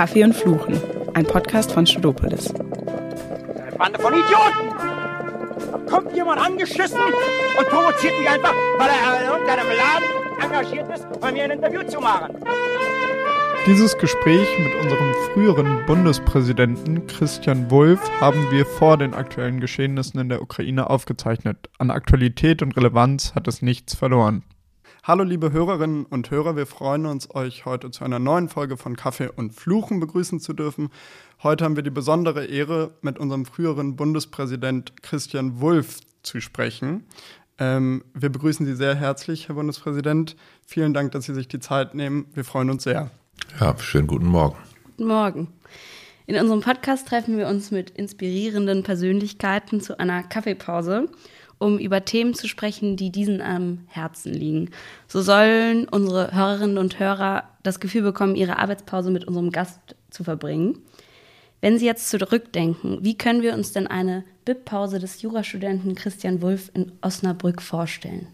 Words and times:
Kaffee 0.00 0.24
und 0.24 0.34
Fluchen, 0.34 0.80
ein 1.12 1.26
Podcast 1.26 1.72
von 1.72 1.86
Studopolis. 1.86 2.54
Eine 2.54 3.76
Bande 3.76 3.98
von 3.98 4.14
Idioten! 4.14 4.70
Da 5.72 5.78
kommt 5.90 6.16
jemand 6.16 6.40
angeschissen 6.40 6.98
und 7.58 7.68
provoziert 7.68 8.18
mich 8.18 8.26
einfach, 8.26 8.54
weil 8.78 8.88
er 8.88 9.20
in 9.20 9.28
irgendeinem 9.30 9.66
Laden 9.68 10.42
engagiert 10.42 10.96
ist, 10.96 11.20
bei 11.20 11.30
mir 11.30 11.44
ein 11.44 11.50
Interview 11.50 11.82
zu 11.82 12.00
machen. 12.00 12.34
Dieses 13.66 13.98
Gespräch 13.98 14.48
mit 14.58 14.74
unserem 14.76 15.12
früheren 15.34 15.84
Bundespräsidenten 15.84 17.06
Christian 17.06 17.70
Wulff 17.70 18.00
haben 18.22 18.50
wir 18.50 18.64
vor 18.64 18.96
den 18.96 19.12
aktuellen 19.12 19.60
Geschehnissen 19.60 20.18
in 20.18 20.30
der 20.30 20.40
Ukraine 20.40 20.88
aufgezeichnet. 20.88 21.68
An 21.76 21.90
Aktualität 21.90 22.62
und 22.62 22.74
Relevanz 22.74 23.34
hat 23.34 23.46
es 23.48 23.60
nichts 23.60 23.94
verloren. 23.94 24.44
Hallo 25.02 25.24
liebe 25.24 25.50
Hörerinnen 25.50 26.04
und 26.04 26.30
Hörer, 26.30 26.56
wir 26.56 26.66
freuen 26.66 27.06
uns, 27.06 27.34
euch 27.34 27.64
heute 27.64 27.90
zu 27.90 28.04
einer 28.04 28.18
neuen 28.18 28.50
Folge 28.50 28.76
von 28.76 28.96
Kaffee 28.96 29.30
und 29.34 29.54
Fluchen 29.54 29.98
begrüßen 29.98 30.40
zu 30.40 30.52
dürfen. 30.52 30.90
Heute 31.42 31.64
haben 31.64 31.74
wir 31.74 31.82
die 31.82 31.88
besondere 31.88 32.44
Ehre, 32.44 32.90
mit 33.00 33.18
unserem 33.18 33.46
früheren 33.46 33.96
Bundespräsident 33.96 35.02
Christian 35.02 35.58
Wulff 35.58 36.00
zu 36.22 36.42
sprechen. 36.42 37.06
Ähm, 37.58 38.04
wir 38.12 38.28
begrüßen 38.28 38.66
Sie 38.66 38.74
sehr 38.74 38.94
herzlich, 38.94 39.48
Herr 39.48 39.54
Bundespräsident. 39.54 40.36
Vielen 40.66 40.92
Dank, 40.92 41.12
dass 41.12 41.24
Sie 41.24 41.34
sich 41.34 41.48
die 41.48 41.60
Zeit 41.60 41.94
nehmen. 41.94 42.26
Wir 42.34 42.44
freuen 42.44 42.68
uns 42.68 42.82
sehr. 42.82 43.10
Ja, 43.58 43.74
schönen 43.78 44.06
guten 44.06 44.26
Morgen. 44.26 44.58
Guten 44.98 45.08
Morgen. 45.08 45.48
In 46.26 46.36
unserem 46.36 46.60
Podcast 46.60 47.08
treffen 47.08 47.38
wir 47.38 47.48
uns 47.48 47.70
mit 47.70 47.88
inspirierenden 47.88 48.82
Persönlichkeiten 48.82 49.80
zu 49.80 49.98
einer 49.98 50.22
Kaffeepause 50.24 51.08
um 51.60 51.78
über 51.78 52.04
Themen 52.04 52.34
zu 52.34 52.48
sprechen, 52.48 52.96
die 52.96 53.12
diesen 53.12 53.40
am 53.40 53.84
Herzen 53.86 54.32
liegen. 54.32 54.70
So 55.06 55.20
sollen 55.20 55.86
unsere 55.88 56.34
Hörerinnen 56.34 56.78
und 56.78 56.98
Hörer 56.98 57.44
das 57.62 57.78
Gefühl 57.78 58.02
bekommen, 58.02 58.34
ihre 58.34 58.58
Arbeitspause 58.58 59.10
mit 59.10 59.26
unserem 59.26 59.50
Gast 59.50 59.78
zu 60.10 60.24
verbringen. 60.24 60.78
Wenn 61.60 61.78
Sie 61.78 61.84
jetzt 61.84 62.08
zurückdenken, 62.08 62.98
wie 63.02 63.16
können 63.16 63.42
wir 63.42 63.52
uns 63.52 63.72
denn 63.72 63.86
eine 63.86 64.24
BIP-Pause 64.46 64.98
des 64.98 65.20
Jurastudenten 65.20 65.94
Christian 65.94 66.40
Wulff 66.40 66.70
in 66.72 66.92
Osnabrück 67.02 67.60
vorstellen? 67.60 68.28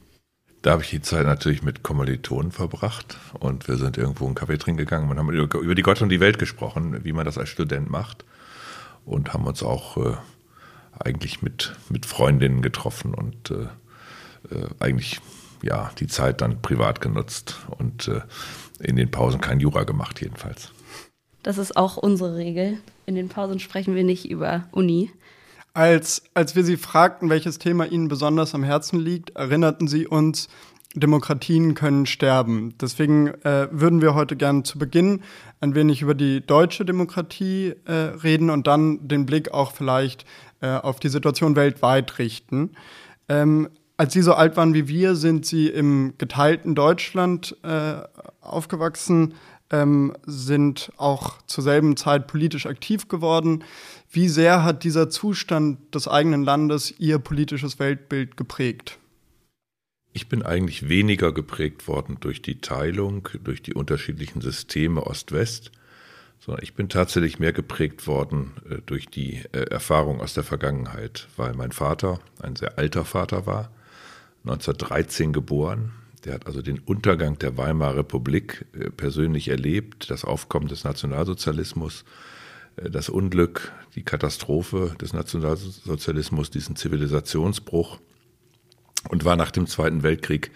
Da 0.63 0.71
habe 0.71 0.83
ich 0.83 0.91
die 0.91 1.03
Zeit 1.03 1.27
natürlich 1.27 1.65
mit 1.65 1.83
Kommilitonen 1.83 2.53
verbracht 2.53 3.19
und 3.41 3.67
wir 3.67 3.77
sind 3.77 3.99
irgendwo 3.99 4.27
einen 4.27 4.37
Kaffee 4.37 4.59
trinken 4.59 4.79
gegangen 4.79 5.11
und 5.11 5.19
haben 5.19 5.31
über 5.31 5.75
die 5.75 5.83
Gott 5.83 6.01
und 6.01 6.11
die 6.11 6.21
Welt 6.21 6.39
gesprochen, 6.39 7.05
wie 7.05 7.13
man 7.13 7.25
das 7.25 7.39
als 7.39 7.49
Student 7.49 7.91
macht 7.91 8.25
und 9.05 9.35
haben 9.35 9.47
uns 9.47 9.65
auch 9.65 9.97
äh, 9.97 10.17
eigentlich 10.99 11.43
mit, 11.43 11.75
mit 11.89 12.07
Freundinnen 12.07 12.63
getroffen 12.63 13.15
und 13.15 13.51
äh, 13.51 13.65
äh, 14.55 14.69
eigentlich 14.79 15.21
ja 15.63 15.91
die 15.99 16.07
Zeit 16.07 16.41
dann 16.41 16.63
privat 16.63 17.01
genutzt 17.01 17.57
und 17.79 18.09
äh, 18.09 18.21
in 18.81 18.97
den 18.97 19.11
Pausen 19.11 19.41
kein 19.41 19.61
Jura 19.61 19.85
gemacht 19.85 20.21
jedenfalls. 20.21 20.71
Das 21.43 21.59
ist 21.59 21.77
auch 21.77 21.97
unsere 21.97 22.37
Regel. 22.37 22.79
In 23.07 23.15
den 23.15 23.29
Pausen 23.29 23.61
sprechen 23.61 23.95
wir 23.95 24.05
nicht 24.05 24.29
über 24.29 24.65
Uni. 24.73 25.11
Als, 25.75 26.23
als 26.35 26.57
wir 26.57 26.65
Sie 26.65 26.77
fragten, 26.77 27.31
welches 27.31 27.59
Thema 27.59 27.85
Ihnen 27.87 28.09
besonders 28.09 28.55
am 28.55 28.65
Herzen 28.65 28.99
liegt, 28.99 29.31
erinnerten 29.37 29.89
Sie 29.89 30.07
uns, 30.07 30.49
Demokratien 30.95 31.75
können 31.75 32.07
sterben. 32.07 32.75
Deswegen 32.81 33.29
äh, 33.45 33.69
würden 33.71 34.01
wir 34.01 34.15
heute 34.15 34.35
gerne 34.35 34.63
zu 34.63 34.79
Beginn 34.79 35.21
ein 35.61 35.75
wenig 35.75 36.01
über 36.03 36.15
die 36.15 36.45
deutsche 36.45 36.85
Demokratie 36.85 37.75
äh, 37.85 37.93
reden 37.93 38.51
und 38.51 38.67
dann 38.67 39.07
den 39.07 39.27
Blick 39.27 39.53
auch 39.53 39.73
vielleicht 39.73 40.25
äh, 40.67 40.81
auf 40.83 40.99
die 40.99 41.09
Situation 41.09 41.55
weltweit 41.55 42.19
richten. 42.19 42.71
Ähm, 43.29 43.69
als 43.97 44.13
Sie 44.13 44.23
so 44.23 44.35
alt 44.35 44.57
waren 44.57 44.75
wie 44.75 44.89
wir, 44.89 45.15
sind 45.15 45.47
Sie 45.47 45.69
im 45.69 46.15
geteilten 46.19 46.75
Deutschland 46.75 47.57
äh, 47.63 47.95
aufgewachsen, 48.41 49.35
ähm, 49.71 50.13
sind 50.27 50.93
auch 50.97 51.41
zur 51.47 51.63
selben 51.63 51.97
Zeit 51.97 52.27
politisch 52.27 52.67
aktiv 52.67 53.09
geworden. 53.09 53.65
Wie 54.11 54.29
sehr 54.29 54.65
hat 54.65 54.85
dieser 54.85 55.09
Zustand 55.09 55.95
des 55.95 56.09
eigenen 56.09 56.43
Landes 56.43 56.95
Ihr 56.99 57.19
politisches 57.19 57.79
Weltbild 57.79 58.37
geprägt? 58.37 58.99
Ich 60.13 60.29
bin 60.29 60.43
eigentlich 60.43 60.89
weniger 60.89 61.33
geprägt 61.33 61.87
worden 61.89 62.17
durch 62.21 62.43
die 62.43 62.61
Teilung, 62.61 63.29
durch 63.45 63.63
die 63.63 63.75
unterschiedlichen 63.75 64.41
Systeme 64.41 65.07
Ost-West, 65.07 65.71
sondern 66.47 66.63
ich 66.63 66.75
bin 66.75 66.89
tatsächlich 66.89 67.41
mehr 67.41 67.53
geprägt 67.53 68.07
worden 68.07 68.53
äh, 68.71 68.77
durch 68.87 69.07
die 69.07 69.43
äh, 69.53 69.63
Erfahrung 69.69 70.21
aus 70.21 70.33
der 70.33 70.45
Vergangenheit, 70.45 71.27
weil 71.37 71.55
mein 71.55 71.73
Vater 71.73 72.21
ein 72.41 72.55
sehr 72.55 72.79
alter 72.79 73.05
Vater 73.05 73.47
war, 73.47 73.73
1913 74.45 75.33
geboren. 75.33 75.93
Der 76.25 76.35
hat 76.35 76.47
also 76.47 76.63
den 76.63 76.79
Untergang 76.79 77.37
der 77.39 77.57
Weimarer 77.57 77.97
Republik 77.97 78.65
äh, 78.75 78.91
persönlich 78.91 79.49
erlebt, 79.49 80.09
das 80.09 80.25
Aufkommen 80.25 80.69
des 80.69 80.85
Nationalsozialismus, 80.85 82.05
äh, 82.77 82.91
das 82.91 83.09
Unglück, 83.09 83.73
die 83.97 84.05
Katastrophe 84.05 84.95
des 85.01 85.13
Nationalsozialismus, 85.13 86.51
diesen 86.51 86.77
Zivilisationsbruch 86.77 87.99
und 89.09 89.25
war 89.25 89.35
nach 89.35 89.51
dem 89.51 89.67
Zweiten 89.67 90.05
Weltkrieg 90.05 90.53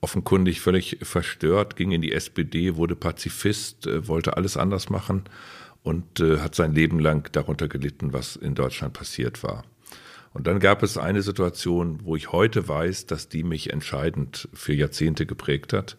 offenkundig 0.00 0.60
völlig 0.60 0.98
verstört, 1.02 1.76
ging 1.76 1.92
in 1.92 2.02
die 2.02 2.12
SPD, 2.12 2.76
wurde 2.76 2.96
Pazifist, 2.96 3.86
äh, 3.86 4.06
wollte 4.08 4.36
alles 4.36 4.56
anders 4.56 4.90
machen 4.90 5.24
und 5.82 6.20
äh, 6.20 6.38
hat 6.38 6.54
sein 6.54 6.74
Leben 6.74 6.98
lang 6.98 7.30
darunter 7.32 7.68
gelitten, 7.68 8.12
was 8.12 8.36
in 8.36 8.54
Deutschland 8.54 8.92
passiert 8.94 9.42
war. 9.42 9.64
Und 10.32 10.48
dann 10.48 10.58
gab 10.58 10.82
es 10.82 10.98
eine 10.98 11.22
Situation, 11.22 12.00
wo 12.02 12.16
ich 12.16 12.32
heute 12.32 12.66
weiß, 12.66 13.06
dass 13.06 13.28
die 13.28 13.44
mich 13.44 13.72
entscheidend 13.72 14.48
für 14.52 14.74
Jahrzehnte 14.74 15.26
geprägt 15.26 15.72
hat. 15.72 15.96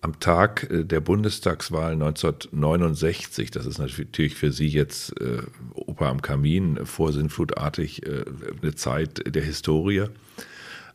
Am 0.00 0.18
Tag 0.18 0.68
äh, 0.70 0.84
der 0.84 1.00
Bundestagswahl 1.00 1.92
1969, 1.92 3.50
das 3.50 3.66
ist 3.66 3.78
natürlich 3.78 4.34
für 4.34 4.50
Sie 4.50 4.68
jetzt 4.68 5.18
äh, 5.20 5.42
Opa 5.74 6.08
am 6.08 6.20
Kamin, 6.20 6.84
vorsinnflutartig 6.84 8.06
äh, 8.06 8.24
eine 8.60 8.74
Zeit 8.74 9.34
der 9.34 9.42
Historie 9.42 10.06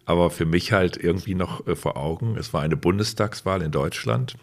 aber 0.06 0.30
für 0.30 0.46
mich 0.46 0.72
halt 0.72 0.98
irgendwie 0.98 1.36
noch 1.36 1.66
äh, 1.68 1.76
vor 1.76 1.98
Augen. 1.98 2.38
Es 2.38 2.54
war 2.54 2.62
eine 2.62 2.78
Bundestagswahl 2.78 3.62
in 3.62 3.72
Deutschland. 3.72 4.36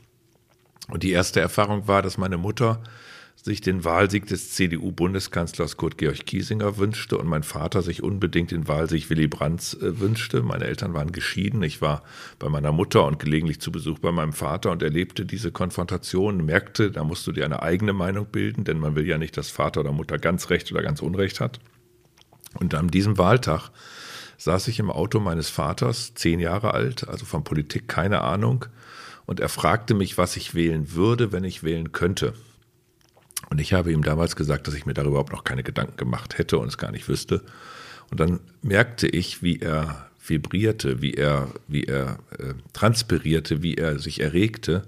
Und 0.89 1.03
die 1.03 1.12
erste 1.12 1.41
Erfahrung 1.41 1.87
war, 1.87 2.03
dass 2.03 2.19
meine 2.19 2.37
Mutter 2.37 2.83
sich 3.37 3.61
den 3.61 3.84
Wahlsieg 3.84 4.27
des 4.27 4.53
CDU-Bundeskanzlers 4.53 5.77
Kurt 5.77 5.99
Georg 5.99 6.27
Kiesinger 6.27 6.77
wünschte 6.78 7.19
und 7.19 7.27
mein 7.27 7.43
Vater 7.43 7.83
sich 7.83 8.03
unbedingt 8.03 8.53
den 8.53 8.69
Wahlsieg 8.69 9.11
Willy 9.11 9.27
Brandts 9.27 9.75
äh, 9.75 9.99
wünschte. 9.99 10.43
Meine 10.43 10.65
Eltern 10.65 10.95
waren 10.95 11.11
geschieden. 11.12 11.62
Ich 11.62 11.81
war 11.81 12.03
bei 12.39 12.49
meiner 12.49 12.72
Mutter 12.72 13.05
und 13.05 13.19
gelegentlich 13.19 13.61
zu 13.61 13.72
Besuch 13.72 13.99
bei 13.99 14.12
meinem 14.12 14.33
Vater 14.33 14.71
und 14.71 14.83
erlebte 14.83 15.25
diese 15.25 15.51
Konfrontation, 15.51 16.45
merkte, 16.45 16.91
da 16.91 17.03
musst 17.05 17.27
du 17.27 17.33
dir 17.33 17.45
eine 17.45 17.62
eigene 17.62 17.93
Meinung 17.93 18.27
bilden, 18.27 18.65
denn 18.65 18.78
man 18.78 18.95
will 18.95 19.06
ja 19.06 19.19
nicht, 19.19 19.37
dass 19.37 19.51
Vater 19.51 19.81
oder 19.81 19.93
Mutter 19.93 20.19
ganz 20.19 20.51
Recht 20.51 20.71
oder 20.71 20.83
ganz 20.83 21.03
Unrecht 21.03 21.41
hat. 21.41 21.59
Und 22.61 22.75
an 22.75 22.89
diesem 22.89 23.19
Wahltag 23.19 23.71
saß 24.42 24.66
ich 24.69 24.80
im 24.80 24.91
Auto 24.91 25.20
meines 25.20 25.50
Vaters, 25.50 26.14
zehn 26.14 26.41
Jahre 26.41 26.75
alt, 26.75 27.06
also 27.08 27.25
von 27.25 27.44
Politik 27.44 27.86
keine 27.86 28.22
Ahnung, 28.22 28.66
und 29.25 29.38
er 29.38 29.48
fragte 29.48 29.94
mich, 29.94 30.19
was 30.19 30.36
ich 30.36 30.54
wählen 30.54 30.94
würde, 30.94 31.30
wenn 31.30 31.44
ich 31.44 31.62
wählen 31.62 31.92
könnte. 31.92 32.34
Und 33.50 33.60
ich 33.60 33.72
habe 33.72 33.92
ihm 33.92 34.03
damals 34.03 34.34
gesagt, 34.34 34.66
dass 34.66 34.75
ich 34.75 34.84
mir 34.84 34.94
darüber 34.94 35.10
überhaupt 35.10 35.32
noch 35.32 35.44
keine 35.44 35.62
Gedanken 35.62 35.97
gemacht 35.97 36.38
hätte 36.38 36.58
und 36.58 36.66
es 36.66 36.76
gar 36.76 36.91
nicht 36.91 37.08
wüsste. 37.08 37.42
Und 38.10 38.19
dann 38.19 38.41
merkte 38.62 39.06
ich, 39.06 39.44
wie 39.44 39.60
er 39.60 40.10
vibrierte, 40.26 41.00
wie 41.00 41.14
er, 41.14 41.48
wie 41.69 41.84
er 41.84 42.19
äh, 42.38 42.54
transpirierte, 42.72 43.62
wie 43.62 43.76
er 43.76 44.00
sich 44.00 44.20
erregte 44.20 44.82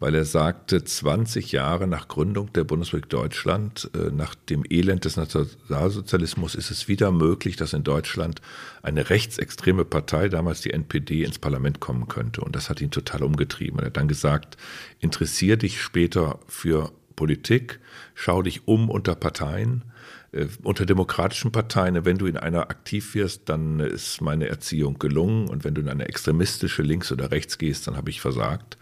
weil 0.00 0.14
er 0.14 0.24
sagte, 0.24 0.82
20 0.84 1.52
Jahre 1.52 1.86
nach 1.86 2.08
Gründung 2.08 2.52
der 2.52 2.64
Bundesrepublik 2.64 3.08
Deutschland, 3.08 3.90
äh, 3.94 4.10
nach 4.10 4.34
dem 4.34 4.64
Elend 4.68 5.04
des 5.04 5.16
Nationalsozialismus, 5.16 6.54
ist 6.54 6.70
es 6.70 6.88
wieder 6.88 7.10
möglich, 7.10 7.56
dass 7.56 7.72
in 7.72 7.84
Deutschland 7.84 8.40
eine 8.82 9.08
rechtsextreme 9.10 9.84
Partei, 9.84 10.28
damals 10.28 10.60
die 10.60 10.72
NPD, 10.72 11.24
ins 11.24 11.38
Parlament 11.38 11.80
kommen 11.80 12.08
könnte. 12.08 12.40
Und 12.40 12.56
das 12.56 12.68
hat 12.68 12.80
ihn 12.80 12.90
total 12.90 13.22
umgetrieben. 13.22 13.78
Er 13.78 13.86
hat 13.86 13.96
dann 13.96 14.08
gesagt, 14.08 14.56
interessier 15.00 15.56
dich 15.56 15.80
später 15.80 16.38
für 16.48 16.92
Politik, 17.16 17.80
schau 18.14 18.42
dich 18.42 18.66
um 18.66 18.90
unter 18.90 19.14
Parteien, 19.14 19.84
äh, 20.32 20.48
unter 20.62 20.84
demokratischen 20.84 21.52
Parteien, 21.52 22.04
wenn 22.04 22.18
du 22.18 22.26
in 22.26 22.36
einer 22.36 22.70
aktiv 22.70 23.14
wirst, 23.14 23.48
dann 23.48 23.80
ist 23.80 24.20
meine 24.20 24.48
Erziehung 24.48 24.98
gelungen 24.98 25.48
und 25.48 25.64
wenn 25.64 25.74
du 25.74 25.80
in 25.80 25.88
eine 25.88 26.08
extremistische 26.08 26.82
links 26.82 27.12
oder 27.12 27.30
rechts 27.30 27.58
gehst, 27.58 27.86
dann 27.86 27.96
habe 27.96 28.10
ich 28.10 28.20
versagt. 28.20 28.76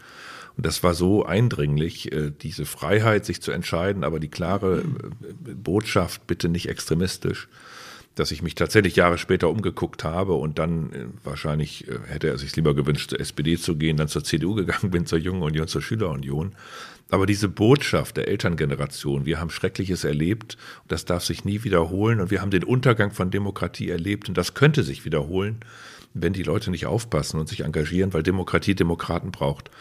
Und 0.55 0.65
das 0.65 0.83
war 0.83 0.93
so 0.93 1.25
eindringlich, 1.25 2.11
äh, 2.11 2.31
diese 2.41 2.65
Freiheit, 2.65 3.25
sich 3.25 3.41
zu 3.41 3.51
entscheiden, 3.51 4.03
aber 4.03 4.19
die 4.19 4.27
klare 4.27 4.79
äh, 4.81 5.53
Botschaft, 5.53 6.27
bitte 6.27 6.47
nicht 6.47 6.69
extremistisch, 6.69 7.47
dass 8.15 8.31
ich 8.31 8.43
mich 8.43 8.53
tatsächlich 8.53 8.95
Jahre 8.95 9.17
später 9.17 9.49
umgeguckt 9.49 10.03
habe 10.03 10.33
und 10.33 10.59
dann 10.59 10.93
äh, 10.93 11.05
wahrscheinlich 11.23 11.87
hätte 12.05 12.27
er 12.27 12.37
sich 12.37 12.55
lieber 12.55 12.75
gewünscht, 12.75 13.09
zur 13.09 13.19
SPD 13.19 13.57
zu 13.57 13.75
gehen, 13.75 13.97
dann 13.97 14.07
zur 14.07 14.23
CDU 14.23 14.53
gegangen 14.53 14.91
bin, 14.91 15.05
zur 15.07 15.17
Jungen 15.17 15.41
Union, 15.41 15.67
zur 15.67 15.81
Schülerunion. 15.81 16.53
Aber 17.09 17.25
diese 17.25 17.49
Botschaft 17.49 18.17
der 18.17 18.27
Elterngeneration, 18.27 19.25
wir 19.25 19.39
haben 19.39 19.49
Schreckliches 19.49 20.03
erlebt 20.03 20.57
das 20.87 21.05
darf 21.05 21.23
sich 21.23 21.45
nie 21.45 21.63
wiederholen 21.63 22.19
und 22.19 22.31
wir 22.31 22.41
haben 22.41 22.51
den 22.51 22.63
Untergang 22.63 23.11
von 23.11 23.31
Demokratie 23.31 23.89
erlebt 23.89 24.29
und 24.29 24.37
das 24.37 24.53
könnte 24.53 24.83
sich 24.83 25.03
wiederholen, 25.05 25.59
wenn 26.13 26.33
die 26.33 26.43
Leute 26.43 26.69
nicht 26.69 26.85
aufpassen 26.85 27.39
und 27.39 27.49
sich 27.49 27.61
engagieren, 27.61 28.13
weil 28.13 28.23
Demokratie 28.23 28.75
Demokraten 28.75 29.31
braucht 29.31 29.71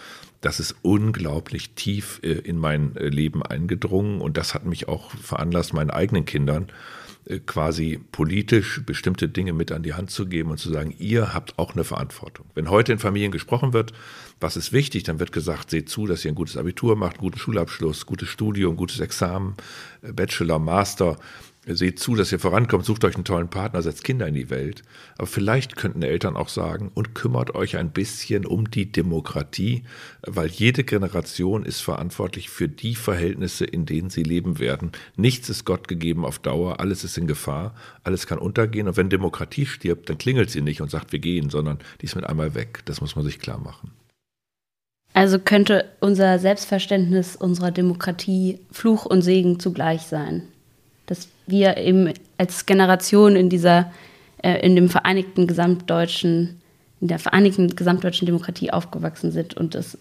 das 0.43 0.61
ist 0.61 0.75
unglaublich 0.83 1.71
tief 1.71 2.21
äh, 2.23 2.33
in 2.33 2.59
mein 2.59 2.94
äh, 2.97 3.09
Leben 3.09 3.43
eingedrungen 3.43 4.21
und 4.21 4.37
das 4.37 4.55
hat 4.55 4.67
mich 4.67 4.89
auch 4.89 5.11
veranlasst, 5.12 5.73
meinen 5.73 5.91
eigenen 5.91 6.25
Kindern 6.25 6.67
äh, 7.27 7.39
quasi 7.39 8.00
politisch 8.11 8.83
bestimmte 8.85 9.29
Dinge 9.29 9.53
mit 9.53 9.71
an 9.71 9.85
die 9.85 9.94
Hand 9.94 10.11
zu 10.11 10.27
geben 10.27 10.50
und 10.50 10.59
zu 10.59 10.71
sagen, 10.71 10.94
ihr 10.99 11.33
habt 11.33 11.59
auch 11.59 11.75
eine 11.75 11.85
Verantwortung. 11.85 12.47
Wenn 12.55 12.69
heute 12.69 12.93
in 12.93 12.99
Familien 12.99 13.31
gesprochen 13.31 13.73
wird, 13.73 13.93
was 14.41 14.56
ist 14.56 14.73
wichtig, 14.73 15.05
dann 15.05 15.21
wird 15.21 15.31
gesagt, 15.31 15.71
seht 15.71 15.89
zu, 15.89 16.06
dass 16.06 16.25
ihr 16.25 16.33
ein 16.33 16.37
gutes 16.37 16.56
Abitur 16.56 16.97
macht, 16.97 17.19
guten 17.19 17.39
Schulabschluss, 17.39 18.05
gutes 18.05 18.29
Studium, 18.29 18.77
gutes 18.77 18.99
Examen, 18.99 19.55
Bachelor, 20.03 20.59
Master. 20.59 21.17
Seht 21.64 22.00
zu, 22.00 22.17
dass 22.17 22.32
ihr 22.32 22.41
vorankommt, 22.41 22.85
sucht 22.85 23.05
euch 23.05 23.14
einen 23.14 23.25
tollen 23.25 23.49
Partner, 23.49 23.82
setzt 23.82 24.03
Kinder 24.03 24.26
in 24.26 24.35
die 24.35 24.50
Welt. 24.50 24.82
Aber 25.17 25.29
vielleicht 25.29 25.76
könnten 25.76 26.03
Eltern 26.03 26.37
auch 26.37 26.49
sagen, 26.49 26.91
und 26.93 27.14
kümmert 27.14 27.55
euch 27.55 27.76
ein 27.76 27.93
bisschen 27.93 28.44
um 28.44 28.69
die 28.69 28.91
Demokratie, 28.91 29.85
weil 30.23 30.49
jede 30.49 30.82
Generation 30.82 31.64
ist 31.64 31.79
verantwortlich 31.79 32.50
für 32.50 32.69
die 32.69 32.97
Verhältnisse, 32.97 33.64
in 33.64 33.87
denen 33.87 34.11
sie 34.11 34.25
leben 34.25 34.59
werden. 34.59 34.91
Nichts 35.14 35.49
ist 35.50 35.64
Gott 35.64 35.87
gegeben 35.87 36.25
auf 36.25 36.41
Dauer, 36.41 36.81
alles 36.81 37.05
ist 37.05 37.17
in 37.17 37.29
Gefahr, 37.29 37.76
alles 38.03 38.26
kann 38.26 38.41
untergehen. 38.41 38.88
Und 38.88 38.97
wenn 38.97 39.08
Demokratie 39.08 39.67
stirbt, 39.67 40.11
dann 40.11 40.19
klingelt 40.19 40.50
sie 40.50 40.62
nicht 40.62 40.81
und 40.81 40.91
sagt, 40.91 41.12
wir 41.12 41.20
gehen, 41.20 41.49
sondern 41.49 41.79
die 42.00 42.06
ist 42.06 42.17
mit 42.17 42.25
einmal 42.25 42.56
weg. 42.56 42.81
Das 42.87 43.00
muss 43.00 43.15
man 43.15 43.25
sich 43.25 43.38
klar 43.38 43.58
machen. 43.58 43.93
Also 45.15 45.38
könnte 45.38 45.85
unser 46.00 46.41
Selbstverständnis 46.41 47.37
unserer 47.37 47.70
Demokratie 47.70 48.58
Fluch 48.73 49.05
und 49.05 49.23
Segen 49.23 49.61
zugleich 49.61 50.03
sein 50.03 50.49
dass 51.07 51.29
wir 51.47 51.77
eben 51.77 52.13
als 52.39 52.67
Generation 52.67 53.37
in 53.37 53.49
dieser, 53.49 53.93
äh, 54.43 54.65
in 54.65 54.77
dem 54.77 54.89
vereinigten 54.89 55.47
gesamtdeutschen, 55.47 56.61
in 57.01 57.09
der 57.09 57.19
vereinigten 57.19 57.75
gesamtdeutschen 57.75 58.27
Demokratie 58.27 58.71
aufgewachsen 58.71 59.33
sind 59.33 59.55
und 59.55 59.75
es 59.75 59.99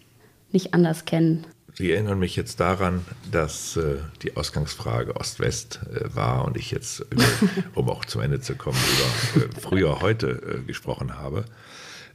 nicht 0.52 0.74
anders 0.74 1.06
kennen. 1.06 1.46
Sie 1.74 1.92
erinnern 1.92 2.20
mich 2.20 2.36
jetzt 2.36 2.60
daran, 2.60 3.06
dass 3.32 3.78
äh, 3.78 3.96
die 4.22 4.36
Ausgangsfrage 4.36 5.16
Ost-West 5.16 5.80
äh, 5.94 6.16
war 6.16 6.46
und 6.46 6.58
ich 6.58 6.70
jetzt, 6.72 7.06
um 7.76 7.90
auch 7.90 8.06
zum 8.06 8.22
Ende 8.22 8.42
zu 8.42 8.56
kommen, 8.56 8.78
über 9.36 9.46
äh, 9.46 9.50
früher 9.60 10.02
heute 10.02 10.60
äh, 10.62 10.64
gesprochen 10.66 11.18
habe. 11.18 11.46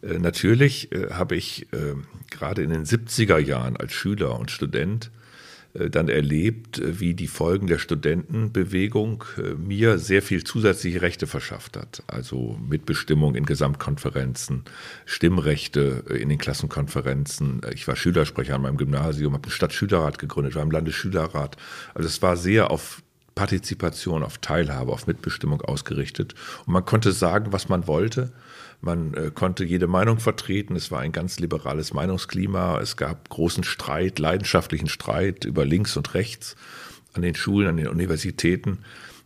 Äh, 0.02 0.18
natürlich 0.18 0.90
habe 1.10 1.36
ich 1.36 1.66
gerade 2.30 2.62
in 2.62 2.70
den 2.70 2.84
70er 2.84 3.38
Jahren 3.38 3.76
als 3.76 3.92
Schüler 3.92 4.38
und 4.38 4.50
Student 4.50 5.06
äh, 5.06 5.15
dann 5.90 6.08
erlebt, 6.08 6.78
äh, 6.78 7.00
wie 7.00 7.14
die 7.14 7.26
Folgen 7.26 7.66
der 7.66 7.78
Studentenbewegung 7.78 9.24
äh, 9.38 9.54
mir 9.54 9.98
sehr 9.98 10.22
viel 10.22 10.44
zusätzliche 10.44 11.02
Rechte 11.02 11.26
verschafft 11.26 11.76
hat. 11.76 12.02
Also 12.06 12.58
Mitbestimmung 12.68 13.34
in 13.34 13.46
Gesamtkonferenzen, 13.46 14.64
Stimmrechte 15.04 16.04
in 16.10 16.28
den 16.28 16.38
Klassenkonferenzen. 16.38 17.60
Ich 17.74 17.86
war 17.88 17.96
Schülersprecher 17.96 18.54
an 18.54 18.62
meinem 18.62 18.76
Gymnasium, 18.76 19.34
habe 19.34 19.44
einen 19.44 19.52
Stadtschülerrat 19.52 20.18
gegründet, 20.18 20.54
war 20.54 20.62
im 20.62 20.70
Landesschülerrat. 20.70 21.56
Also 21.94 22.08
es 22.08 22.22
war 22.22 22.36
sehr 22.36 22.70
auf 22.70 23.02
Partizipation, 23.36 24.22
auf 24.22 24.38
Teilhabe, 24.38 24.90
auf 24.90 25.06
Mitbestimmung 25.06 25.60
ausgerichtet. 25.60 26.34
Und 26.66 26.72
man 26.72 26.84
konnte 26.84 27.12
sagen, 27.12 27.52
was 27.52 27.68
man 27.68 27.86
wollte. 27.86 28.32
Man 28.80 29.14
äh, 29.14 29.30
konnte 29.34 29.64
jede 29.64 29.86
Meinung 29.86 30.18
vertreten. 30.18 30.76
Es 30.76 30.90
war 30.90 31.00
ein 31.00 31.12
ganz 31.12 31.38
liberales 31.38 31.92
Meinungsklima. 31.92 32.80
Es 32.80 32.96
gab 32.96 33.28
großen 33.28 33.64
Streit, 33.64 34.18
leidenschaftlichen 34.18 34.88
Streit 34.88 35.44
über 35.44 35.64
links 35.64 35.96
und 35.96 36.14
rechts 36.14 36.56
an 37.14 37.22
den 37.22 37.34
Schulen, 37.34 37.68
an 37.68 37.76
den 37.76 37.88
Universitäten. 37.88 38.78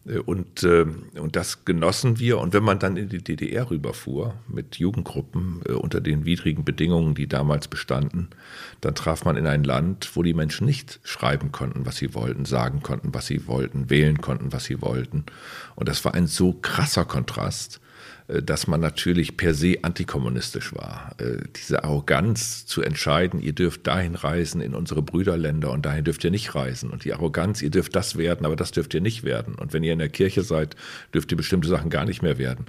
Äh, 0.06 0.19
und, 0.19 0.62
äh, 0.62 0.87
und 1.19 1.37
das 1.37 1.64
genossen 1.64 2.19
wir. 2.19 2.38
Und 2.38 2.52
wenn 2.55 2.62
man 2.62 2.79
dann 2.79 2.97
in 2.97 3.08
die 3.08 3.23
DDR 3.23 3.70
rüberfuhr 3.70 4.35
mit 4.49 4.76
Jugendgruppen 4.76 5.62
äh, 5.67 5.73
unter 5.73 6.00
den 6.00 6.25
widrigen 6.25 6.64
Bedingungen, 6.64 7.14
die 7.14 7.26
damals 7.26 7.69
bestanden, 7.69 8.29
dann 8.81 8.94
traf 8.94 9.25
man 9.25 9.37
in 9.37 9.47
ein 9.47 9.64
Land, 9.64 10.11
wo 10.14 10.23
die 10.23 10.35
Menschen 10.35 10.67
nicht 10.67 11.00
schreiben 11.05 11.52
konnten, 11.52 11.87
was 11.87 11.97
sie 11.97 12.14
wollten, 12.14 12.44
sagen 12.44 12.82
konnten, 12.82 13.14
was 13.14 13.26
sie 13.26 13.47
wollten, 13.47 13.91
wählen 13.91 14.20
konnten, 14.20 14.52
was 14.52 14.64
sie 14.64 14.81
wollten. 14.81 15.25
Und 15.76 15.88
das 15.88 16.05
war 16.05 16.14
ein 16.14 16.26
so 16.26 16.52
krasser 16.52 17.05
Kontrast 17.05 17.81
dass 18.43 18.67
man 18.67 18.81
natürlich 18.81 19.37
per 19.37 19.55
se 19.55 19.79
antikommunistisch 19.82 20.75
war. 20.75 21.15
Äh, 21.19 21.38
diese 21.56 21.85
Arroganz 21.85 22.67
zu 22.67 22.82
entscheiden, 22.82 23.41
ihr 23.41 23.53
dürft 23.53 23.87
dahin 23.87 24.15
reisen 24.15 24.61
in 24.61 24.75
unsere 24.75 25.03
Brüderländer 25.03 25.71
und 25.71 25.85
dahin 25.85 26.05
dürft 26.05 26.23
ihr 26.25 26.31
nicht 26.31 26.55
reisen. 26.55 26.91
Und 26.91 27.05
die 27.05 27.12
Arroganz, 27.12 27.61
ihr 27.62 27.71
dürft 27.71 27.97
das 27.97 28.17
werden, 28.17 28.47
aber 28.47 28.56
das 28.56 28.71
dürft 28.71 28.94
ihr 28.94 29.00
nicht 29.00 29.25
werden. 29.25 29.55
Und 29.55 29.73
wenn 29.73 29.82
ihr 29.82 29.93
in 29.93 29.99
der 29.99 30.09
Kirche 30.09 30.43
seid, 30.43 30.77
dürft 31.12 31.31
ihr 31.32 31.37
bestimmte 31.37 31.69
Sachen 31.69 31.91
gar 31.91 32.05
nicht 32.05 32.23
mehr 32.23 32.38
werden. 32.38 32.67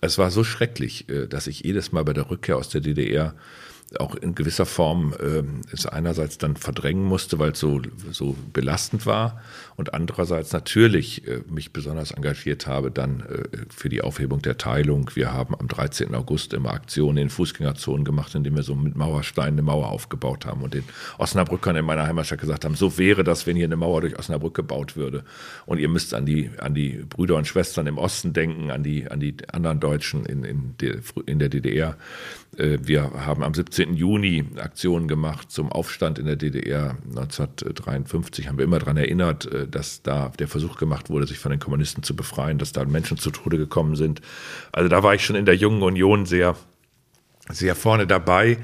Es 0.00 0.18
war 0.18 0.30
so 0.30 0.44
schrecklich, 0.44 1.08
äh, 1.08 1.26
dass 1.26 1.46
ich 1.46 1.60
jedes 1.60 1.92
Mal 1.92 2.04
bei 2.04 2.12
der 2.12 2.30
Rückkehr 2.30 2.56
aus 2.56 2.68
der 2.68 2.80
DDR 2.80 3.34
auch 3.98 4.14
in 4.14 4.34
gewisser 4.34 4.66
Form 4.66 5.12
äh, 5.18 5.42
es 5.72 5.86
einerseits 5.86 6.38
dann 6.38 6.56
verdrängen 6.56 7.04
musste, 7.04 7.38
weil 7.38 7.52
es 7.52 7.60
so, 7.60 7.80
so 8.10 8.36
belastend 8.52 9.06
war 9.06 9.40
und 9.76 9.94
andererseits 9.94 10.52
natürlich 10.52 11.26
äh, 11.26 11.40
mich 11.48 11.72
besonders 11.72 12.12
engagiert 12.12 12.66
habe 12.66 12.90
dann 12.90 13.20
äh, 13.20 13.58
für 13.74 13.88
die 13.88 14.02
Aufhebung 14.02 14.42
der 14.42 14.58
Teilung. 14.58 15.10
Wir 15.14 15.32
haben 15.32 15.54
am 15.58 15.68
13. 15.68 16.14
August 16.14 16.52
immer 16.52 16.72
Aktionen 16.72 17.18
in 17.18 17.30
Fußgängerzonen 17.30 18.04
gemacht, 18.04 18.34
indem 18.34 18.56
wir 18.56 18.62
so 18.62 18.74
mit 18.74 18.96
Mauersteinen 18.96 19.54
eine 19.54 19.62
Mauer 19.62 19.88
aufgebaut 19.88 20.46
haben 20.46 20.62
und 20.62 20.74
den 20.74 20.84
Osnabrückern 21.18 21.76
in 21.76 21.84
meiner 21.84 22.06
Heimatstadt 22.06 22.40
gesagt 22.40 22.64
haben, 22.64 22.74
so 22.74 22.98
wäre 22.98 23.24
das, 23.24 23.46
wenn 23.46 23.56
hier 23.56 23.66
eine 23.66 23.76
Mauer 23.76 24.02
durch 24.02 24.18
Osnabrück 24.18 24.54
gebaut 24.54 24.96
würde 24.96 25.24
und 25.66 25.78
ihr 25.78 25.88
müsst 25.88 26.14
an 26.14 26.26
die, 26.26 26.50
an 26.58 26.74
die 26.74 27.04
Brüder 27.08 27.36
und 27.36 27.46
Schwestern 27.46 27.86
im 27.86 27.98
Osten 27.98 28.32
denken, 28.32 28.70
an 28.70 28.82
die, 28.82 29.10
an 29.10 29.20
die 29.20 29.36
anderen 29.52 29.80
Deutschen 29.80 30.24
in, 30.26 30.44
in, 30.44 30.74
der, 30.80 30.96
in 31.26 31.38
der 31.38 31.48
DDR. 31.48 31.96
Äh, 32.56 32.78
wir 32.82 33.10
haben 33.26 33.42
am 33.42 33.54
17. 33.54 33.81
Juni 33.90 34.44
Aktionen 34.56 35.08
gemacht 35.08 35.50
zum 35.50 35.70
Aufstand 35.70 36.18
in 36.18 36.26
der 36.26 36.36
DDR 36.36 36.96
1953. 37.10 38.48
Haben 38.48 38.58
wir 38.58 38.64
immer 38.64 38.78
daran 38.78 38.96
erinnert, 38.96 39.46
äh, 39.52 39.68
dass 39.68 40.02
da 40.02 40.32
der 40.38 40.48
Versuch 40.48 40.76
gemacht 40.76 41.10
wurde, 41.10 41.26
sich 41.26 41.38
von 41.38 41.50
den 41.50 41.60
Kommunisten 41.60 42.02
zu 42.02 42.16
befreien, 42.16 42.58
dass 42.58 42.72
da 42.72 42.84
Menschen 42.84 43.18
zu 43.18 43.30
Tode 43.30 43.58
gekommen 43.58 43.96
sind. 43.96 44.20
Also 44.72 44.88
da 44.88 45.02
war 45.02 45.14
ich 45.14 45.24
schon 45.24 45.36
in 45.36 45.46
der 45.46 45.56
Jungen 45.56 45.82
Union 45.82 46.26
sehr, 46.26 46.56
sehr 47.50 47.74
vorne 47.74 48.06
dabei. 48.06 48.58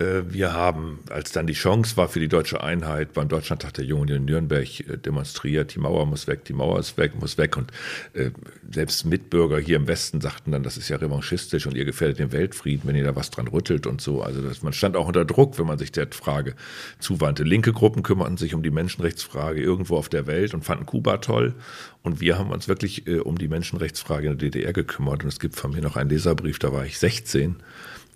Äh, 0.00 0.32
wir 0.32 0.52
haben, 0.52 1.00
als 1.10 1.32
dann 1.32 1.48
die 1.48 1.54
Chance 1.54 1.96
war 1.96 2.08
für 2.08 2.20
die 2.20 2.28
deutsche 2.28 2.62
Einheit, 2.62 3.14
beim 3.14 3.28
Deutschlandtag 3.28 3.74
der 3.74 3.84
Jungen 3.84 4.08
in 4.08 4.24
Nürnberg 4.26 4.80
äh, 4.80 4.96
demonstriert, 4.96 5.74
die 5.74 5.80
Mauer 5.80 6.06
muss 6.06 6.28
weg, 6.28 6.44
die 6.44 6.52
Mauer 6.52 6.78
ist 6.78 6.96
weg, 6.98 7.18
muss 7.18 7.36
weg. 7.36 7.56
Und 7.56 7.72
äh, 8.12 8.30
selbst 8.70 9.06
Mitbürger 9.06 9.58
hier 9.58 9.74
im 9.74 9.88
Westen 9.88 10.20
sagten 10.20 10.52
dann, 10.52 10.62
das 10.62 10.76
ist 10.76 10.88
ja 10.88 10.98
revanchistisch 10.98 11.66
und 11.66 11.76
ihr 11.76 11.84
gefährdet 11.84 12.20
den 12.20 12.30
Weltfrieden, 12.30 12.88
wenn 12.88 12.94
ihr 12.94 13.02
da 13.02 13.16
was 13.16 13.30
dran 13.30 13.48
rüttelt 13.48 13.88
und 13.88 14.00
so. 14.00 14.22
Also 14.22 14.40
das, 14.40 14.62
man 14.62 14.72
stand 14.72 14.96
auch 14.96 15.08
unter 15.08 15.24
Druck, 15.24 15.58
wenn 15.58 15.66
man 15.66 15.78
sich 15.78 15.90
der 15.90 16.06
Frage 16.12 16.54
zuwandte. 17.00 17.42
Linke 17.42 17.72
Gruppen 17.72 18.04
kümmerten 18.04 18.36
sich 18.36 18.54
um 18.54 18.62
die 18.62 18.70
Menschenrechtsfrage 18.70 19.60
irgendwo 19.60 19.96
auf 19.96 20.08
der 20.08 20.28
Welt 20.28 20.54
und 20.54 20.64
fanden 20.64 20.86
Kuba 20.86 21.16
toll. 21.16 21.56
Und 22.02 22.20
wir 22.20 22.38
haben 22.38 22.52
uns 22.52 22.68
wirklich 22.68 23.08
um 23.08 23.36
die 23.36 23.48
Menschenrechtsfrage 23.48 24.28
in 24.28 24.38
der 24.38 24.50
DDR 24.50 24.72
gekümmert. 24.72 25.24
Und 25.24 25.28
es 25.28 25.40
gibt 25.40 25.56
von 25.56 25.72
mir 25.72 25.82
noch 25.82 25.96
einen 25.96 26.08
Leserbrief, 26.08 26.60
da 26.60 26.72
war 26.72 26.86
ich 26.86 26.98
16 26.98 27.56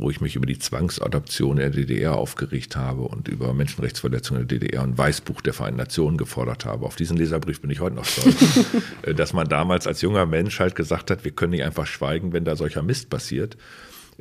wo 0.02 0.11
ich 0.11 0.21
mich 0.21 0.37
über 0.37 0.47
die 0.47 0.59
Zwangsadoption 0.59 1.56
der 1.56 1.71
DDR 1.71 2.16
aufgeregt 2.16 2.76
habe 2.76 3.02
und 3.02 3.28
über 3.28 3.54
Menschenrechtsverletzungen 3.54 4.47
der 4.47 4.59
DDR 4.59 4.82
ein 4.82 4.99
Weißbuch 4.99 5.40
der 5.40 5.52
Vereinten 5.52 5.78
Nationen 5.78 6.16
gefordert 6.16 6.64
habe. 6.64 6.85
Auf 6.87 6.97
diesen 6.97 7.16
Leserbrief 7.16 7.61
bin 7.61 7.71
ich 7.71 7.80
heute 7.80 7.97
noch 7.97 8.04
stolz, 8.04 8.37
äh, 9.02 9.14
dass 9.14 9.32
man 9.32 9.49
damals 9.49 9.87
als 9.87 10.00
junger 10.00 10.26
Mensch 10.26 10.59
halt 10.59 10.75
gesagt 10.75 11.11
hat, 11.11 11.25
wir 11.25 11.30
können 11.30 11.52
nicht 11.52 11.64
einfach 11.64 11.87
schweigen, 11.87 12.32
wenn 12.32 12.44
da 12.44 12.56
solcher 12.56 12.82
Mist 12.82 13.11
passiert. 13.11 13.56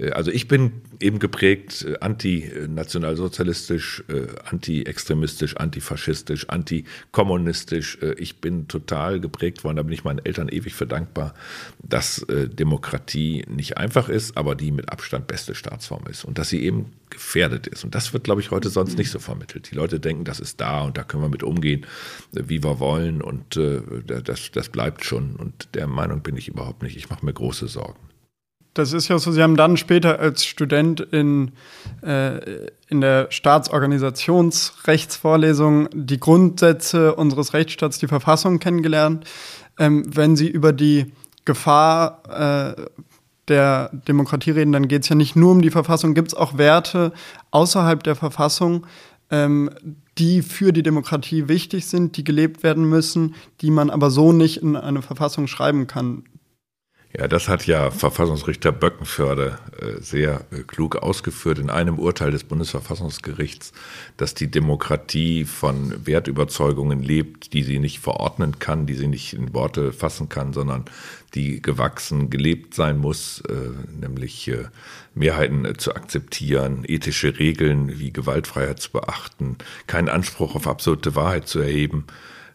Äh, 0.02 0.12
also 0.12 0.32
ich 0.32 0.48
bin 0.48 0.82
eben 1.00 1.20
geprägt 1.20 1.86
äh, 1.88 1.98
antinationalsozialistisch, 2.00 4.04
äh, 4.08 4.28
anti-extremistisch, 4.46 5.58
antifaschistisch, 5.58 6.50
antikommunistisch. 6.50 8.00
Ich 8.18 8.42
bin 8.42 8.68
total 8.68 9.20
geprägt 9.20 9.64
worden, 9.64 9.78
da 9.78 9.84
bin 9.84 9.94
ich 9.94 10.04
meinen 10.04 10.26
Eltern 10.26 10.50
ewig 10.50 10.74
für 10.74 10.88
dankbar, 10.88 11.34
dass 11.82 12.26
Demokratie 12.28 13.46
nicht 13.48 13.78
einfach 13.78 14.10
ist, 14.10 14.38
aber 14.38 14.56
die 14.56 14.72
mit 14.72 14.92
Abstand 14.92 15.28
beste 15.28 15.56
Staatsform 15.56 16.08
ist 16.08 16.26
und 16.26 16.38
dass 16.38 16.50
sie 16.50 16.64
eben 16.64 16.92
gefährdet 17.10 17.68
ist. 17.68 17.84
Und 17.84 17.96
das 17.96 18.14
wird, 18.14 18.24
glaube 18.24 18.42
ich, 18.42 18.52
heute 18.52 18.70
sonst 18.70 18.98
nicht 18.98 19.12
so 19.12 19.20
vermittelt. 19.20 19.72
Die 19.72 19.76
Leute 19.76 20.00
denken, 20.00 20.24
das 20.24 20.40
ist 20.40 20.62
da 20.62 20.82
und 20.82 20.98
da 20.98 21.04
können 21.04 21.24
wir 21.24 21.30
mit 21.30 21.44
umgehen, 21.44 21.86
wie 22.32 22.64
wir 22.64 22.80
wollen 22.80 23.22
und 23.22 23.60
das, 24.08 24.52
das 24.52 24.70
bleibt 24.70 25.06
schon. 25.06 25.36
Und 25.36 25.70
der 25.74 25.88
Meinung 25.88 26.22
bin 26.22 26.38
ich 26.38 26.48
überhaupt 26.48 26.84
nicht. 26.84 26.98
Ich 26.98 27.10
mache 27.10 27.26
mir 27.26 27.34
große 27.34 27.68
Sorgen 27.68 28.11
das 28.74 28.94
ist 28.94 29.10
ja 29.10 29.20
so, 29.20 29.32
Sie 29.32 29.44
haben 29.44 29.58
dann 29.58 29.76
später 29.76 30.20
als 30.20 30.46
Student 30.46 31.02
in, 31.02 31.52
äh, 32.04 32.68
in 32.88 33.02
der 33.02 33.28
Staatsorganisationsrechtsvorlesung 33.30 35.90
die 35.94 36.20
Grundsätze 36.20 37.16
unseres 37.16 37.54
Rechtsstaats, 37.54 38.00
die 38.00 38.08
Verfassung 38.08 38.60
kennengelernt. 38.60 39.26
Ähm, 39.78 40.06
wenn 40.08 40.38
Sie 40.38 40.48
über 40.48 40.72
die 40.72 41.12
Gefahr 41.44 42.78
äh, 42.78 42.84
der 43.48 43.90
Demokratie 44.08 44.52
reden, 44.52 44.72
dann 44.72 44.88
geht 44.88 45.02
es 45.04 45.10
ja 45.10 45.16
nicht 45.16 45.36
nur 45.36 45.52
um 45.52 45.62
die 45.62 45.72
Verfassung. 45.72 46.14
Gibt 46.14 46.30
es 46.30 46.34
auch 46.34 46.58
Werte 46.58 47.12
außerhalb 47.52 48.02
der 48.04 48.16
Verfassung, 48.16 48.88
ähm, 49.30 49.70
die 50.18 50.42
für 50.42 50.72
die 50.72 50.84
Demokratie 50.84 51.50
wichtig 51.50 51.88
sind, 51.88 52.16
die 52.16 52.24
gelebt 52.24 52.64
werden 52.64 52.88
müssen, 52.88 53.36
die 53.60 53.72
man 53.72 53.90
aber 53.90 54.12
so 54.12 54.32
nicht 54.32 54.62
in 54.62 54.78
eine 54.78 55.02
Verfassung 55.02 55.48
schreiben 55.48 55.88
kann? 55.88 56.24
Ja, 57.18 57.28
das 57.28 57.50
hat 57.50 57.68
ja 57.68 57.92
Verfassungsrichter 57.92 58.72
Böckenförde 58.72 59.58
äh, 59.78 60.02
sehr 60.02 60.46
äh, 60.52 60.64
klug 60.66 60.96
ausgeführt 60.96 61.60
in 61.60 61.70
einem 61.70 62.00
Urteil 62.00 62.32
des 62.32 62.46
Bundesverfassungsgerichts, 62.46 63.74
dass 64.16 64.34
die 64.34 64.50
Demokratie 64.50 65.44
von 65.44 66.06
Wertüberzeugungen 66.06 67.04
lebt, 67.04 67.52
die 67.52 67.64
sie 67.64 67.80
nicht 67.80 68.00
verordnen 68.00 68.60
kann, 68.60 68.86
die 68.86 68.94
sie 68.94 69.08
nicht 69.08 69.34
in 69.34 69.54
Worte 69.54 69.92
fassen 69.92 70.30
kann, 70.30 70.54
sondern 70.54 70.86
die 71.34 71.62
gewachsen, 71.62 72.30
gelebt 72.30 72.76
sein 72.76 72.98
muss, 72.98 73.42
äh, 73.42 73.54
nämlich 74.00 74.50
Mehrheiten 75.14 75.78
zu 75.78 75.94
akzeptieren, 75.94 76.86
ethische 76.88 77.38
Regeln 77.38 78.00
wie 78.00 78.14
Gewaltfreiheit 78.14 78.80
zu 78.80 78.92
beachten, 78.92 79.58
keinen 79.86 80.08
Anspruch 80.08 80.56
auf 80.56 80.66
absolute 80.66 81.14
Wahrheit 81.16 81.50
zu 81.50 81.60
erheben, 81.60 82.06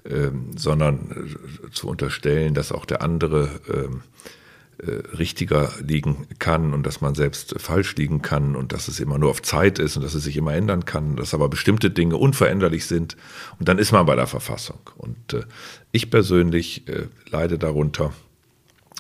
ähm, 0.09 0.57
sondern 0.57 1.37
zu 1.73 1.89
unterstellen, 1.89 2.55
dass 2.55 2.73
auch 2.73 2.87
der 2.87 3.03
andere 3.03 3.51
ähm, 3.69 3.97
äh, 3.97 4.46
richtiger 4.79 5.73
liegen 5.81 6.27
kann 6.39 6.75
und 6.75 6.87
dass 6.87 7.01
man 7.01 7.15
selbst 7.15 7.55
falsch 7.59 7.97
liegen 7.97 8.21
kann 8.21 8.55
und 8.55 8.73
dass 8.73 8.89
es 8.89 9.01
immer 9.01 9.19
nur 9.19 9.31
auf 9.31 9.41
Zeit 9.41 9.79
ist 9.79 9.97
und 9.97 10.03
dass 10.03 10.15
es 10.15 10.25
sich 10.25 10.37
immer 10.37 10.55
ändern 10.55 10.85
kann, 10.85 11.17
dass 11.17 11.33
aber 11.33 11.49
bestimmte 11.49 11.91
Dinge 11.91 12.17
unveränderlich 12.19 12.87
sind 12.87 13.17
und 13.59 13.69
dann 13.69 13.79
ist 13.79 13.93
man 13.93 14.05
bei 14.05 14.15
der 14.17 14.27
Verfassung. 14.27 14.79
Und 14.97 15.33
äh, 15.33 15.45
ich 15.93 16.11
persönlich 16.11 16.87
äh, 16.89 17.07
leide 17.31 17.59
darunter, 17.59 18.13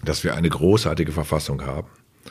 dass 0.04 0.24
wir 0.24 0.34
eine 0.34 0.48
großartige 0.48 1.12
Verfassung 1.12 1.62
haben, 1.62 1.88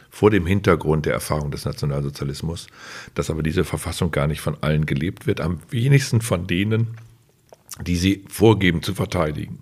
vor 0.10 0.32
dem 0.32 0.46
Hintergrund 0.46 1.06
der 1.06 1.14
Erfahrung 1.14 1.52
des 1.52 1.66
Nationalsozialismus, 1.66 2.68
dass 3.14 3.30
aber 3.30 3.44
diese 3.44 3.64
Verfassung 3.64 4.12
gar 4.12 4.28
nicht 4.28 4.42
von 4.42 4.58
allen 4.62 4.86
gelebt 4.86 5.28
wird, 5.28 5.42
am 5.42 5.60
wenigsten 5.70 6.22
von 6.22 6.48
denen, 6.48 6.98
die 7.82 7.96
sie 7.96 8.24
vorgeben 8.30 8.82
zu 8.82 8.94
verteidigen. 8.94 9.60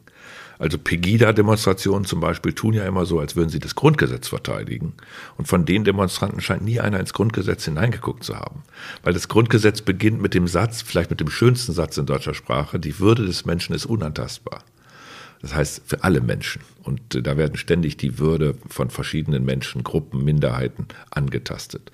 Also 0.60 0.78
Pegida-Demonstrationen 0.78 2.06
zum 2.06 2.20
Beispiel 2.20 2.54
tun 2.54 2.74
ja 2.74 2.86
immer 2.86 3.06
so, 3.06 3.20
als 3.20 3.36
würden 3.36 3.50
sie 3.50 3.60
das 3.60 3.76
Grundgesetz 3.76 4.28
verteidigen. 4.28 4.94
Und 5.38 5.48
von 5.48 5.66
den 5.66 5.84
Demonstranten 5.84 6.42
scheint 6.42 6.64
nie 6.64 6.80
einer 6.80 7.00
ins 7.00 7.14
Grundgesetz 7.14 7.66
hineingeguckt 7.66 8.24
zu 8.24 8.36
haben. 8.38 8.64
Weil 9.04 9.14
das 9.14 9.28
Grundgesetz 9.28 9.82
beginnt 9.82 10.22
mit 10.22 10.34
dem 10.34 10.48
Satz, 10.48 10.82
vielleicht 10.82 11.10
mit 11.10 11.20
dem 11.20 11.30
schönsten 11.30 11.74
Satz 11.74 11.98
in 11.98 12.06
deutscher 12.06 12.34
Sprache, 12.34 12.80
die 12.80 13.00
Würde 13.00 13.26
des 13.26 13.46
Menschen 13.46 13.76
ist 13.76 13.86
unantastbar. 13.86 14.64
Das 15.44 15.54
heißt 15.54 15.82
für 15.86 16.06
alle 16.06 16.22
Menschen. 16.22 16.62
Und 16.84 17.16
äh, 17.16 17.22
da 17.22 17.36
werden 17.38 17.58
ständig 17.58 17.98
die 17.98 18.18
Würde 18.18 18.56
von 18.70 18.90
verschiedenen 18.90 19.44
Menschen, 19.44 19.84
Gruppen, 19.84 20.24
Minderheiten 20.24 20.88
angetastet. 21.12 21.92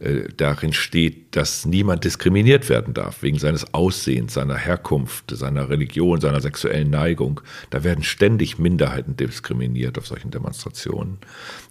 Äh, 0.00 0.28
darin 0.36 0.74
steht, 0.74 1.34
dass 1.34 1.64
niemand 1.64 2.04
diskriminiert 2.04 2.68
werden 2.68 2.92
darf 2.92 3.22
wegen 3.22 3.38
seines 3.38 3.72
Aussehens, 3.72 4.34
seiner 4.34 4.56
Herkunft, 4.56 5.34
seiner 5.34 5.70
Religion, 5.70 6.20
seiner 6.20 6.42
sexuellen 6.42 6.90
Neigung. 6.90 7.40
Da 7.70 7.84
werden 7.84 8.04
ständig 8.04 8.58
Minderheiten 8.58 9.16
diskriminiert 9.16 9.96
auf 9.96 10.06
solchen 10.06 10.30
Demonstrationen. 10.30 11.18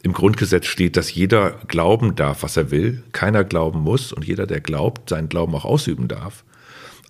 Im 0.02 0.14
Grundgesetz 0.14 0.66
steht, 0.66 0.98
dass 0.98 1.14
jeder 1.14 1.60
glauben 1.68 2.16
darf, 2.16 2.42
was 2.42 2.58
er 2.58 2.72
will, 2.72 3.04
keiner 3.12 3.44
glauben 3.44 3.82
muss 3.82 4.12
und 4.12 4.26
jeder, 4.26 4.48
der 4.48 4.62
glaubt, 4.62 5.10
seinen 5.10 5.30
Glauben 5.30 5.54
auch 5.54 5.66
ausüben 5.66 6.08
darf. 6.08 6.44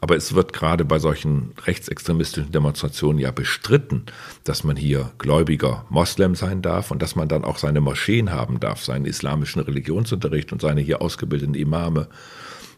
Aber 0.02 0.16
es 0.16 0.34
wird 0.34 0.54
gerade 0.54 0.86
bei 0.86 0.98
solchen 0.98 1.52
rechtsextremistischen 1.66 2.52
Demonstrationen 2.52 3.20
ja 3.20 3.32
bestritten, 3.32 4.06
dass 4.46 4.64
man 4.64 4.78
hier 4.78 5.12
gläubiger 5.18 5.86
Moslem 5.90 6.36
sein 6.36 6.62
darf 6.62 6.92
und 6.92 7.02
dass 7.02 7.16
man 7.16 7.28
dann 7.28 7.44
auch 7.44 7.58
seine 7.58 7.82
Moscheen 7.82 8.32
haben 8.32 8.60
darf, 8.60 8.84
seinen 8.84 9.06
islamischen 9.06 9.62
Religionsunterricht 9.62 10.54
und 10.54 10.62
seine 10.62 10.82
hier 10.82 11.02
ausgebildeten 11.02 11.54
Imame. 11.54 12.08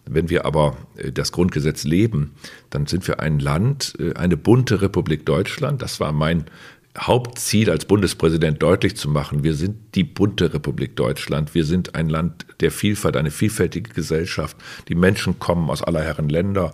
Wenn 0.05 0.29
wir 0.29 0.45
aber 0.45 0.77
äh, 0.95 1.11
das 1.11 1.31
Grundgesetz 1.31 1.83
leben, 1.83 2.33
dann 2.71 2.87
sind 2.87 3.07
wir 3.07 3.19
ein 3.19 3.39
Land, 3.39 3.93
äh, 3.99 4.13
eine 4.13 4.35
bunte 4.35 4.81
Republik 4.81 5.25
Deutschland. 5.25 5.81
Das 5.81 5.99
war 5.99 6.11
mein 6.11 6.45
Hauptziel 6.97 7.69
als 7.69 7.85
Bundespräsident 7.85 8.61
deutlich 8.61 8.97
zu 8.97 9.09
machen, 9.09 9.43
wir 9.43 9.53
sind 9.53 9.95
die 9.95 10.03
bunte 10.03 10.53
Republik 10.53 10.97
Deutschland, 10.97 11.55
wir 11.55 11.63
sind 11.63 11.95
ein 11.95 12.09
Land 12.09 12.45
der 12.59 12.69
Vielfalt, 12.69 13.15
eine 13.15 13.31
vielfältige 13.31 13.91
Gesellschaft. 13.93 14.57
Die 14.89 14.95
Menschen 14.95 15.39
kommen 15.39 15.69
aus 15.69 15.81
aller 15.81 16.01
Herren 16.01 16.27
Länder, 16.27 16.71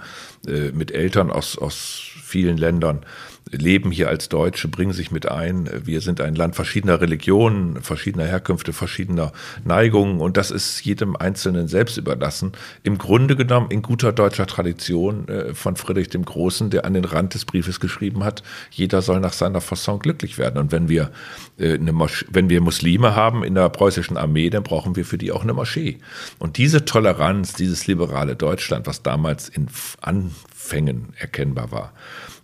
äh, 0.48 0.72
mit 0.72 0.92
Eltern 0.92 1.32
aus, 1.32 1.58
aus 1.58 2.02
vielen 2.24 2.58
Ländern 2.58 3.06
leben 3.51 3.92
hier 3.92 4.10
als 4.10 4.30
Deutsche, 4.30 4.68
bringen 4.68 4.94
sich 4.94 5.12
mit 5.12 5.30
ein. 5.30 5.70
Wir 5.86 6.01
sind 6.01 6.22
ein 6.22 6.36
Land 6.36 6.56
verschiedener 6.56 7.01
Religionen, 7.01 7.82
verschiedener 7.82 8.25
Herkünfte, 8.25 8.74
verschiedener 8.74 9.32
Neigungen 9.63 10.20
und 10.20 10.38
das 10.38 10.51
ist 10.51 10.84
jedem 10.84 11.16
Einzelnen 11.16 11.68
selbst 11.68 11.98
überlassen. 11.98 12.51
Im 12.84 12.98
Grunde 12.98 13.36
genommen 13.36 13.72
in 13.72 13.82
guter 13.82 14.12
deutscher 14.12 14.48
Tradition 14.48 15.27
äh, 15.27 15.54
von 15.54 15.75
Friedrich 15.75 16.10
dem 16.10 16.25
Großen, 16.25 16.70
der 16.70 16.86
an 16.86 16.94
den 16.94 17.06
Rand 17.06 17.34
des 17.34 17.46
Briefes 17.46 17.80
geschrieben 17.80 18.24
hat, 18.24 18.44
jeder 18.72 19.01
soll 19.01 19.20
nach 19.20 19.34
seiner 19.34 19.62
Fasson 19.62 20.00
glücklich 20.00 20.38
werden. 20.38 20.58
Und 20.58 20.72
wenn 20.72 20.89
wir, 20.89 21.12
äh, 21.58 21.74
eine 21.75 21.94
Mosch 21.94 22.25
wenn 22.30 22.50
wir 22.50 22.62
Muslime 22.62 23.16
haben 23.16 23.44
in 23.44 23.56
der 23.56 23.70
preußischen 23.70 24.18
Armee, 24.18 24.50
dann 24.50 24.63
brauchen 24.63 24.96
wir 24.96 25.06
für 25.06 25.18
die 25.18 25.32
auch 25.32 25.44
eine 25.44 25.54
Moschee. 25.54 25.98
Und 26.39 26.58
diese 26.58 26.86
Toleranz, 26.86 27.54
dieses 27.54 27.88
liberale 27.88 28.36
Deutschland, 28.36 28.88
was 28.88 29.04
damals 29.04 29.50
in 29.50 29.68
Anfängen 30.01 31.13
erkennbar 31.18 31.72
war, 31.72 31.94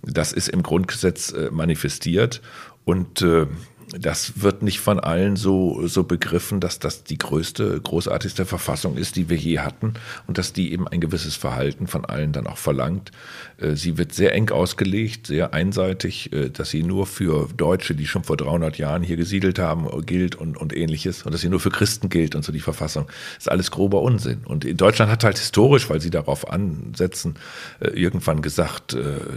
das 0.03 0.33
ist 0.33 0.49
im 0.49 0.63
Grundgesetz 0.63 1.31
äh, 1.31 1.49
manifestiert 1.51 2.41
und 2.85 3.21
äh, 3.21 3.47
das 3.89 4.41
wird 4.41 4.63
nicht 4.63 4.79
von 4.79 4.99
allen 4.99 5.35
so, 5.35 5.87
so 5.87 6.03
begriffen, 6.03 6.59
dass 6.59 6.79
das 6.79 7.03
die 7.03 7.17
größte, 7.17 7.79
großartigste 7.81 8.45
Verfassung 8.45 8.97
ist, 8.97 9.15
die 9.15 9.29
wir 9.29 9.37
je 9.37 9.59
hatten 9.59 9.93
und 10.27 10.37
dass 10.37 10.53
die 10.53 10.71
eben 10.71 10.87
ein 10.87 11.01
gewisses 11.01 11.35
Verhalten 11.35 11.87
von 11.87 12.05
allen 12.05 12.31
dann 12.31 12.47
auch 12.47 12.57
verlangt. 12.57 13.11
Äh, 13.57 13.75
sie 13.75 13.97
wird 13.97 14.13
sehr 14.13 14.33
eng 14.33 14.49
ausgelegt, 14.49 15.27
sehr 15.27 15.53
einseitig, 15.53 16.31
äh, 16.33 16.49
dass 16.49 16.69
sie 16.69 16.83
nur 16.83 17.05
für 17.05 17.47
Deutsche, 17.55 17.95
die 17.95 18.05
schon 18.05 18.23
vor 18.23 18.37
300 18.37 18.77
Jahren 18.77 19.03
hier 19.03 19.17
gesiedelt 19.17 19.59
haben, 19.59 19.87
gilt 20.05 20.35
und, 20.35 20.57
und 20.57 20.75
ähnliches 20.75 21.23
und 21.23 21.33
dass 21.33 21.41
sie 21.41 21.49
nur 21.49 21.59
für 21.59 21.71
Christen 21.71 22.09
gilt 22.09 22.35
und 22.35 22.43
so 22.43 22.51
die 22.51 22.59
Verfassung. 22.59 23.05
Das 23.35 23.45
ist 23.45 23.51
alles 23.51 23.71
grober 23.71 24.01
Unsinn. 24.01 24.41
Und 24.45 24.65
in 24.65 24.77
Deutschland 24.77 25.11
hat 25.11 25.23
halt 25.23 25.37
historisch, 25.37 25.89
weil 25.89 26.01
sie 26.01 26.09
darauf 26.09 26.49
ansetzen, 26.49 27.35
äh, 27.79 27.89
irgendwann 27.89 28.41
gesagt, 28.41 28.95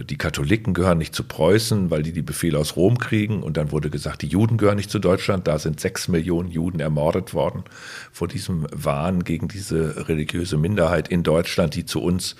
die 0.09 0.17
Katholiken 0.17 0.73
gehören 0.73 0.97
nicht 0.97 1.15
zu 1.15 1.23
Preußen, 1.23 1.89
weil 1.89 2.03
die 2.03 2.11
die 2.11 2.21
Befehle 2.21 2.57
aus 2.59 2.75
Rom 2.75 2.97
kriegen 2.97 3.43
und 3.43 3.57
dann 3.57 3.71
wurde 3.71 3.89
gesagt, 3.89 4.21
die 4.21 4.27
Juden 4.37 4.57
gehören 4.57 4.77
nicht 4.77 4.91
zu 4.91 4.99
Deutschland. 4.99 5.47
Da 5.47 5.57
sind 5.57 5.79
sechs 5.79 6.07
Millionen 6.07 6.51
Juden 6.51 6.79
ermordet 6.79 7.33
worden 7.33 7.63
vor 8.11 8.27
diesem 8.27 8.67
Wahn 8.71 9.23
gegen 9.23 9.47
diese 9.47 10.07
religiöse 10.07 10.57
Minderheit 10.57 11.07
in 11.07 11.23
Deutschland, 11.23 11.73
die 11.73 11.85
zu 11.85 12.03
uns 12.03 12.35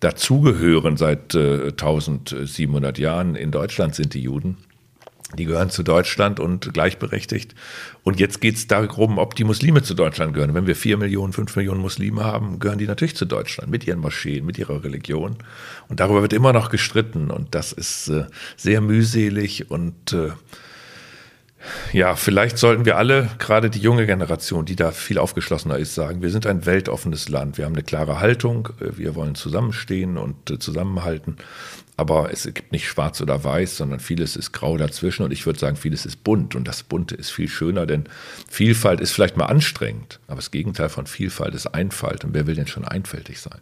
dazugehören 0.00 0.96
seit 0.96 1.34
äh, 1.34 1.68
1700 1.68 2.98
Jahren. 2.98 3.34
In 3.34 3.50
Deutschland 3.50 3.94
sind 3.94 4.14
die 4.14 4.22
Juden. 4.22 4.56
Die 5.36 5.44
gehören 5.44 5.68
zu 5.68 5.82
Deutschland 5.82 6.40
und 6.40 6.72
gleichberechtigt. 6.72 7.54
Und 8.02 8.18
jetzt 8.18 8.40
geht 8.40 8.54
es 8.54 8.66
darum, 8.66 9.18
ob 9.18 9.34
die 9.34 9.44
Muslime 9.44 9.82
zu 9.82 9.92
Deutschland 9.92 10.32
gehören. 10.32 10.54
Wenn 10.54 10.66
wir 10.66 10.76
vier 10.76 10.96
Millionen, 10.96 11.34
fünf 11.34 11.54
Millionen 11.56 11.80
Muslime 11.80 12.24
haben, 12.24 12.60
gehören 12.60 12.78
die 12.78 12.86
natürlich 12.86 13.16
zu 13.16 13.26
Deutschland 13.26 13.70
mit 13.70 13.86
ihren 13.86 13.98
Moscheen, 13.98 14.46
mit 14.46 14.56
ihrer 14.56 14.84
Religion. 14.84 15.36
Und 15.88 16.00
darüber 16.00 16.22
wird 16.22 16.32
immer 16.32 16.52
noch 16.54 16.70
gestritten. 16.70 17.30
Und 17.30 17.54
das 17.54 17.72
ist 17.72 18.08
äh, 18.08 18.24
sehr 18.56 18.80
mühselig 18.80 19.70
und 19.70 20.12
äh, 20.12 20.30
ja, 21.92 22.16
vielleicht 22.16 22.58
sollten 22.58 22.84
wir 22.84 22.96
alle, 22.96 23.30
gerade 23.38 23.70
die 23.70 23.80
junge 23.80 24.06
Generation, 24.06 24.64
die 24.64 24.76
da 24.76 24.90
viel 24.90 25.18
aufgeschlossener 25.18 25.78
ist, 25.78 25.94
sagen, 25.94 26.22
wir 26.22 26.30
sind 26.30 26.46
ein 26.46 26.66
weltoffenes 26.66 27.28
Land. 27.28 27.58
Wir 27.58 27.64
haben 27.64 27.74
eine 27.74 27.82
klare 27.82 28.20
Haltung, 28.20 28.68
äh, 28.80 28.96
wir 28.96 29.14
wollen 29.14 29.34
zusammenstehen 29.34 30.18
und 30.18 30.50
äh, 30.50 30.58
zusammenhalten. 30.58 31.36
Aber 31.96 32.30
es 32.30 32.44
gibt 32.44 32.72
nicht 32.72 32.86
schwarz 32.86 33.20
oder 33.22 33.42
weiß, 33.42 33.78
sondern 33.78 34.00
vieles 34.00 34.36
ist 34.36 34.52
grau 34.52 34.76
dazwischen 34.76 35.22
und 35.22 35.32
ich 35.32 35.46
würde 35.46 35.58
sagen, 35.58 35.76
vieles 35.76 36.04
ist 36.04 36.22
bunt 36.24 36.54
und 36.54 36.68
das 36.68 36.82
Bunte 36.82 37.14
ist 37.14 37.30
viel 37.30 37.48
schöner, 37.48 37.86
denn 37.86 38.04
Vielfalt 38.48 39.00
ist 39.00 39.12
vielleicht 39.12 39.38
mal 39.38 39.46
anstrengend, 39.46 40.20
aber 40.26 40.36
das 40.36 40.50
Gegenteil 40.50 40.90
von 40.90 41.06
Vielfalt 41.06 41.54
ist 41.54 41.68
Einfalt 41.68 42.24
und 42.24 42.34
wer 42.34 42.46
will 42.46 42.54
denn 42.54 42.66
schon 42.66 42.84
einfältig 42.84 43.40
sein? 43.40 43.60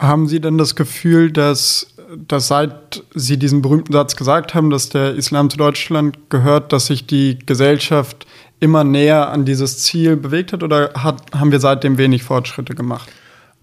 Haben 0.00 0.26
Sie 0.26 0.40
denn 0.40 0.58
das 0.58 0.74
Gefühl, 0.74 1.30
dass 1.30 1.94
dass 2.28 2.48
seit 2.48 3.04
Sie 3.14 3.38
diesen 3.38 3.62
berühmten 3.62 3.92
Satz 3.92 4.16
gesagt 4.16 4.54
haben, 4.54 4.70
dass 4.70 4.88
der 4.88 5.14
Islam 5.14 5.50
zu 5.50 5.56
Deutschland 5.56 6.30
gehört, 6.30 6.72
dass 6.72 6.86
sich 6.86 7.06
die 7.06 7.38
Gesellschaft 7.44 8.26
immer 8.60 8.84
näher 8.84 9.30
an 9.30 9.44
dieses 9.44 9.82
Ziel 9.82 10.16
bewegt 10.16 10.52
hat 10.52 10.62
oder 10.62 10.92
hat, 10.94 11.22
haben 11.34 11.52
wir 11.52 11.60
seitdem 11.60 11.98
wenig 11.98 12.22
Fortschritte 12.22 12.74
gemacht? 12.74 13.08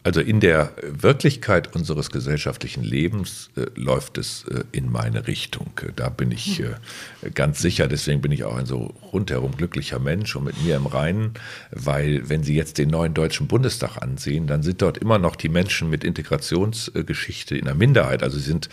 Also 0.05 0.19
in 0.19 0.41
der 0.41 0.74
Wirklichkeit 0.81 1.74
unseres 1.74 2.10
gesellschaftlichen 2.10 2.83
Lebens 2.83 3.50
äh, 3.55 3.67
läuft 3.75 4.17
es 4.17 4.43
äh, 4.50 4.63
in 4.74 4.91
meine 4.91 5.27
Richtung. 5.27 5.72
Da 5.95 6.10
bin 6.10 6.31
ich 6.31 6.60
äh, 6.60 6.74
ganz 7.33 7.62
sicher. 7.62 7.88
Deswegen 7.88 8.19
bin 8.19 8.33
ich 8.33 8.43
auch 8.43 8.57
ein 8.57 8.65
so 8.65 8.93
rundherum 9.13 9.55
glücklicher 9.55 10.00
Mensch 10.00 10.36
und 10.36 10.43
mit 10.43 10.62
mir 10.62 10.75
im 10.75 10.88
Reinen, 10.88 11.36
weil 11.72 12.27
wenn 12.27 12.43
Sie 12.43 12.53
jetzt 12.53 12.79
den 12.79 12.89
neuen 12.89 13.13
Deutschen 13.13 13.48
Bundestag 13.48 14.01
ansehen, 14.01 14.45
dann 14.45 14.62
sind 14.62 14.81
dort 14.81 14.98
immer 14.98 15.19
noch 15.19 15.38
die 15.38 15.48
Menschen 15.48 15.89
mit 15.89 16.03
Integrationsgeschichte 16.03 17.57
in 17.57 17.65
der 17.65 17.75
Minderheit. 17.75 18.24
Also 18.24 18.38
sie 18.38 18.43
sind 18.43 18.67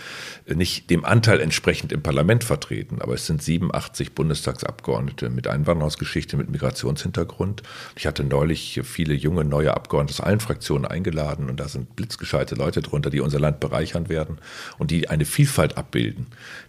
nicht 0.53 0.91
dem 0.91 1.05
Anteil 1.05 1.41
entsprechend 1.41 1.93
im 1.93 2.03
Parlament 2.03 2.43
vertreten, 2.43 3.01
aber 3.01 3.15
es 3.15 3.27
sind 3.27 3.41
87 3.41 4.15
Bundestagsabgeordnete 4.15 5.31
mit 5.31 5.47
Einwanderungsgeschichte, 5.47 6.37
mit 6.37 6.51
Migrationshintergrund. 6.51 7.63
Ich 7.95 8.09
hatte 8.09 8.25
neulich 8.25 8.81
viele 8.83 9.15
junge 9.15 9.45
neue 9.45 9.75
Abgeordnete 9.75 10.15
aus 10.15 10.27
allen 10.27 10.41
Fraktionen 10.41 10.87
eingeladen 10.87 11.20
hochladen 11.21 11.49
und 11.49 11.61
da 11.61 11.69
sind 11.69 11.97
blitzgescheite 11.97 12.55
Leute 12.55 12.83
drunter, 12.83 13.11
die 13.11 13.21
unser 13.21 13.41
Land 13.41 13.61
bereichern 13.61 14.09
werden 14.09 14.39
und 14.79 14.91
die 14.91 15.09
eine 15.09 15.25
Vielfalt 15.25 15.77
abbilden, 15.77 16.27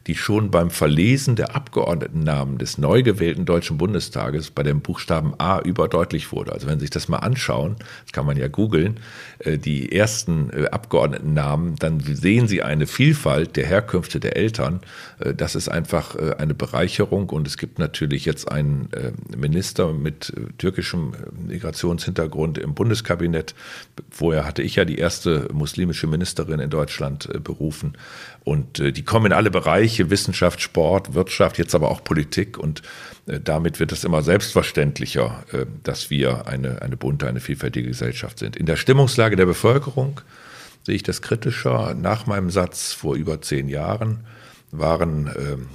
die 0.08 0.16
schon 0.16 0.52
beim 0.52 0.70
Verlesen 0.70 1.36
der 1.36 1.56
Abgeordnetennamen 1.56 2.58
des 2.58 2.78
neu 2.78 3.04
gewählten 3.04 3.46
Deutschen 3.46 3.78
Bundestages 3.78 4.52
bei 4.52 4.64
dem 4.64 4.82
Buchstaben 4.82 5.34
A 5.38 5.60
überdeutlich 5.60 6.32
wurde. 6.32 6.54
Also 6.54 6.68
wenn 6.68 6.80
Sie 6.80 6.84
sich 6.84 6.90
das 6.90 7.08
mal 7.08 7.18
anschauen, 7.18 7.76
das 8.04 8.12
kann 8.12 8.26
man 8.26 8.38
ja 8.38 8.48
googeln, 8.48 9.00
äh, 9.40 9.58
die 9.58 9.92
ersten 9.92 10.50
äh, 10.52 10.68
Abgeordnetennamen, 10.68 11.76
dann 11.78 12.00
sehen 12.00 12.48
Sie 12.48 12.62
eine 12.62 12.88
Vielfalt 12.88 13.56
der 13.56 13.66
Herkünfte 13.66 14.20
der 14.20 14.36
Eltern. 14.36 14.82
Äh, 15.20 15.34
das 15.34 15.56
ist 15.56 15.70
einfach 15.70 16.16
eine 16.38 16.54
Bereicherung 16.54 17.30
und 17.30 17.48
es 17.48 17.58
gibt 17.58 17.80
natürlich 17.80 18.26
jetzt 18.26 18.52
einen 18.52 18.90
Minister 19.36 19.94
mit 19.94 20.34
türkischem 20.58 21.14
Migrationshintergrund 21.48 22.58
im 22.58 22.74
Bundeskabinett. 22.74 23.56
Vorher 24.10 24.41
hatte 24.46 24.62
ich 24.62 24.76
ja 24.76 24.86
die 24.86 24.98
erste 24.98 25.48
muslimische 25.54 26.08
Ministerin 26.08 26.60
in 26.60 26.70
Deutschland 26.70 27.30
berufen 27.44 27.98
und 28.44 28.80
die 28.80 29.04
kommen 29.04 29.28
in 29.28 29.34
alle 29.34 29.52
Bereiche, 29.52 30.10
Wissenschaft, 30.10 30.62
Sport, 30.62 31.14
Wirtschaft, 31.14 31.58
jetzt 31.58 31.76
aber 31.76 31.92
auch 31.92 32.04
Politik 32.04 32.58
und 32.58 32.82
damit 33.26 33.80
wird 33.80 33.92
es 33.92 34.04
immer 34.04 34.24
selbstverständlicher, 34.24 35.44
dass 35.84 36.10
wir 36.10 36.48
eine, 36.48 36.82
eine 36.82 36.98
bunte, 36.98 37.28
eine 37.28 37.40
vielfältige 37.40 37.90
Gesellschaft 37.90 38.40
sind. 38.40 38.56
In 38.56 38.66
der 38.66 38.78
Stimmungslage 38.78 39.36
der 39.36 39.46
Bevölkerung 39.46 40.22
sehe 40.84 40.96
ich 40.96 41.04
das 41.04 41.22
kritischer. 41.22 41.94
Nach 41.94 42.26
meinem 42.26 42.50
Satz 42.50 42.94
vor 42.94 43.16
über 43.16 43.42
zehn 43.42 43.70
Jahren 43.70 44.26
waren, 44.72 45.30
ähm, 45.38 45.70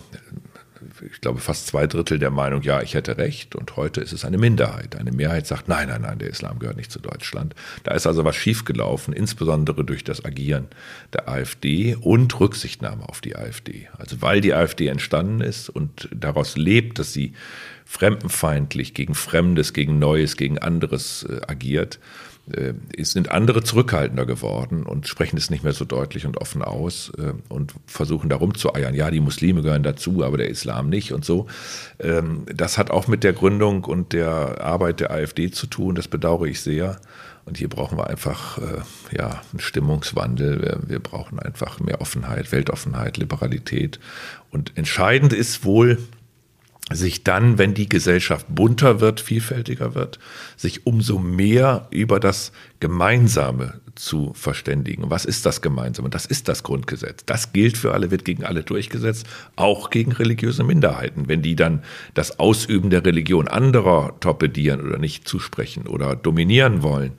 ich 1.02 1.20
glaube, 1.20 1.40
fast 1.40 1.66
zwei 1.66 1.86
Drittel 1.86 2.18
der 2.18 2.30
Meinung, 2.30 2.62
ja, 2.62 2.82
ich 2.82 2.94
hätte 2.94 3.18
recht. 3.18 3.54
Und 3.54 3.76
heute 3.76 4.00
ist 4.00 4.12
es 4.12 4.24
eine 4.24 4.38
Minderheit. 4.38 4.96
Eine 4.96 5.12
Mehrheit 5.12 5.46
sagt, 5.46 5.68
nein, 5.68 5.88
nein, 5.88 6.02
nein, 6.02 6.18
der 6.18 6.30
Islam 6.30 6.58
gehört 6.58 6.76
nicht 6.76 6.92
zu 6.92 6.98
Deutschland. 6.98 7.54
Da 7.84 7.94
ist 7.94 8.06
also 8.06 8.24
was 8.24 8.36
schiefgelaufen, 8.36 9.12
insbesondere 9.14 9.84
durch 9.84 10.04
das 10.04 10.24
Agieren 10.24 10.68
der 11.12 11.28
AfD 11.28 11.96
und 12.00 12.38
Rücksichtnahme 12.38 13.08
auf 13.08 13.20
die 13.20 13.36
AfD. 13.36 13.88
Also 13.98 14.22
weil 14.22 14.40
die 14.40 14.54
AfD 14.54 14.88
entstanden 14.88 15.40
ist 15.40 15.68
und 15.68 16.08
daraus 16.14 16.56
lebt, 16.56 16.98
dass 16.98 17.12
sie 17.12 17.34
fremdenfeindlich 17.84 18.94
gegen 18.94 19.14
Fremdes, 19.14 19.72
gegen 19.72 19.98
Neues, 19.98 20.36
gegen 20.36 20.58
anderes 20.58 21.24
äh, 21.24 21.40
agiert, 21.46 22.00
sind 22.98 23.30
andere 23.32 23.64
zurückhaltender 23.64 24.24
geworden 24.24 24.84
und 24.84 25.08
sprechen 25.08 25.36
es 25.36 25.50
nicht 25.50 25.64
mehr 25.64 25.72
so 25.72 25.84
deutlich 25.84 26.26
und 26.26 26.36
offen 26.36 26.62
aus 26.62 27.10
äh, 27.18 27.32
und 27.48 27.74
versuchen 27.86 28.30
darum 28.30 28.54
zu 28.54 28.74
eiern. 28.74 28.94
Ja, 28.94 29.10
die 29.10 29.20
Muslime 29.20 29.62
gehören 29.62 29.82
dazu, 29.82 30.22
aber 30.22 30.38
der 30.38 30.48
Islam 30.48 30.88
nicht 30.88 31.12
und 31.12 31.24
so. 31.24 31.46
Ähm, 31.98 32.44
das 32.54 32.78
hat 32.78 32.90
auch 32.90 33.08
mit 33.08 33.24
der 33.24 33.32
Gründung 33.32 33.84
und 33.84 34.12
der 34.12 34.60
Arbeit 34.60 35.00
der 35.00 35.10
AfD 35.10 35.50
zu 35.50 35.66
tun. 35.66 35.96
Das 35.96 36.06
bedauere 36.06 36.46
ich 36.46 36.60
sehr. 36.60 37.00
Und 37.46 37.58
hier 37.58 37.68
brauchen 37.68 37.96
wir 37.96 38.08
einfach 38.08 38.58
äh, 38.58 39.16
ja, 39.16 39.40
einen 39.52 39.60
Stimmungswandel. 39.60 40.80
Wir 40.86 40.98
brauchen 40.98 41.38
einfach 41.38 41.80
mehr 41.80 42.00
Offenheit, 42.00 42.50
Weltoffenheit, 42.52 43.16
Liberalität. 43.16 44.00
Und 44.50 44.76
entscheidend 44.76 45.32
ist 45.32 45.64
wohl, 45.64 45.98
sich 46.92 47.24
dann, 47.24 47.58
wenn 47.58 47.74
die 47.74 47.88
Gesellschaft 47.88 48.46
bunter 48.48 49.00
wird, 49.00 49.20
vielfältiger 49.20 49.94
wird, 49.94 50.20
sich 50.56 50.86
umso 50.86 51.18
mehr 51.18 51.88
über 51.90 52.20
das 52.20 52.52
Gemeinsame 52.78 53.80
zu 53.96 54.32
verständigen. 54.34 55.10
Was 55.10 55.24
ist 55.24 55.46
das 55.46 55.62
Gemeinsame? 55.62 56.10
Das 56.10 56.26
ist 56.26 56.48
das 56.48 56.62
Grundgesetz. 56.62 57.24
Das 57.24 57.52
gilt 57.52 57.76
für 57.76 57.92
alle, 57.92 58.10
wird 58.10 58.24
gegen 58.24 58.44
alle 58.44 58.62
durchgesetzt, 58.62 59.26
auch 59.56 59.90
gegen 59.90 60.12
religiöse 60.12 60.62
Minderheiten. 60.62 61.28
Wenn 61.28 61.42
die 61.42 61.56
dann 61.56 61.82
das 62.14 62.38
Ausüben 62.38 62.90
der 62.90 63.04
Religion 63.04 63.48
anderer 63.48 64.14
torpedieren 64.20 64.80
oder 64.80 64.98
nicht 64.98 65.26
zusprechen 65.26 65.88
oder 65.88 66.14
dominieren 66.14 66.82
wollen, 66.82 67.14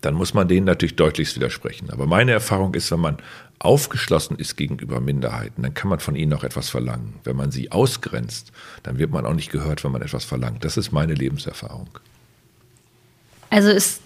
dann 0.00 0.14
muss 0.14 0.32
man 0.32 0.48
denen 0.48 0.64
natürlich 0.64 0.96
deutlichst 0.96 1.36
widersprechen. 1.36 1.90
Aber 1.90 2.06
meine 2.06 2.32
Erfahrung 2.32 2.72
ist, 2.74 2.90
wenn 2.90 3.00
man 3.00 3.18
aufgeschlossen 3.60 4.38
ist 4.38 4.56
gegenüber 4.56 5.00
Minderheiten, 5.00 5.62
dann 5.62 5.74
kann 5.74 5.90
man 5.90 6.00
von 6.00 6.16
ihnen 6.16 6.32
auch 6.32 6.44
etwas 6.44 6.70
verlangen. 6.70 7.14
Wenn 7.24 7.36
man 7.36 7.52
sie 7.52 7.70
ausgrenzt, 7.70 8.52
dann 8.82 8.98
wird 8.98 9.10
man 9.12 9.26
auch 9.26 9.34
nicht 9.34 9.52
gehört, 9.52 9.84
wenn 9.84 9.92
man 9.92 10.02
etwas 10.02 10.24
verlangt. 10.24 10.64
Das 10.64 10.76
ist 10.76 10.92
meine 10.92 11.14
Lebenserfahrung. 11.14 11.88
Also 13.50 13.68
ist 13.70 14.00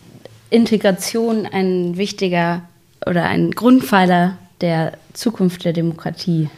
Integration 0.50 1.46
ein 1.46 1.96
wichtiger 1.96 2.62
oder 3.06 3.24
ein 3.24 3.52
Grundpfeiler 3.52 4.38
der 4.60 4.98
Zukunft 5.12 5.64
der 5.64 5.72
Demokratie? 5.72 6.50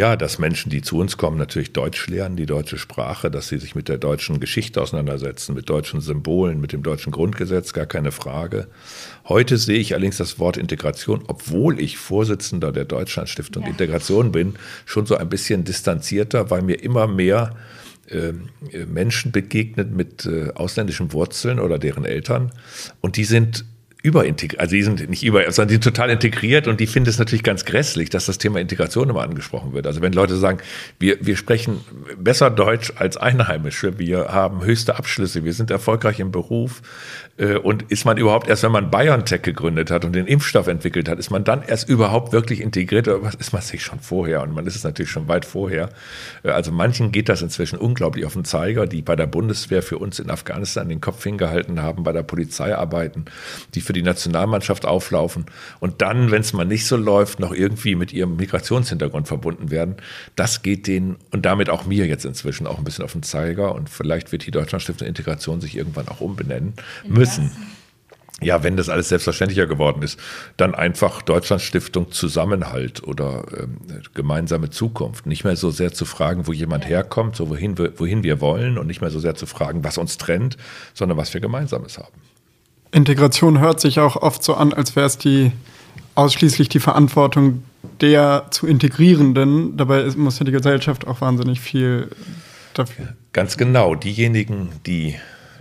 ja, 0.00 0.16
dass 0.16 0.38
Menschen, 0.38 0.70
die 0.70 0.82
zu 0.82 0.98
uns 0.98 1.16
kommen, 1.16 1.36
natürlich 1.36 1.72
Deutsch 1.72 2.06
lernen, 2.06 2.36
die 2.36 2.46
deutsche 2.46 2.78
Sprache, 2.78 3.30
dass 3.30 3.48
sie 3.48 3.58
sich 3.58 3.74
mit 3.74 3.88
der 3.88 3.98
deutschen 3.98 4.40
Geschichte 4.40 4.80
auseinandersetzen, 4.80 5.54
mit 5.54 5.68
deutschen 5.68 6.00
Symbolen, 6.00 6.60
mit 6.60 6.72
dem 6.72 6.82
deutschen 6.82 7.12
Grundgesetz, 7.12 7.72
gar 7.72 7.86
keine 7.86 8.12
Frage. 8.12 8.68
Heute 9.30 9.58
sehe 9.58 9.78
ich 9.78 9.94
allerdings 9.94 10.16
das 10.16 10.40
Wort 10.40 10.56
Integration, 10.56 11.22
obwohl 11.28 11.80
ich 11.80 11.98
Vorsitzender 11.98 12.72
der 12.72 12.84
Deutschlandstiftung 12.84 13.62
ja. 13.62 13.68
Integration 13.68 14.32
bin, 14.32 14.54
schon 14.86 15.06
so 15.06 15.16
ein 15.16 15.28
bisschen 15.28 15.62
distanzierter, 15.62 16.50
weil 16.50 16.62
mir 16.62 16.82
immer 16.82 17.06
mehr 17.06 17.54
äh, 18.08 18.32
Menschen 18.86 19.30
begegnet 19.30 19.92
mit 19.92 20.26
äh, 20.26 20.50
ausländischen 20.56 21.12
Wurzeln 21.12 21.60
oder 21.60 21.78
deren 21.78 22.04
Eltern 22.04 22.50
und 23.00 23.16
die 23.16 23.24
sind 23.24 23.64
überintegriert, 24.02 24.60
also 24.60 24.74
die 24.74 24.82
sind 24.82 25.10
nicht 25.10 25.24
über, 25.24 25.50
sondern 25.52 25.68
die 25.68 25.74
sind 25.74 25.84
total 25.84 26.10
integriert 26.10 26.68
und 26.68 26.80
die 26.80 26.86
finden 26.86 27.10
es 27.10 27.18
natürlich 27.18 27.42
ganz 27.42 27.64
grässlich, 27.64 28.08
dass 28.08 28.26
das 28.26 28.38
Thema 28.38 28.58
Integration 28.60 29.10
immer 29.10 29.22
angesprochen 29.22 29.74
wird. 29.74 29.86
Also 29.86 30.00
wenn 30.00 30.12
Leute 30.12 30.36
sagen, 30.36 30.58
wir, 30.98 31.18
wir 31.20 31.36
sprechen 31.36 31.80
besser 32.16 32.50
Deutsch 32.50 32.92
als 32.96 33.16
Einheimische, 33.16 33.98
wir 33.98 34.28
haben 34.28 34.64
höchste 34.64 34.96
Abschlüsse, 34.96 35.44
wir 35.44 35.52
sind 35.52 35.70
erfolgreich 35.70 36.18
im 36.18 36.32
Beruf 36.32 36.80
äh, 37.36 37.56
und 37.56 37.90
ist 37.90 38.06
man 38.06 38.16
überhaupt 38.16 38.48
erst, 38.48 38.62
wenn 38.62 38.72
man 38.72 38.90
BioNTech 38.90 39.42
gegründet 39.42 39.90
hat 39.90 40.04
und 40.04 40.14
den 40.14 40.26
Impfstoff 40.26 40.66
entwickelt 40.66 41.08
hat, 41.08 41.18
ist 41.18 41.30
man 41.30 41.44
dann 41.44 41.62
erst 41.62 41.88
überhaupt 41.88 42.32
wirklich 42.32 42.60
integriert 42.60 43.06
oder 43.06 43.22
was 43.22 43.34
ist 43.34 43.52
man 43.52 43.60
sich 43.60 43.82
schon 43.82 44.00
vorher 44.00 44.42
und 44.42 44.54
man 44.54 44.66
ist 44.66 44.76
es 44.76 44.84
natürlich 44.84 45.10
schon 45.10 45.28
weit 45.28 45.44
vorher. 45.44 45.90
Äh, 46.42 46.50
also 46.50 46.72
manchen 46.72 47.12
geht 47.12 47.28
das 47.28 47.42
inzwischen 47.42 47.78
unglaublich 47.78 48.24
auf 48.24 48.32
den 48.32 48.44
Zeiger, 48.44 48.86
die 48.86 49.02
bei 49.02 49.14
der 49.14 49.26
Bundeswehr 49.26 49.82
für 49.82 49.98
uns 49.98 50.18
in 50.18 50.30
Afghanistan 50.30 50.88
den 50.88 51.02
Kopf 51.02 51.22
hingehalten 51.22 51.82
haben, 51.82 52.02
bei 52.02 52.12
der 52.12 52.22
Polizei 52.22 52.74
arbeiten, 52.74 53.26
die 53.74 53.80
für 53.90 53.94
die 53.94 54.02
Nationalmannschaft 54.02 54.86
auflaufen 54.86 55.46
und 55.80 56.00
dann, 56.00 56.30
wenn 56.30 56.42
es 56.42 56.52
mal 56.52 56.64
nicht 56.64 56.86
so 56.86 56.96
läuft, 56.96 57.40
noch 57.40 57.52
irgendwie 57.52 57.96
mit 57.96 58.12
ihrem 58.12 58.36
Migrationshintergrund 58.36 59.26
verbunden 59.26 59.72
werden. 59.72 59.96
Das 60.36 60.62
geht 60.62 60.86
denen 60.86 61.16
und 61.32 61.44
damit 61.44 61.68
auch 61.68 61.86
mir 61.86 62.06
jetzt 62.06 62.24
inzwischen 62.24 62.68
auch 62.68 62.78
ein 62.78 62.84
bisschen 62.84 63.04
auf 63.04 63.10
den 63.10 63.24
Zeiger 63.24 63.74
und 63.74 63.90
vielleicht 63.90 64.30
wird 64.30 64.46
die 64.46 64.52
Deutschlandstiftung 64.52 65.08
Integration 65.08 65.60
sich 65.60 65.76
irgendwann 65.76 66.06
auch 66.06 66.20
umbenennen 66.20 66.74
müssen. 67.04 67.50
Ja, 68.40 68.62
wenn 68.62 68.76
das 68.76 68.88
alles 68.88 69.08
selbstverständlicher 69.08 69.66
geworden 69.66 70.02
ist, 70.02 70.20
dann 70.56 70.76
einfach 70.76 71.20
Deutschlandstiftung 71.22 72.12
Zusammenhalt 72.12 73.02
oder 73.02 73.44
ähm, 73.58 73.78
gemeinsame 74.14 74.70
Zukunft. 74.70 75.26
Nicht 75.26 75.42
mehr 75.42 75.56
so 75.56 75.72
sehr 75.72 75.92
zu 75.92 76.04
fragen, 76.04 76.46
wo 76.46 76.52
jemand 76.52 76.88
herkommt, 76.88 77.34
so 77.34 77.50
wohin 77.50 77.76
wir, 77.76 77.98
wohin 77.98 78.22
wir 78.22 78.40
wollen 78.40 78.78
und 78.78 78.86
nicht 78.86 79.00
mehr 79.00 79.10
so 79.10 79.18
sehr 79.18 79.34
zu 79.34 79.46
fragen, 79.46 79.82
was 79.82 79.98
uns 79.98 80.16
trennt, 80.16 80.58
sondern 80.94 81.18
was 81.18 81.34
wir 81.34 81.40
Gemeinsames 81.40 81.98
haben. 81.98 82.29
Integration 82.92 83.60
hört 83.60 83.80
sich 83.80 84.00
auch 84.00 84.16
oft 84.16 84.42
so 84.42 84.54
an, 84.54 84.72
als 84.72 84.96
wäre 84.96 85.06
es 85.06 85.18
die 85.18 85.52
ausschließlich 86.14 86.68
die 86.68 86.80
Verantwortung 86.80 87.62
der 88.00 88.46
zu 88.50 88.66
Integrierenden. 88.66 89.76
Dabei 89.76 90.04
muss 90.16 90.38
ja 90.38 90.44
die 90.44 90.52
Gesellschaft 90.52 91.06
auch 91.06 91.20
wahnsinnig 91.20 91.60
viel 91.60 92.08
dafür. 92.74 93.14
Ganz 93.32 93.56
genau. 93.56 93.94
Diejenigen, 93.94 94.70
die 94.86 95.14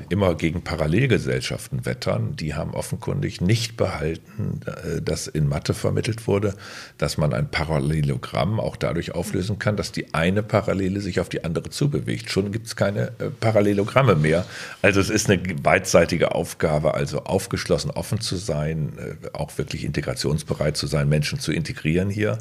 immer 0.10 0.36
gegen 0.36 0.64
Parallelgesellschaften 0.64 1.86
wettern, 1.86 2.36
die 2.36 2.54
haben 2.54 2.74
offenkundig 2.74 3.42
nicht 3.42 3.78
behalten, 3.78 4.62
äh, 4.66 5.02
dass 5.02 5.28
in 5.28 5.48
Mathe 5.48 5.74
vermittelt 5.74 6.28
wurde, 6.28 6.56
dass 6.98 7.18
man 7.18 7.34
ein 7.34 7.52
Parallelogramm 7.52 8.60
auch 8.60 8.76
dadurch 8.76 9.16
auflösen 9.16 9.60
kann, 9.60 9.76
dass 9.76 9.92
die 9.92 10.14
eine 10.14 10.44
Parallele 10.44 11.02
sich 11.02 11.20
auf 11.20 11.30
die 11.30 11.44
andere 11.44 11.70
zubewegt. 11.70 12.32
Schon 12.32 12.52
gibt 12.52 12.68
es 12.68 12.76
keine 12.76 13.08
äh, 13.20 13.30
Parallelogramme 13.40 14.16
mehr. 14.16 14.46
Also 14.82 15.00
es 15.00 15.10
ist 15.10 15.30
eine 15.30 15.40
beidseitige 15.40 16.34
Aufgabe, 16.34 16.94
also 16.94 17.24
aufgeschlossen, 17.24 17.92
offen 17.92 18.22
zu 18.22 18.36
sein, 18.36 18.94
äh, 18.98 19.28
auch 19.34 19.58
wirklich 19.58 19.84
integrationsbereit 19.84 20.78
zu 20.78 20.88
sein, 20.88 21.10
Menschen 21.10 21.40
zu 21.40 21.52
integrieren 21.52 22.10
hier 22.10 22.38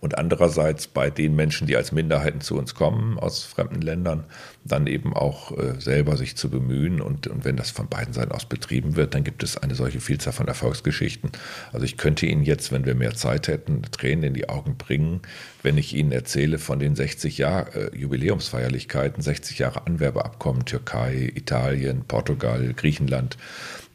und 0.00 0.18
andererseits 0.18 0.86
bei 0.86 1.10
den 1.10 1.34
Menschen, 1.34 1.66
die 1.66 1.76
als 1.76 1.92
Minderheiten 1.92 2.40
zu 2.40 2.56
uns 2.56 2.74
kommen 2.74 3.18
aus 3.18 3.44
fremden 3.44 3.80
Ländern, 3.80 4.24
dann 4.64 4.86
eben 4.86 5.14
auch 5.14 5.56
äh, 5.56 5.80
selber 5.80 6.16
sich 6.16 6.36
zu 6.36 6.50
bemühen. 6.50 7.00
Und, 7.00 7.26
und 7.26 7.44
wenn 7.44 7.56
das 7.56 7.70
von 7.70 7.88
beiden 7.88 8.14
Seiten 8.14 8.32
aus 8.32 8.46
betrieben 8.46 8.96
wird, 8.96 9.14
dann 9.14 9.24
gibt 9.24 9.42
es 9.42 9.56
eine 9.56 9.74
solche 9.74 10.00
Vielzahl 10.00 10.32
von 10.32 10.48
Erfolgsgeschichten. 10.48 11.30
Also 11.72 11.84
ich 11.84 11.96
könnte 11.96 12.26
Ihnen 12.26 12.44
jetzt, 12.44 12.72
wenn 12.72 12.86
wir 12.86 12.94
mehr 12.94 13.14
Zeit 13.14 13.48
hätten, 13.48 13.82
Tränen 13.90 14.24
in 14.24 14.34
die 14.34 14.48
Augen 14.48 14.76
bringen, 14.76 15.20
wenn 15.62 15.78
ich 15.78 15.94
Ihnen 15.94 16.12
erzähle 16.12 16.58
von 16.58 16.78
den 16.78 16.96
60 16.96 17.38
Jahr 17.38 17.74
äh, 17.74 17.96
Jubiläumsfeierlichkeiten, 17.96 19.22
60 19.22 19.58
Jahre 19.58 19.86
Anwerbeabkommen, 19.86 20.64
Türkei, 20.64 21.32
Italien, 21.34 22.04
Portugal, 22.06 22.72
Griechenland. 22.74 23.36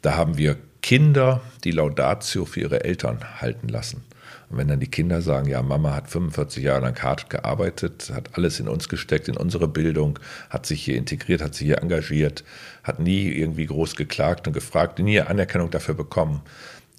Da 0.02 0.16
haben 0.16 0.38
wir 0.38 0.56
Kinder, 0.82 1.42
die 1.64 1.72
Laudatio 1.72 2.44
für 2.44 2.60
ihre 2.60 2.84
Eltern 2.84 3.40
halten 3.40 3.68
lassen. 3.68 4.02
Und 4.50 4.58
wenn 4.58 4.68
dann 4.68 4.80
die 4.80 4.90
Kinder 4.90 5.22
sagen, 5.22 5.48
ja, 5.48 5.62
Mama 5.62 5.94
hat 5.94 6.10
45 6.10 6.64
Jahre 6.64 6.80
lang 6.80 7.00
hart 7.00 7.30
gearbeitet, 7.30 8.10
hat 8.12 8.36
alles 8.36 8.58
in 8.58 8.68
uns 8.68 8.88
gesteckt, 8.88 9.28
in 9.28 9.36
unsere 9.36 9.68
Bildung, 9.68 10.18
hat 10.50 10.66
sich 10.66 10.82
hier 10.82 10.96
integriert, 10.96 11.40
hat 11.40 11.54
sich 11.54 11.68
hier 11.68 11.80
engagiert, 11.80 12.42
hat 12.82 12.98
nie 12.98 13.28
irgendwie 13.28 13.66
groß 13.66 13.94
geklagt 13.94 14.48
und 14.48 14.52
gefragt, 14.52 14.98
nie 14.98 15.20
Anerkennung 15.20 15.70
dafür 15.70 15.94
bekommen, 15.94 16.42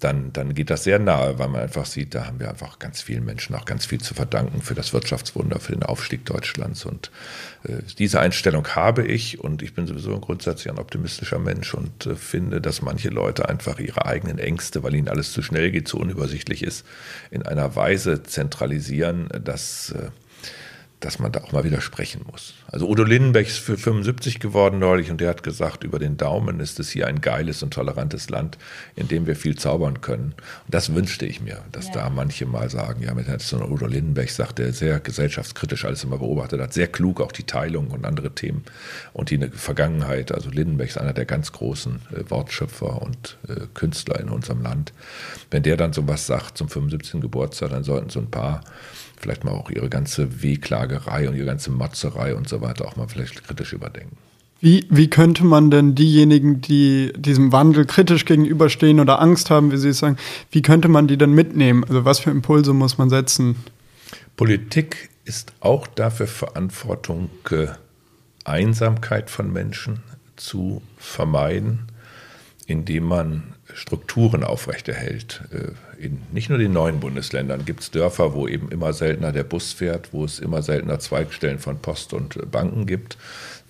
dann, 0.02 0.32
dann 0.32 0.54
geht 0.54 0.70
das 0.70 0.84
sehr 0.84 0.98
nahe, 0.98 1.38
weil 1.38 1.48
man 1.48 1.60
einfach 1.60 1.86
sieht, 1.86 2.14
da 2.14 2.26
haben 2.26 2.40
wir 2.40 2.50
einfach 2.50 2.78
ganz 2.78 3.02
vielen 3.02 3.24
Menschen 3.24 3.54
auch 3.54 3.64
ganz 3.64 3.86
viel 3.86 4.00
zu 4.00 4.14
verdanken 4.14 4.60
für 4.60 4.74
das 4.74 4.92
Wirtschaftswunder, 4.92 5.60
für 5.60 5.72
den 5.72 5.82
Aufstieg 5.84 6.24
Deutschlands. 6.24 6.84
Und 6.84 7.10
äh, 7.64 7.82
diese 7.98 8.20
Einstellung 8.20 8.66
habe 8.68 9.04
ich 9.04 9.40
und 9.40 9.62
ich 9.62 9.74
bin 9.74 9.86
sowieso 9.86 10.18
grundsätzlich 10.18 10.72
ein 10.72 10.78
optimistischer 10.78 11.38
Mensch 11.38 11.74
und 11.74 12.06
äh, 12.06 12.16
finde, 12.16 12.60
dass 12.60 12.82
manche 12.82 13.10
Leute 13.10 13.48
einfach 13.48 13.78
ihre 13.78 14.04
eigenen 14.06 14.38
Ängste, 14.38 14.82
weil 14.82 14.94
ihnen 14.94 15.08
alles 15.08 15.32
zu 15.32 15.42
schnell 15.42 15.70
geht, 15.70 15.86
zu 15.86 15.98
unübersichtlich 15.98 16.62
ist, 16.62 16.84
in 17.30 17.42
einer 17.42 17.76
Weise 17.76 18.22
zentralisieren, 18.22 19.28
dass 19.42 19.90
äh, 19.90 20.10
dass 21.04 21.18
man 21.18 21.32
da 21.32 21.40
auch 21.40 21.52
mal 21.52 21.64
widersprechen 21.64 22.24
muss. 22.30 22.54
Also 22.70 22.88
Udo 22.88 23.02
Lindenberg 23.02 23.46
ist 23.46 23.58
für 23.58 23.76
75 23.76 24.38
geworden 24.38 24.78
neulich 24.78 25.10
und 25.10 25.20
der 25.20 25.28
hat 25.28 25.42
gesagt, 25.42 25.84
über 25.84 25.98
den 25.98 26.16
Daumen 26.16 26.60
ist 26.60 26.78
es 26.80 26.90
hier 26.90 27.06
ein 27.08 27.20
geiles 27.20 27.62
und 27.62 27.74
tolerantes 27.74 28.30
Land, 28.30 28.56
in 28.94 29.08
dem 29.08 29.26
wir 29.26 29.34
viel 29.34 29.56
zaubern 29.56 30.00
können. 30.00 30.34
Und 30.64 30.74
das 30.74 30.94
wünschte 30.94 31.26
ich 31.26 31.40
mir, 31.40 31.58
dass 31.72 31.88
ja. 31.88 31.94
da 31.94 32.10
manche 32.10 32.46
mal 32.46 32.70
sagen, 32.70 33.02
ja, 33.02 33.12
mit 33.14 33.26
so 33.42 33.56
Udo 33.58 33.86
Lindenberg 33.86 34.30
sagt, 34.30 34.58
der 34.58 34.72
sehr 34.72 35.00
gesellschaftskritisch 35.00 35.84
alles 35.84 36.04
immer 36.04 36.18
beobachtet 36.18 36.60
hat, 36.60 36.72
sehr 36.72 36.86
klug 36.86 37.20
auch 37.20 37.32
die 37.32 37.44
Teilung 37.44 37.90
und 37.90 38.06
andere 38.06 38.30
Themen 38.30 38.64
und 39.12 39.30
die 39.30 39.38
Vergangenheit. 39.48 40.32
Also 40.32 40.50
Lindenberg 40.50 40.88
ist 40.88 40.98
einer 40.98 41.12
der 41.12 41.24
ganz 41.24 41.52
großen 41.52 42.00
äh, 42.12 42.30
Wortschöpfer 42.30 43.02
und 43.02 43.38
äh, 43.48 43.66
Künstler 43.74 44.20
in 44.20 44.28
unserem 44.28 44.62
Land. 44.62 44.92
Wenn 45.50 45.64
der 45.64 45.76
dann 45.76 45.92
sowas 45.92 46.26
sagt 46.26 46.58
zum 46.58 46.68
75. 46.68 47.20
Geburtstag, 47.20 47.70
dann 47.70 47.82
sollten 47.82 48.08
so 48.08 48.20
ein 48.20 48.30
paar 48.30 48.62
vielleicht 49.22 49.44
mal 49.44 49.52
auch 49.52 49.70
ihre 49.70 49.88
ganze 49.88 50.42
Wehklagerei 50.42 51.28
und 51.28 51.36
ihre 51.36 51.46
ganze 51.46 51.70
Motzerei 51.70 52.34
und 52.34 52.48
so 52.48 52.60
weiter 52.60 52.86
auch 52.86 52.96
mal 52.96 53.08
vielleicht 53.08 53.44
kritisch 53.44 53.72
überdenken. 53.72 54.16
Wie, 54.60 54.86
wie 54.90 55.10
könnte 55.10 55.44
man 55.44 55.72
denn 55.72 55.96
diejenigen, 55.96 56.60
die 56.60 57.12
diesem 57.16 57.50
Wandel 57.50 57.84
kritisch 57.84 58.24
gegenüberstehen 58.24 59.00
oder 59.00 59.20
Angst 59.20 59.50
haben, 59.50 59.72
wie 59.72 59.76
Sie 59.76 59.88
es 59.88 59.98
sagen, 59.98 60.16
wie 60.52 60.62
könnte 60.62 60.86
man 60.86 61.08
die 61.08 61.16
denn 61.16 61.32
mitnehmen? 61.32 61.82
Also 61.82 62.04
was 62.04 62.20
für 62.20 62.30
Impulse 62.30 62.72
muss 62.72 62.96
man 62.96 63.10
setzen? 63.10 63.56
Politik 64.36 65.10
ist 65.24 65.52
auch 65.60 65.88
dafür 65.88 66.28
Verantwortung, 66.28 67.30
äh, 67.50 67.68
Einsamkeit 68.44 69.30
von 69.30 69.52
Menschen 69.52 70.02
zu 70.36 70.82
vermeiden, 70.96 71.88
indem 72.66 73.04
man 73.04 73.54
Strukturen 73.74 74.44
aufrechterhält. 74.44 75.42
In 76.02 76.20
nicht 76.32 76.48
nur 76.48 76.58
den 76.58 76.72
neuen 76.72 76.98
Bundesländern 76.98 77.64
gibt 77.64 77.80
es 77.80 77.92
Dörfer, 77.92 78.34
wo 78.34 78.48
eben 78.48 78.70
immer 78.70 78.92
seltener 78.92 79.30
der 79.30 79.44
Bus 79.44 79.72
fährt, 79.72 80.12
wo 80.12 80.24
es 80.24 80.40
immer 80.40 80.60
seltener 80.60 80.98
Zweigstellen 80.98 81.60
von 81.60 81.78
Post 81.78 82.12
und 82.12 82.50
Banken 82.50 82.86
gibt, 82.86 83.16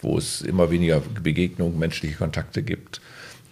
wo 0.01 0.17
es 0.17 0.41
immer 0.41 0.71
weniger 0.71 1.03
Begegnungen, 1.23 1.79
menschliche 1.79 2.17
Kontakte 2.17 2.63
gibt. 2.63 3.03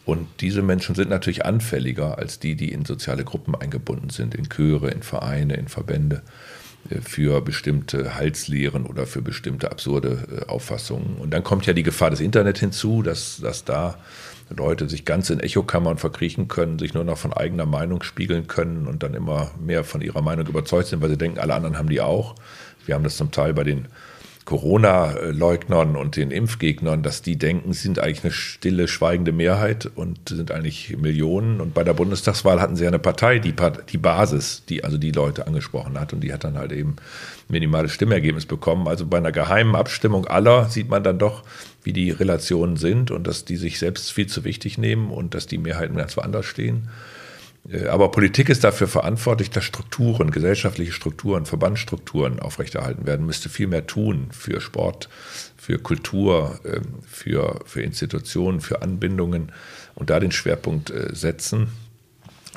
Und 0.07 0.29
diese 0.41 0.63
Menschen 0.63 0.95
sind 0.95 1.11
natürlich 1.11 1.45
anfälliger 1.45 2.17
als 2.17 2.39
die, 2.39 2.55
die 2.55 2.73
in 2.73 2.87
soziale 2.87 3.23
Gruppen 3.23 3.55
eingebunden 3.55 4.09
sind, 4.09 4.35
in 4.35 4.49
Chöre, 4.49 4.91
in 4.91 5.03
Vereine, 5.03 5.57
in 5.57 5.69
Verbände 5.69 6.23
äh, 6.89 7.03
für 7.03 7.43
bestimmte 7.43 8.15
Halslehren 8.15 8.87
oder 8.87 9.07
für 9.07 9.21
bestimmte 9.21 9.71
absurde 9.71 10.27
äh, 10.41 10.49
Auffassungen. 10.49 11.17
Und 11.19 11.33
dann 11.35 11.45
kommt 11.45 11.67
ja 11.67 11.75
die 11.75 11.83
Gefahr 11.83 12.09
des 12.09 12.21
Internet 12.21 12.57
hinzu, 12.57 13.03
dass, 13.03 13.41
dass 13.43 13.67
da 13.67 13.99
Leute 14.57 14.89
sich 14.89 15.05
ganz 15.05 15.31
in 15.31 15.41
Echokammern 15.41 15.99
verkriechen 15.99 16.49
können, 16.49 16.79
sich 16.79 16.95
nur 16.95 17.05
noch 17.05 17.19
von 17.19 17.33
eigener 17.33 17.67
Meinung 17.67 18.03
spiegeln 18.03 18.47
können 18.47 18.87
und 18.87 19.03
dann 19.03 19.15
immer 19.15 19.53
mehr 19.61 19.85
von 19.85 20.03
ihrer 20.03 20.23
Meinung 20.23 20.47
überzeugt 20.47 20.89
sind, 20.89 21.03
weil 21.03 21.11
sie 21.11 21.19
denken, 21.19 21.39
alle 21.39 21.55
anderen 21.55 21.79
haben 21.79 21.89
die 21.89 22.01
auch. 22.01 22.35
Wir 22.87 22.95
haben 22.95 23.05
das 23.05 23.17
zum 23.17 23.31
Teil 23.31 23.55
bei 23.55 23.65
den 23.65 23.87
Corona-Leugnern 24.51 25.95
und 25.95 26.17
den 26.17 26.33
Impfgegnern, 26.33 27.05
dass 27.05 27.23
die 27.23 27.37
denken, 27.37 27.73
sie 27.73 27.83
sind 27.83 28.01
eigentlich 28.01 28.25
eine 28.25 28.33
stille, 28.33 28.89
schweigende 28.89 29.31
Mehrheit 29.31 29.89
und 29.95 30.29
sind 30.29 30.51
eigentlich 30.51 30.97
Millionen. 30.97 31.61
Und 31.61 31.73
bei 31.73 31.85
der 31.85 31.95
Bundestagswahl 31.95 32.61
hatten 32.61 32.75
sie 32.75 32.83
ja 32.83 32.89
eine 32.89 32.99
Partei, 32.99 33.39
die, 33.39 33.55
die 33.89 33.99
Basis, 33.99 34.65
die 34.69 34.83
also 34.83 34.99
die 34.99 35.13
Leute 35.13 35.47
angesprochen 35.47 36.01
hat 36.01 36.13
und 36.13 36.21
die 36.23 36.33
hat 36.33 36.43
dann 36.43 36.59
halt 36.59 36.73
eben 36.73 36.97
minimales 37.49 37.93
Stimmergebnis 37.93 38.45
bekommen. 38.45 38.89
Also 38.89 39.07
bei 39.07 39.19
einer 39.19 39.31
geheimen 39.31 39.77
Abstimmung 39.77 40.27
aller 40.27 40.69
sieht 40.69 40.89
man 40.89 41.05
dann 41.05 41.21
doch, 41.21 41.45
wie 41.83 41.93
die 41.93 42.11
Relationen 42.11 42.77
sind 42.77 43.11
und 43.11 43.27
dass 43.27 43.45
die 43.45 43.57
sich 43.57 43.79
selbst 43.79 44.13
viel 44.13 44.27
zu 44.27 44.45
wichtig 44.45 44.79
nehmen 44.79 45.11
und 45.11 45.35
dass 45.35 45.47
die 45.47 45.59
Mehrheiten 45.59 45.97
ganz 45.97 46.17
woanders 46.17 46.47
stehen. 46.47 46.89
Äh, 47.69 47.87
aber 47.87 48.11
Politik 48.11 48.49
ist 48.49 48.65
dafür 48.65 48.89
verantwortlich, 48.89 49.51
dass 49.51 49.65
Strukturen, 49.65 50.31
gesellschaftliche 50.31 50.93
Strukturen, 50.93 51.47
Verbandsstrukturen 51.47 52.41
aufrechterhalten 52.41 53.07
werden, 53.07 53.27
müsste 53.27 53.49
viel 53.49 53.67
mehr 53.67 53.87
tun 53.87 54.29
für 54.31 54.61
Sport, 54.61 55.09
für 55.57 55.79
Kultur, 55.79 56.61
ähm, 56.65 57.01
für, 57.07 57.61
für 57.67 57.83
Institutionen, 57.83 58.61
für 58.61 58.83
Anbindungen 58.83 59.53
und 59.95 60.11
da 60.11 60.21
den 60.21 60.33
Schwerpunkt 60.33 60.91
äh, 60.91 61.15
setzen 61.15 61.69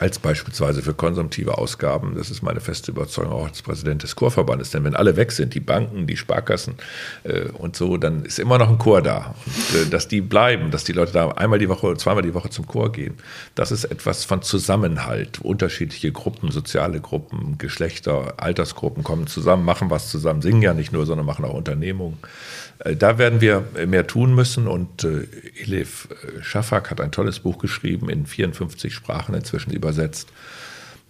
als 0.04 0.20
beispielsweise 0.20 0.82
für 0.82 0.94
konsumtive 0.94 1.58
Ausgaben. 1.58 2.16
Das 2.16 2.30
ist 2.30 2.44
meine 2.44 2.60
feste 2.60 2.92
Überzeugung 2.92 3.32
auch 3.32 3.48
als 3.48 3.62
Präsident 3.62 4.04
des 4.04 4.18
Chorverbandes. 4.18 4.72
Denn 4.72 4.84
wenn 4.84 4.98
alle 4.98 5.16
weg 5.16 5.32
sind, 5.32 5.54
die 5.54 5.62
Banken, 5.62 6.08
die 6.08 6.18
Sparkassen 6.18 6.76
äh, 7.24 7.44
und 7.58 7.78
so, 7.78 7.96
dann 7.96 8.26
ist 8.26 8.38
immer 8.38 8.58
noch 8.58 8.68
ein 8.68 8.78
Chor 8.78 9.02
da. 9.02 9.34
Und 9.46 9.76
äh, 9.80 9.90
dass 9.90 10.10
die 10.10 10.20
bleiben, 10.20 10.72
dass 10.72 10.84
die 10.84 10.92
Leute 10.92 11.14
da 11.14 11.30
einmal 11.30 11.58
die 11.58 11.70
Woche 11.70 11.96
zweimal 11.96 12.22
die 12.22 12.34
Woche 12.34 12.50
zum 12.50 12.68
Chor 12.68 12.92
gehen, 12.92 13.14
das 13.56 13.72
ist 13.72 13.86
etwas 13.86 14.26
von 14.26 14.42
Zusammenhalt. 14.42 15.40
Unterschiedliche 15.40 16.12
Gruppen, 16.12 16.52
soziale 16.52 17.00
Gruppen, 17.00 17.58
Geschlechter, 17.58 18.34
Altersgruppen 18.36 19.06
kommen 19.06 19.28
zusammen, 19.28 19.64
machen 19.64 19.90
was 19.90 20.10
zusammen, 20.10 20.42
singen 20.42 20.62
ja 20.62 20.74
nicht 20.74 20.92
nur, 20.92 21.06
sondern 21.06 21.26
machen 21.26 21.46
auch 21.46 21.54
Unternehmungen. 21.54 22.18
Äh, 22.80 22.96
da 22.96 23.18
werden 23.18 23.42
wir 23.42 23.64
mehr 23.88 24.08
tun 24.08 24.34
müssen 24.36 24.68
und 24.68 25.04
äh, 25.04 25.28
Elif 25.62 26.08
Schafak 26.42 26.92
hat 26.92 27.02
ein 27.02 27.12
tolles 27.12 27.40
Buch 27.40 27.58
geschrieben, 27.58 28.10
in 28.10 28.26
54 28.26 28.94
Sprachen 28.94 29.36
inzwischen 29.36 29.72
übersetzt. 29.72 30.30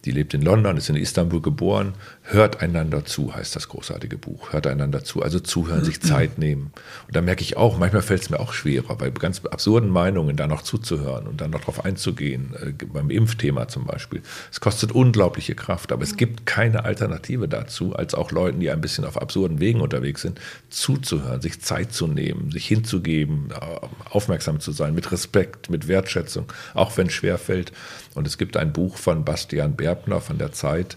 Die 0.05 0.11
lebt 0.11 0.33
in 0.33 0.41
London, 0.41 0.75
ist 0.75 0.89
in 0.89 0.97
Istanbul 0.97 1.41
geboren. 1.41 1.93
Hört 2.25 2.61
einander 2.61 3.03
zu, 3.03 3.35
heißt 3.35 3.53
das 3.53 3.67
großartige 3.67 4.17
Buch. 4.17 4.53
Hört 4.53 4.65
einander 4.65 5.03
zu. 5.03 5.21
Also 5.21 5.41
zuhören, 5.41 5.83
sich 5.83 5.99
Zeit 6.01 6.37
nehmen. 6.37 6.71
Und 7.05 7.15
da 7.17 7.21
merke 7.21 7.41
ich 7.41 7.57
auch, 7.57 7.77
manchmal 7.77 8.01
fällt 8.01 8.21
es 8.21 8.29
mir 8.29 8.39
auch 8.39 8.53
schwerer, 8.53 8.95
bei 8.95 9.09
ganz 9.09 9.43
absurden 9.43 9.89
Meinungen 9.89 10.37
da 10.37 10.47
noch 10.47 10.61
zuzuhören 10.61 11.27
und 11.27 11.41
dann 11.41 11.51
noch 11.51 11.59
drauf 11.59 11.83
einzugehen. 11.83 12.55
Äh, 12.61 12.85
beim 12.85 13.09
Impfthema 13.09 13.67
zum 13.67 13.85
Beispiel. 13.85 14.21
Es 14.49 14.61
kostet 14.61 14.93
unglaubliche 14.93 15.53
Kraft, 15.53 15.91
aber 15.91 16.03
es 16.03 16.15
gibt 16.15 16.45
keine 16.45 16.85
Alternative 16.85 17.49
dazu, 17.49 17.93
als 17.93 18.15
auch 18.15 18.31
Leuten, 18.31 18.61
die 18.61 18.71
ein 18.71 18.79
bisschen 18.79 19.03
auf 19.03 19.21
absurden 19.21 19.59
Wegen 19.59 19.81
unterwegs 19.81 20.21
sind, 20.21 20.39
zuzuhören, 20.69 21.41
sich 21.41 21.59
Zeit 21.59 21.91
zu 21.91 22.07
nehmen, 22.07 22.51
sich 22.51 22.65
hinzugeben, 22.65 23.49
äh, 23.51 23.87
aufmerksam 24.09 24.61
zu 24.61 24.71
sein, 24.71 24.95
mit 24.95 25.11
Respekt, 25.11 25.69
mit 25.69 25.89
Wertschätzung, 25.89 26.45
auch 26.73 26.95
wenn 26.95 27.07
es 27.07 27.13
schwerfällt. 27.13 27.73
Und 28.15 28.27
es 28.27 28.37
gibt 28.37 28.55
ein 28.55 28.71
Buch 28.71 28.95
von 28.95 29.25
Bastian 29.25 29.75
Berbner 29.75 30.21
von 30.21 30.37
der 30.37 30.53
Zeit, 30.53 30.95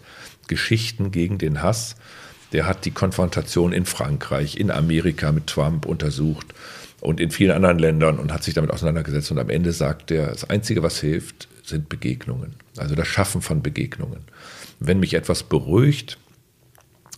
Geschichten 0.49 1.11
gegen 1.11 1.39
den 1.39 1.63
Hass. 1.63 1.97
Der 2.53 2.67
hat 2.67 2.85
die 2.85 2.91
Konfrontation 2.91 3.73
in 3.73 3.87
Frankreich, 3.87 4.57
in 4.57 4.71
Amerika 4.71 5.33
mit 5.33 5.47
Trump 5.47 5.87
untersucht 5.87 6.55
und 7.01 7.21
in 7.21 7.31
vielen 7.31 7.53
anderen 7.53 7.79
Ländern 7.79 8.19
und 8.19 8.33
hat 8.33 8.45
sich 8.45 8.55
damit 8.55 8.71
auseinandergesetzt. 8.71 9.31
Und 9.31 9.39
am 9.39 9.51
Ende 9.51 9.73
sagt 9.73 10.11
er, 10.11 10.29
das 10.29 10.49
Einzige, 10.49 10.83
was 10.83 11.01
hilft, 11.01 11.49
sind 11.63 11.89
Begegnungen. 11.89 12.55
Also 12.77 12.95
das 12.95 13.09
Schaffen 13.09 13.43
von 13.43 13.63
Begegnungen. 13.63 14.21
Wenn 14.79 15.01
mich 15.01 15.15
etwas 15.15 15.43
beruhigt, 15.43 16.19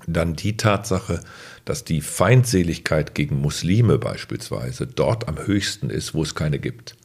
dann 0.06 0.34
die 0.34 0.56
Tatsache, 0.56 1.20
dass 1.64 1.84
die 1.84 2.00
Feindseligkeit 2.00 3.14
gegen 3.14 3.40
Muslime 3.40 3.98
beispielsweise 3.98 4.86
dort 4.86 5.28
am 5.28 5.38
höchsten 5.38 5.90
ist, 5.90 6.14
wo 6.14 6.22
es 6.22 6.34
keine 6.34 6.58
gibt. 6.58 6.96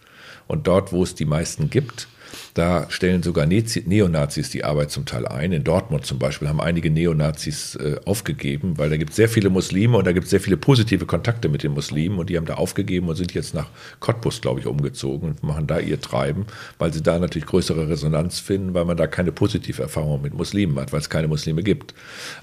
Und 0.47 0.67
dort, 0.67 0.93
wo 0.93 1.03
es 1.03 1.15
die 1.15 1.25
meisten 1.25 1.69
gibt, 1.69 2.07
da 2.53 2.85
stellen 2.89 3.23
sogar 3.23 3.45
Neonazis 3.45 4.49
die 4.49 4.63
Arbeit 4.63 4.91
zum 4.91 5.05
Teil 5.05 5.27
ein. 5.27 5.51
In 5.51 5.63
Dortmund 5.63 6.05
zum 6.05 6.19
Beispiel 6.19 6.47
haben 6.47 6.61
einige 6.61 6.89
Neonazis 6.89 7.75
äh, 7.75 7.97
aufgegeben, 8.05 8.77
weil 8.77 8.89
da 8.89 8.97
gibt 8.97 9.11
es 9.11 9.15
sehr 9.15 9.29
viele 9.29 9.49
Muslime 9.49 9.97
und 9.97 10.05
da 10.05 10.11
gibt 10.11 10.25
es 10.25 10.29
sehr 10.29 10.39
viele 10.39 10.57
positive 10.57 11.05
Kontakte 11.05 11.49
mit 11.49 11.63
den 11.63 11.73
Muslimen 11.73 12.19
und 12.19 12.29
die 12.29 12.37
haben 12.37 12.45
da 12.45 12.55
aufgegeben 12.55 13.07
und 13.09 13.15
sind 13.15 13.33
jetzt 13.33 13.53
nach 13.53 13.69
Cottbus, 13.99 14.41
glaube 14.41 14.59
ich, 14.59 14.65
umgezogen 14.65 15.29
und 15.29 15.43
machen 15.43 15.67
da 15.67 15.79
ihr 15.79 15.99
Treiben, 15.99 16.45
weil 16.79 16.93
sie 16.93 17.01
da 17.01 17.19
natürlich 17.19 17.47
größere 17.47 17.89
Resonanz 17.89 18.39
finden, 18.39 18.73
weil 18.73 18.85
man 18.85 18.97
da 18.97 19.07
keine 19.07 19.31
positive 19.31 19.81
Erfahrung 19.81 20.21
mit 20.21 20.33
Muslimen 20.33 20.79
hat, 20.79 20.93
weil 20.93 20.99
es 20.99 21.09
keine 21.09 21.27
Muslime 21.27 21.63
gibt. 21.63 21.93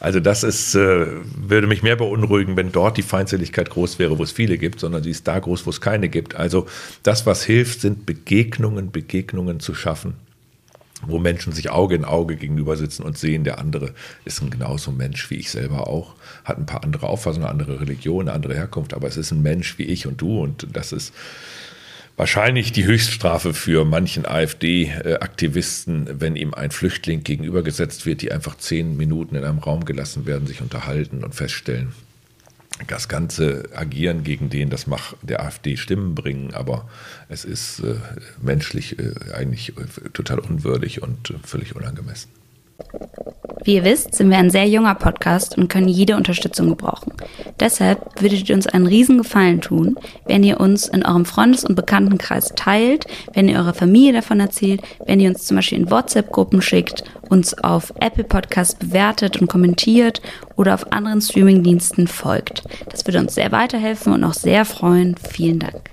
Also 0.01 0.21
das 0.21 0.43
ist, 0.43 0.75
äh, 0.75 1.07
würde 1.37 1.67
mich 1.67 1.83
mehr 1.83 1.97
beunruhigen, 1.97 2.57
wenn 2.57 2.73
dort 2.73 2.97
die 2.97 3.03
Feindseligkeit 3.03 3.71
groß 3.71 3.99
wäre, 3.99 4.19
wo 4.19 4.23
es 4.23 4.33
viele 4.33 4.59
gibt, 4.59 4.81
sondern 4.81 5.03
sie 5.03 5.11
ist 5.11 5.27
da 5.29 5.39
groß, 5.39 5.67
wo 5.67 5.71
es 5.71 5.81
keine 5.81 6.09
gibt. 6.09 6.35
Also 6.35 6.67
das, 7.03 7.27
was 7.27 7.45
hilft, 7.45 7.81
sind 7.81 8.07
Begegnungen, 8.07 8.91
Begegnungen 8.91 9.61
zu 9.61 9.75
schaffen, 9.81 10.15
wo 11.03 11.19
Menschen 11.19 11.53
sich 11.53 11.71
Auge 11.71 11.95
in 11.95 12.05
Auge 12.05 12.37
gegenüber 12.37 12.77
sitzen 12.77 13.03
und 13.03 13.19
sehen, 13.19 13.45
der 13.45 13.59
andere 13.59 13.95
ist 14.25 14.43
ein 14.43 14.51
genauso 14.51 14.93
Mensch 14.93 15.31
wie 15.31 15.37
ich 15.37 15.51
selber 15.51 15.89
auch, 15.89 16.15
hat 16.45 16.59
ein 16.59 16.67
paar 16.67 16.85
andere 16.85 17.09
Auffassungen, 17.09 17.49
eine 17.49 17.53
andere 17.53 17.81
Religion, 17.81 18.29
eine 18.29 18.35
andere 18.35 18.55
Herkunft, 18.55 18.95
aber 18.95 19.09
es 19.09 19.17
ist 19.17 19.31
ein 19.31 19.43
Mensch 19.43 19.79
wie 19.79 19.85
ich 19.85 20.07
und 20.07 20.21
du 20.21 20.41
und 20.43 20.69
das 20.73 20.93
ist 20.93 21.15
wahrscheinlich 22.17 22.73
die 22.73 22.85
Höchststrafe 22.85 23.55
für 23.55 23.87
manchen 23.87 24.27
AfD-Aktivisten, 24.27 26.21
wenn 26.21 26.37
ihm 26.37 26.53
ein 26.53 26.71
Flüchtling 26.71 27.25
gegenübergesetzt 27.25 28.05
wird, 28.05 28.21
die 28.21 28.31
einfach 28.31 28.59
zehn 28.59 28.97
Minuten 28.99 29.37
in 29.37 29.45
einem 29.45 29.59
Raum 29.59 29.87
gelassen 29.87 30.27
werden, 30.27 30.47
sich 30.47 30.61
unterhalten 30.61 31.25
und 31.25 31.35
feststellen, 31.35 31.95
das 32.87 33.09
ganze 33.09 33.69
Agieren 33.75 34.25
gegen 34.25 34.51
den, 34.51 34.71
das 34.71 34.87
macht 34.87 35.17
der 35.23 35.43
AfD 35.43 35.77
Stimmen 35.77 36.15
bringen, 36.15 36.55
aber 36.55 36.89
es 37.29 37.45
ist 37.45 37.81
äh, 37.81 37.97
menschlich 38.41 38.99
äh, 38.99 39.33
eigentlich 39.33 39.77
äh, 39.77 40.09
total 40.13 40.39
unwürdig 40.39 41.03
und 41.03 41.31
äh, 41.31 41.35
völlig 41.45 41.77
unangemessen. 41.77 42.31
Wie 43.63 43.75
ihr 43.75 43.85
wisst, 43.85 44.15
sind 44.15 44.31
wir 44.31 44.39
ein 44.39 44.51
sehr 44.51 44.67
junger 44.67 44.95
Podcast 44.95 45.59
und 45.59 45.69
können 45.69 45.89
jede 45.89 46.17
Unterstützung 46.17 46.71
gebrauchen. 46.71 47.13
Deshalb 47.59 48.21
würdet 48.21 48.49
ihr 48.49 48.55
uns 48.55 48.67
einen 48.67 48.87
riesen 48.87 49.19
Gefallen 49.19 49.61
tun, 49.61 49.97
wenn 50.27 50.43
ihr 50.43 50.61
uns 50.61 50.89
in 50.89 51.05
eurem 51.05 51.27
Freundes- 51.27 51.65
und 51.65 51.75
Bekanntenkreis 51.75 52.53
teilt, 52.57 53.07
wenn 53.35 53.49
ihr 53.49 53.59
eurer 53.59 53.75
Familie 53.75 54.15
davon 54.15 54.41
erzählt, 54.41 54.81
wenn 55.07 55.21
ihr 55.21 55.29
uns 55.29 55.45
zum 55.45 55.57
Beispiel 55.57 55.79
in 55.79 55.91
WhatsApp-Gruppen 55.91 56.63
schickt, 56.63 57.05
uns 57.29 57.53
auf 57.63 57.93
Apple 58.01 58.25
Podcast 58.25 58.79
bewertet 58.79 59.41
und 59.41 59.49
kommentiert 59.49 60.23
oder 60.57 60.75
auf 60.75 60.93
anderen 60.93 61.21
Streamingdiensten 61.21 62.09
folgt. 62.09 62.63
Das 62.91 63.07
würde 63.07 63.21
uns 63.21 63.35
sehr 63.35 63.53
weiterhelfen 63.53 64.13
und 64.15 64.25
auch 64.25 64.35
sehr 64.35 64.65
freuen. 64.65 65.17
Vielen 65.17 65.59
Dank. 65.59 65.91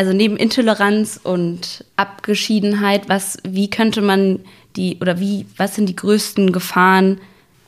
Also 0.00 0.14
neben 0.14 0.38
Intoleranz 0.38 1.20
und 1.22 1.84
Abgeschiedenheit, 1.96 3.10
was, 3.10 3.36
wie 3.46 3.68
könnte 3.68 4.00
man 4.00 4.40
die 4.74 4.96
oder 4.98 5.20
wie, 5.20 5.44
was 5.58 5.74
sind 5.74 5.90
die 5.90 5.94
größten 5.94 6.52
Gefahren 6.52 7.20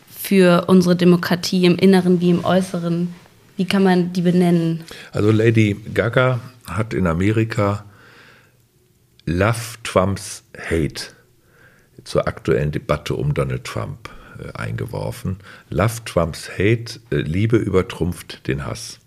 für 0.08 0.64
unsere 0.66 0.96
Demokratie 0.96 1.66
im 1.66 1.76
Inneren 1.76 2.22
wie 2.22 2.30
im 2.30 2.42
Äußeren? 2.42 3.14
Wie 3.58 3.66
kann 3.66 3.82
man 3.82 4.14
die 4.14 4.22
benennen? 4.22 4.82
Also 5.12 5.30
Lady 5.30 5.76
Gaga 5.92 6.40
hat 6.64 6.94
in 6.94 7.06
Amerika 7.06 7.84
Love 9.26 9.76
Trumps 9.84 10.42
Hate 10.56 11.12
zur 12.02 12.26
aktuellen 12.26 12.72
Debatte 12.72 13.14
um 13.14 13.34
Donald 13.34 13.64
Trump 13.64 14.08
äh, 14.38 14.58
eingeworfen. 14.58 15.36
Love 15.68 16.02
Trumps 16.06 16.48
Hate, 16.52 16.98
äh, 17.10 17.16
Liebe 17.16 17.58
übertrumpft 17.58 18.48
den 18.48 18.64
Hass. 18.64 19.01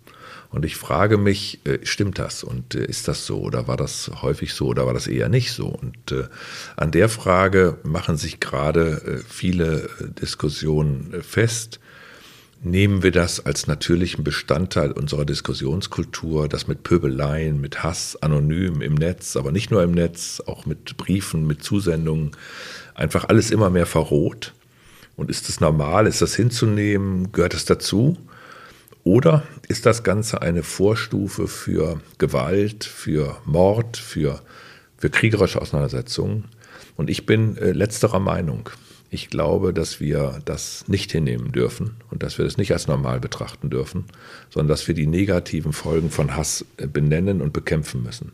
Und 0.56 0.64
ich 0.64 0.76
frage 0.76 1.18
mich, 1.18 1.60
äh, 1.66 1.80
stimmt 1.82 2.18
das 2.18 2.42
und 2.42 2.74
äh, 2.74 2.82
ist 2.82 3.08
das 3.08 3.26
so 3.26 3.42
oder 3.42 3.68
war 3.68 3.76
das 3.76 4.10
häufig 4.22 4.54
so 4.54 4.68
oder 4.68 4.86
war 4.86 4.94
das 4.94 5.06
eher 5.06 5.28
nicht 5.28 5.52
so? 5.52 5.66
Und 5.66 6.12
äh, 6.12 6.28
an 6.76 6.92
der 6.92 7.10
Frage 7.10 7.76
machen 7.82 8.16
sich 8.16 8.40
gerade 8.40 9.22
viele 9.28 9.90
Diskussionen 10.18 11.22
fest. 11.22 11.78
Nehmen 12.62 13.02
wir 13.02 13.12
das 13.12 13.44
als 13.44 13.66
natürlichen 13.66 14.24
Bestandteil 14.24 14.92
unserer 14.92 15.26
Diskussionskultur, 15.26 16.48
das 16.48 16.66
mit 16.66 16.84
Pöbeleien, 16.84 17.60
mit 17.60 17.82
Hass, 17.82 18.16
anonym 18.22 18.80
im 18.80 18.94
Netz, 18.94 19.36
aber 19.36 19.52
nicht 19.52 19.70
nur 19.70 19.82
im 19.82 19.92
Netz, 19.92 20.42
auch 20.46 20.64
mit 20.64 20.96
Briefen, 20.96 21.46
mit 21.46 21.62
Zusendungen, 21.62 22.30
einfach 22.94 23.28
alles 23.28 23.50
immer 23.50 23.68
mehr 23.68 23.84
verroht? 23.84 24.54
Und 25.16 25.28
ist 25.28 25.50
es 25.50 25.60
normal? 25.60 26.06
Ist 26.06 26.22
das 26.22 26.34
hinzunehmen? 26.34 27.30
Gehört 27.30 27.52
es 27.52 27.66
dazu? 27.66 28.16
Oder 29.06 29.44
ist 29.68 29.86
das 29.86 30.02
Ganze 30.02 30.42
eine 30.42 30.64
Vorstufe 30.64 31.46
für 31.46 32.00
Gewalt, 32.18 32.82
für 32.82 33.36
Mord, 33.44 33.96
für, 33.98 34.42
für 34.98 35.10
kriegerische 35.10 35.62
Auseinandersetzungen? 35.62 36.46
Und 36.96 37.08
ich 37.08 37.24
bin 37.24 37.56
äh, 37.56 37.70
letzterer 37.70 38.18
Meinung. 38.18 38.68
Ich 39.08 39.30
glaube, 39.30 39.72
dass 39.72 40.00
wir 40.00 40.40
das 40.44 40.88
nicht 40.88 41.12
hinnehmen 41.12 41.52
dürfen 41.52 41.94
und 42.10 42.24
dass 42.24 42.36
wir 42.36 42.44
das 42.44 42.56
nicht 42.56 42.72
als 42.72 42.88
normal 42.88 43.20
betrachten 43.20 43.70
dürfen, 43.70 44.06
sondern 44.50 44.66
dass 44.66 44.88
wir 44.88 44.94
die 44.96 45.06
negativen 45.06 45.72
Folgen 45.72 46.10
von 46.10 46.34
Hass 46.34 46.64
äh, 46.76 46.88
benennen 46.88 47.40
und 47.40 47.52
bekämpfen 47.52 48.02
müssen. 48.02 48.32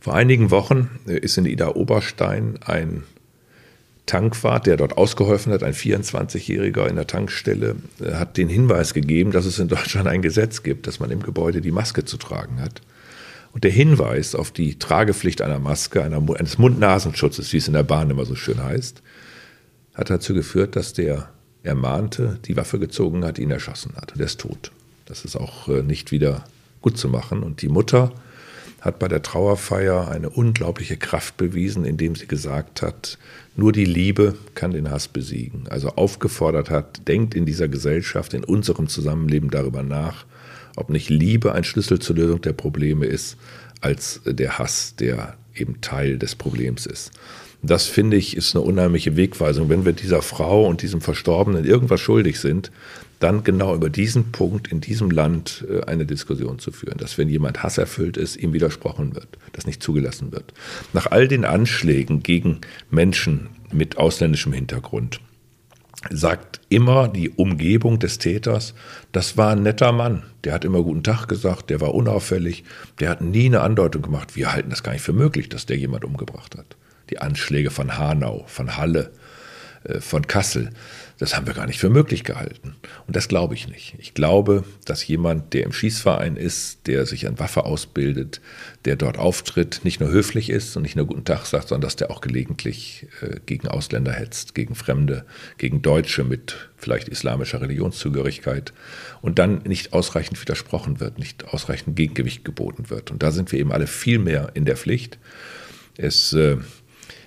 Vor 0.00 0.14
einigen 0.16 0.50
Wochen 0.50 0.90
äh, 1.06 1.16
ist 1.16 1.38
in 1.38 1.46
Ida 1.46 1.68
Oberstein 1.68 2.58
ein 2.64 3.04
Tankwart, 4.10 4.66
der 4.66 4.76
dort 4.76 4.98
ausgeholfen 4.98 5.52
hat, 5.52 5.62
ein 5.62 5.72
24-Jähriger 5.72 6.88
in 6.88 6.96
der 6.96 7.06
Tankstelle, 7.06 7.76
äh, 8.00 8.14
hat 8.14 8.36
den 8.36 8.48
Hinweis 8.48 8.92
gegeben, 8.92 9.30
dass 9.30 9.44
es 9.44 9.60
in 9.60 9.68
Deutschland 9.68 10.08
ein 10.08 10.20
Gesetz 10.20 10.64
gibt, 10.64 10.88
dass 10.88 10.98
man 10.98 11.12
im 11.12 11.22
Gebäude 11.22 11.60
die 11.60 11.70
Maske 11.70 12.04
zu 12.04 12.16
tragen 12.16 12.60
hat. 12.60 12.82
Und 13.52 13.62
der 13.62 13.70
Hinweis 13.70 14.34
auf 14.34 14.50
die 14.50 14.80
Tragepflicht 14.80 15.42
einer 15.42 15.60
Maske, 15.60 16.02
einer, 16.02 16.22
eines 16.36 16.58
Mund-Nasenschutzes, 16.58 17.52
wie 17.52 17.58
es 17.58 17.68
in 17.68 17.74
der 17.74 17.84
Bahn 17.84 18.10
immer 18.10 18.24
so 18.24 18.34
schön 18.34 18.60
heißt, 18.60 19.00
hat 19.94 20.10
dazu 20.10 20.34
geführt, 20.34 20.74
dass 20.74 20.92
der 20.92 21.28
Ermahnte 21.62 22.40
die 22.46 22.56
Waffe 22.56 22.80
gezogen 22.80 23.24
hat, 23.24 23.38
ihn 23.38 23.50
erschossen 23.52 23.94
hat. 23.96 24.12
Und 24.12 24.20
er 24.20 24.26
ist 24.26 24.40
tot. 24.40 24.72
Das 25.06 25.24
ist 25.24 25.36
auch 25.36 25.68
äh, 25.68 25.82
nicht 25.82 26.10
wieder 26.10 26.44
gut 26.80 26.98
zu 26.98 27.08
machen. 27.08 27.44
Und 27.44 27.62
die 27.62 27.68
Mutter 27.68 28.12
hat 28.80 28.98
bei 28.98 29.08
der 29.08 29.22
Trauerfeier 29.22 30.08
eine 30.10 30.30
unglaubliche 30.30 30.96
Kraft 30.96 31.36
bewiesen, 31.36 31.84
indem 31.84 32.14
sie 32.14 32.26
gesagt 32.26 32.82
hat, 32.82 33.18
nur 33.56 33.72
die 33.72 33.84
Liebe 33.84 34.34
kann 34.54 34.70
den 34.70 34.90
Hass 34.90 35.08
besiegen. 35.08 35.64
Also 35.68 35.90
aufgefordert 35.90 36.70
hat, 36.70 37.06
denkt 37.08 37.34
in 37.34 37.44
dieser 37.44 37.68
Gesellschaft, 37.68 38.32
in 38.32 38.44
unserem 38.44 38.88
Zusammenleben 38.88 39.50
darüber 39.50 39.82
nach, 39.82 40.24
ob 40.76 40.88
nicht 40.88 41.10
Liebe 41.10 41.52
ein 41.52 41.64
Schlüssel 41.64 41.98
zur 41.98 42.16
Lösung 42.16 42.40
der 42.40 42.52
Probleme 42.52 43.06
ist, 43.06 43.36
als 43.80 44.20
der 44.24 44.58
Hass, 44.58 44.94
der 44.96 45.36
eben 45.54 45.80
Teil 45.80 46.18
des 46.18 46.34
Problems 46.34 46.86
ist. 46.86 47.12
Das 47.62 47.86
finde 47.86 48.16
ich 48.16 48.36
ist 48.36 48.56
eine 48.56 48.64
unheimliche 48.64 49.16
Wegweisung. 49.16 49.68
Wenn 49.68 49.84
wir 49.84 49.92
dieser 49.92 50.22
Frau 50.22 50.66
und 50.66 50.80
diesem 50.80 51.02
Verstorbenen 51.02 51.64
irgendwas 51.66 52.00
schuldig 52.00 52.40
sind, 52.40 52.70
dann 53.20 53.44
genau 53.44 53.74
über 53.74 53.90
diesen 53.90 54.32
Punkt 54.32 54.68
in 54.68 54.80
diesem 54.80 55.10
Land 55.10 55.64
äh, 55.70 55.84
eine 55.84 56.06
Diskussion 56.06 56.58
zu 56.58 56.72
führen, 56.72 56.98
dass 56.98 57.18
wenn 57.18 57.28
jemand 57.28 57.62
hasserfüllt 57.62 58.16
ist, 58.16 58.36
ihm 58.36 58.52
widersprochen 58.52 59.14
wird, 59.14 59.28
das 59.52 59.66
nicht 59.66 59.82
zugelassen 59.82 60.32
wird. 60.32 60.52
Nach 60.92 61.06
all 61.06 61.28
den 61.28 61.44
Anschlägen 61.44 62.22
gegen 62.22 62.62
Menschen 62.90 63.50
mit 63.70 63.98
ausländischem 63.98 64.52
Hintergrund 64.52 65.20
sagt 66.08 66.62
immer 66.70 67.08
die 67.08 67.28
Umgebung 67.28 67.98
des 67.98 68.16
Täters, 68.16 68.74
das 69.12 69.36
war 69.36 69.52
ein 69.52 69.62
netter 69.62 69.92
Mann, 69.92 70.22
der 70.44 70.54
hat 70.54 70.64
immer 70.64 70.82
guten 70.82 71.02
Tag 71.02 71.26
gesagt, 71.28 71.68
der 71.68 71.82
war 71.82 71.94
unauffällig, 71.94 72.64
der 73.00 73.10
hat 73.10 73.20
nie 73.20 73.46
eine 73.46 73.60
Andeutung 73.60 74.00
gemacht, 74.00 74.34
wir 74.34 74.52
halten 74.52 74.70
das 74.70 74.82
gar 74.82 74.92
nicht 74.92 75.02
für 75.02 75.12
möglich, 75.12 75.50
dass 75.50 75.66
der 75.66 75.76
jemand 75.76 76.04
umgebracht 76.04 76.56
hat. 76.56 76.76
Die 77.10 77.18
Anschläge 77.18 77.70
von 77.70 77.98
Hanau, 77.98 78.44
von 78.46 78.78
Halle, 78.78 79.10
äh, 79.84 80.00
von 80.00 80.26
Kassel, 80.26 80.70
das 81.20 81.36
haben 81.36 81.46
wir 81.46 81.52
gar 81.52 81.66
nicht 81.66 81.78
für 81.78 81.90
möglich 81.90 82.24
gehalten. 82.24 82.76
Und 83.06 83.14
das 83.14 83.28
glaube 83.28 83.54
ich 83.54 83.68
nicht. 83.68 83.94
Ich 83.98 84.14
glaube, 84.14 84.64
dass 84.86 85.06
jemand, 85.06 85.52
der 85.52 85.64
im 85.64 85.72
Schießverein 85.72 86.36
ist, 86.36 86.86
der 86.86 87.04
sich 87.04 87.28
an 87.28 87.38
Waffe 87.38 87.66
ausbildet, 87.66 88.40
der 88.86 88.96
dort 88.96 89.18
auftritt, 89.18 89.82
nicht 89.84 90.00
nur 90.00 90.08
höflich 90.08 90.48
ist 90.48 90.74
und 90.78 90.82
nicht 90.82 90.96
nur 90.96 91.06
guten 91.06 91.26
Tag 91.26 91.44
sagt, 91.44 91.68
sondern 91.68 91.82
dass 91.86 91.96
der 91.96 92.10
auch 92.10 92.22
gelegentlich 92.22 93.06
äh, 93.20 93.38
gegen 93.44 93.68
Ausländer 93.68 94.12
hetzt, 94.12 94.54
gegen 94.54 94.74
Fremde, 94.74 95.26
gegen 95.58 95.82
Deutsche 95.82 96.24
mit 96.24 96.70
vielleicht 96.78 97.08
islamischer 97.08 97.60
Religionszugehörigkeit 97.60 98.72
und 99.20 99.38
dann 99.38 99.58
nicht 99.64 99.92
ausreichend 99.92 100.40
widersprochen 100.40 101.00
wird, 101.00 101.18
nicht 101.18 101.48
ausreichend 101.48 101.96
Gegengewicht 101.96 102.46
geboten 102.46 102.88
wird. 102.88 103.10
Und 103.10 103.22
da 103.22 103.30
sind 103.30 103.52
wir 103.52 103.58
eben 103.58 103.72
alle 103.72 103.86
viel 103.86 104.18
mehr 104.20 104.52
in 104.54 104.64
der 104.64 104.78
Pflicht. 104.78 105.18
Es 105.98 106.32
äh, 106.32 106.56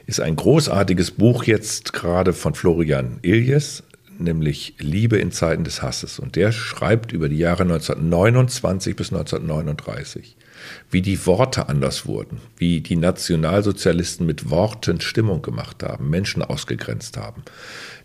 ist 0.05 0.19
ein 0.19 0.35
großartiges 0.35 1.11
Buch 1.11 1.43
jetzt 1.45 1.93
gerade 1.93 2.33
von 2.33 2.55
Florian 2.55 3.19
Iljes, 3.21 3.83
nämlich 4.19 4.75
Liebe 4.79 5.17
in 5.17 5.31
Zeiten 5.31 5.63
des 5.63 5.81
Hasses. 5.81 6.19
Und 6.19 6.35
der 6.35 6.51
schreibt 6.51 7.11
über 7.11 7.29
die 7.29 7.37
Jahre 7.37 7.63
1929 7.63 8.95
bis 8.95 9.11
1939, 9.11 10.35
wie 10.91 11.01
die 11.01 11.25
Worte 11.25 11.69
anders 11.69 12.05
wurden, 12.05 12.39
wie 12.57 12.81
die 12.81 12.95
Nationalsozialisten 12.95 14.25
mit 14.25 14.49
Worten 14.49 15.01
Stimmung 15.01 15.41
gemacht 15.41 15.83
haben, 15.83 16.09
Menschen 16.09 16.41
ausgegrenzt 16.41 17.17
haben, 17.17 17.43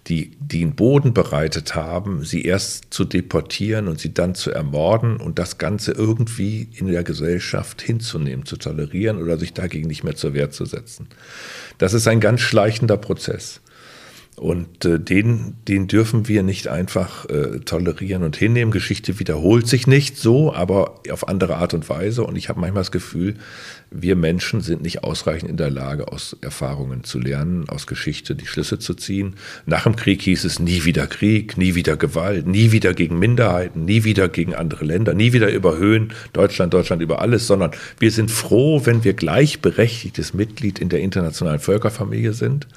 die, 0.07 0.37
die 0.41 0.59
den 0.59 0.75
Boden 0.75 1.15
bereitet 1.15 1.75
haben, 1.75 2.25
sie 2.25 2.43
erst 2.43 2.87
zu 2.91 3.05
deportieren 3.05 3.89
und 3.89 4.01
sie 4.01 4.13
dann 4.13 4.35
zu 4.35 4.51
ermorden 4.51 5.19
und 5.19 5.39
das 5.39 5.59
Ganze 5.59 5.93
irgendwie 5.93 6.69
in 6.75 6.87
der 6.87 7.05
Gesellschaft 7.05 7.83
hinzunehmen, 7.83 8.45
zu 8.45 8.57
tolerieren 8.57 9.23
oder 9.23 9.39
sich 9.39 9.53
dagegen 9.53 9.89
nicht 9.89 10.05
mehr 10.05 10.17
zur 10.17 10.35
Wehr 10.35 10.51
zu 10.51 10.65
setzen. 10.65 11.09
Das 11.79 11.95
ist 11.95 12.09
ein 12.09 12.21
ganz 12.21 12.41
schleichender 12.41 12.97
Prozess. 12.97 13.61
Und 14.39 14.85
äh, 14.85 15.01
den, 15.01 15.57
den 15.67 15.89
dürfen 15.89 16.29
wir 16.29 16.43
nicht 16.43 16.69
einfach 16.69 17.29
äh, 17.29 17.59
tolerieren 17.61 18.23
und 18.23 18.37
hinnehmen. 18.37 18.71
Geschichte 18.71 19.19
wiederholt 19.19 19.67
sich 19.67 19.87
nicht 19.87 20.17
so, 20.17 20.55
aber 20.55 21.01
auf 21.11 21.27
andere 21.27 21.57
Art 21.57 21.75
und 21.75 21.89
Weise. 21.89 22.23
Und 22.23 22.37
ich 22.37 22.49
habe 22.49 22.61
manchmal 22.61 22.83
das 22.83 22.93
Gefühl, 22.93 23.35
wir 23.91 24.17
Menschen 24.17 24.61
sind 24.61 24.83
nicht 24.83 25.03
ausreichend 25.03 25.51
in 25.51 25.57
der 25.57 25.71
Lage, 25.71 26.13
aus 26.13 26.37
Erfahrungen 26.41 27.03
zu 27.05 27.19
lernen, 27.19 27.69
aus 27.69 27.87
Geschichte 27.87 28.37
die 28.37 28.47
Schlüsse 28.47 28.79
zu 28.79 28.95
ziehen. 28.95 29.35
Nach 29.67 29.85
dem 29.85 29.97
Krieg 29.97 30.23
hieß 30.23 30.45
es 30.45 30.61
nie 30.61 30.85
wieder 30.85 31.07
Krieg, 31.07 31.57
nie 31.57 31.75
wieder 31.75 31.97
Gewalt, 31.97 32.47
nie 32.47 32.71
wieder 32.71 32.95
gegen 32.95 33.19
Minderheiten, 33.19 33.87
nie 33.87 34.05
wieder 34.05 34.29
gegen 34.29 34.55
andere 34.55 34.85
Länder, 34.85 35.15
nie 35.15 35.33
wieder 35.33 35.51
überhöhen 35.51 36.13
Deutschland, 36.33 36.75
Deutschland 36.75 37.03
über 37.03 37.21
alles, 37.21 37.47
sondern 37.47 37.73
wir 37.99 38.13
sind 38.13 38.31
froh, 38.31 38.83
wenn 38.85 39.03
wir 39.03 39.15
gleichberechtigtes 39.15 40.33
Mitglied 40.35 40.79
in 40.79 40.91
der 40.91 41.01
internationalen 41.01 41.61
Völkerfamilie 41.61 42.35
sind. 42.35 42.69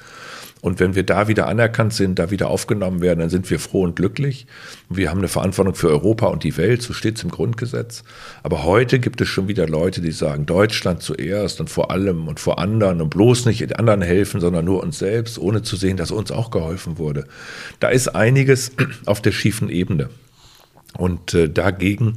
Und 0.62 0.78
wenn 0.78 0.94
wir 0.94 1.02
da 1.02 1.26
wieder 1.26 1.48
anerkannt 1.48 1.92
sind, 1.92 2.20
da 2.20 2.30
wieder 2.30 2.46
aufgenommen 2.46 3.00
werden, 3.02 3.18
dann 3.18 3.30
sind 3.30 3.50
wir 3.50 3.58
froh 3.58 3.82
und 3.82 3.96
glücklich. 3.96 4.46
Wir 4.88 5.10
haben 5.10 5.18
eine 5.18 5.26
Verantwortung 5.26 5.74
für 5.74 5.88
Europa 5.88 6.28
und 6.28 6.44
die 6.44 6.56
Welt, 6.56 6.82
so 6.82 6.92
steht 6.92 7.16
es 7.18 7.24
im 7.24 7.32
Grundgesetz. 7.32 8.04
Aber 8.44 8.62
heute 8.62 9.00
gibt 9.00 9.20
es 9.20 9.28
schon 9.28 9.48
wieder 9.48 9.66
Leute, 9.66 10.00
die 10.00 10.12
sagen, 10.12 10.46
Deutschland 10.46 11.02
zuerst 11.02 11.60
und 11.60 11.68
vor 11.68 11.90
allem 11.90 12.28
und 12.28 12.38
vor 12.38 12.60
anderen 12.60 13.00
und 13.00 13.10
bloß 13.10 13.46
nicht 13.46 13.76
anderen 13.76 14.02
helfen, 14.02 14.40
sondern 14.40 14.64
nur 14.64 14.84
uns 14.84 15.00
selbst, 15.00 15.36
ohne 15.36 15.62
zu 15.62 15.74
sehen, 15.74 15.96
dass 15.96 16.12
uns 16.12 16.30
auch 16.30 16.52
geholfen 16.52 16.96
wurde. 16.96 17.26
Da 17.80 17.88
ist 17.88 18.14
einiges 18.14 18.70
auf 19.06 19.20
der 19.20 19.32
schiefen 19.32 19.68
Ebene. 19.68 20.10
Und 20.96 21.34
äh, 21.34 21.48
dagegen 21.48 22.16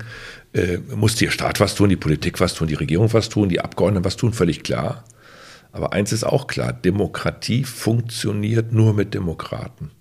äh, 0.53 0.77
muss 0.95 1.15
der 1.15 1.31
Staat 1.31 1.60
was 1.60 1.73
tun, 1.73 1.89
die 1.89 1.95
Politik 1.95 2.39
was 2.39 2.53
tun, 2.53 2.67
die 2.67 2.75
Regierung 2.75 3.12
was 3.12 3.27
tun, 3.29 3.49
die 3.49 3.62
Abgeordneten 3.62 4.05
was 4.05 4.17
tun, 4.17 4.34
völlig 4.34 4.62
klar. 4.62 5.03
Aber 5.75 5.91
eins 5.91 6.13
ist 6.13 6.23
auch 6.23 6.47
klar, 6.47 6.71
Demokratie 6.71 7.65
funktioniert 7.65 8.71
nur 8.71 8.93
mit 8.93 9.13
Demokraten. 9.13 9.91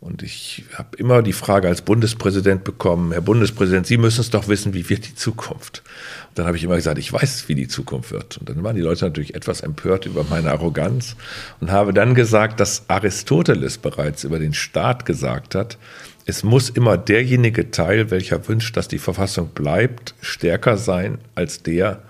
Und 0.00 0.24
ich 0.24 0.64
habe 0.74 0.96
immer 0.96 1.22
die 1.22 1.32
Frage 1.32 1.68
als 1.68 1.82
Bundespräsident 1.82 2.64
bekommen, 2.64 3.12
Herr 3.12 3.20
Bundespräsident, 3.20 3.86
Sie 3.86 3.96
müssen 3.96 4.22
es 4.22 4.30
doch 4.30 4.48
wissen, 4.48 4.74
wie 4.74 4.90
wird 4.90 5.06
die 5.06 5.14
Zukunft? 5.14 5.84
Und 6.30 6.38
dann 6.38 6.46
habe 6.46 6.56
ich 6.56 6.64
immer 6.64 6.74
gesagt, 6.74 6.98
ich 6.98 7.12
weiß, 7.12 7.48
wie 7.48 7.54
die 7.54 7.68
Zukunft 7.68 8.10
wird. 8.10 8.38
Und 8.38 8.48
dann 8.48 8.64
waren 8.64 8.74
die 8.74 8.82
Leute 8.82 9.04
natürlich 9.04 9.36
etwas 9.36 9.60
empört 9.60 10.04
über 10.04 10.24
meine 10.28 10.50
Arroganz 10.50 11.14
und 11.60 11.70
habe 11.70 11.94
dann 11.94 12.16
gesagt, 12.16 12.58
dass 12.58 12.90
Aristoteles 12.90 13.78
bereits 13.78 14.24
über 14.24 14.40
den 14.40 14.52
Staat 14.52 15.06
gesagt 15.06 15.54
hat, 15.54 15.78
es 16.26 16.42
muss 16.42 16.70
immer 16.70 16.98
derjenige 16.98 17.70
Teil, 17.70 18.10
welcher 18.10 18.48
wünscht, 18.48 18.76
dass 18.76 18.88
die 18.88 18.98
Verfassung 18.98 19.50
bleibt, 19.50 20.16
stärker 20.20 20.76
sein 20.76 21.18
als 21.36 21.62
der, 21.62 22.02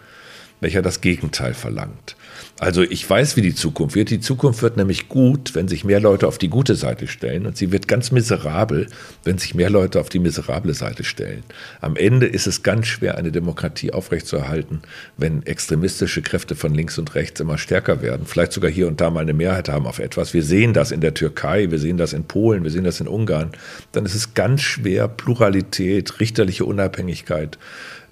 welcher 0.60 0.80
das 0.80 1.02
Gegenteil 1.02 1.52
verlangt. 1.52 2.16
Also 2.58 2.82
ich 2.82 3.08
weiß, 3.08 3.36
wie 3.36 3.42
die 3.42 3.54
Zukunft 3.54 3.96
wird. 3.96 4.10
Die 4.10 4.20
Zukunft 4.20 4.62
wird 4.62 4.76
nämlich 4.76 5.08
gut, 5.08 5.54
wenn 5.54 5.68
sich 5.68 5.84
mehr 5.84 6.00
Leute 6.00 6.26
auf 6.26 6.38
die 6.38 6.48
gute 6.48 6.74
Seite 6.76 7.06
stellen. 7.06 7.46
Und 7.46 7.56
sie 7.56 7.72
wird 7.72 7.88
ganz 7.88 8.10
miserabel, 8.10 8.88
wenn 9.24 9.38
sich 9.38 9.54
mehr 9.54 9.70
Leute 9.70 10.00
auf 10.00 10.08
die 10.08 10.18
miserable 10.18 10.74
Seite 10.74 11.04
stellen. 11.04 11.42
Am 11.80 11.96
Ende 11.96 12.26
ist 12.26 12.46
es 12.46 12.62
ganz 12.62 12.86
schwer, 12.86 13.18
eine 13.18 13.32
Demokratie 13.32 13.92
aufrechtzuerhalten, 13.92 14.82
wenn 15.16 15.44
extremistische 15.44 16.22
Kräfte 16.22 16.54
von 16.54 16.74
links 16.74 16.98
und 16.98 17.14
rechts 17.14 17.40
immer 17.40 17.58
stärker 17.58 18.02
werden. 18.02 18.26
Vielleicht 18.26 18.52
sogar 18.52 18.70
hier 18.70 18.86
und 18.86 19.00
da 19.00 19.10
mal 19.10 19.20
eine 19.20 19.34
Mehrheit 19.34 19.68
haben 19.68 19.86
auf 19.86 19.98
etwas. 19.98 20.32
Wir 20.32 20.42
sehen 20.42 20.72
das 20.72 20.92
in 20.92 21.00
der 21.00 21.14
Türkei, 21.14 21.70
wir 21.70 21.78
sehen 21.78 21.96
das 21.96 22.12
in 22.12 22.24
Polen, 22.24 22.62
wir 22.64 22.70
sehen 22.70 22.84
das 22.84 23.00
in 23.00 23.08
Ungarn. 23.08 23.50
Dann 23.92 24.04
ist 24.04 24.14
es 24.14 24.34
ganz 24.34 24.62
schwer, 24.62 25.08
Pluralität, 25.08 26.20
richterliche 26.20 26.64
Unabhängigkeit, 26.64 27.58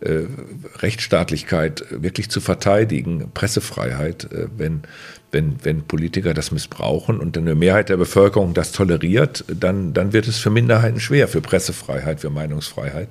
äh, 0.03 0.27
Rechtsstaatlichkeit 0.79 1.85
wirklich 1.91 2.31
zu 2.31 2.41
verteidigen, 2.41 3.31
Pressefreiheit, 3.33 4.31
äh, 4.33 4.49
wenn, 4.57 4.83
wenn, 5.31 5.57
wenn 5.63 5.83
Politiker 5.83 6.35
das 6.35 6.51
missbrauchen 6.51 7.21
und 7.21 7.39
eine 7.39 7.55
Mehrheit 7.55 7.89
der 7.89 7.97
Bevölkerung 7.97 8.55
das 8.55 8.73
toleriert, 8.73 9.45
dann, 9.49 9.95
dann 9.95 10.13
wird 10.13 10.29
es 10.29 10.39
für 10.39 10.51
Minderheiten 10.51 11.01
schwer, 11.01 11.29
für 11.29 11.41
Pressefreiheit, 11.41 12.21
für 12.21 12.31
Meinungsfreiheit. 12.31 13.09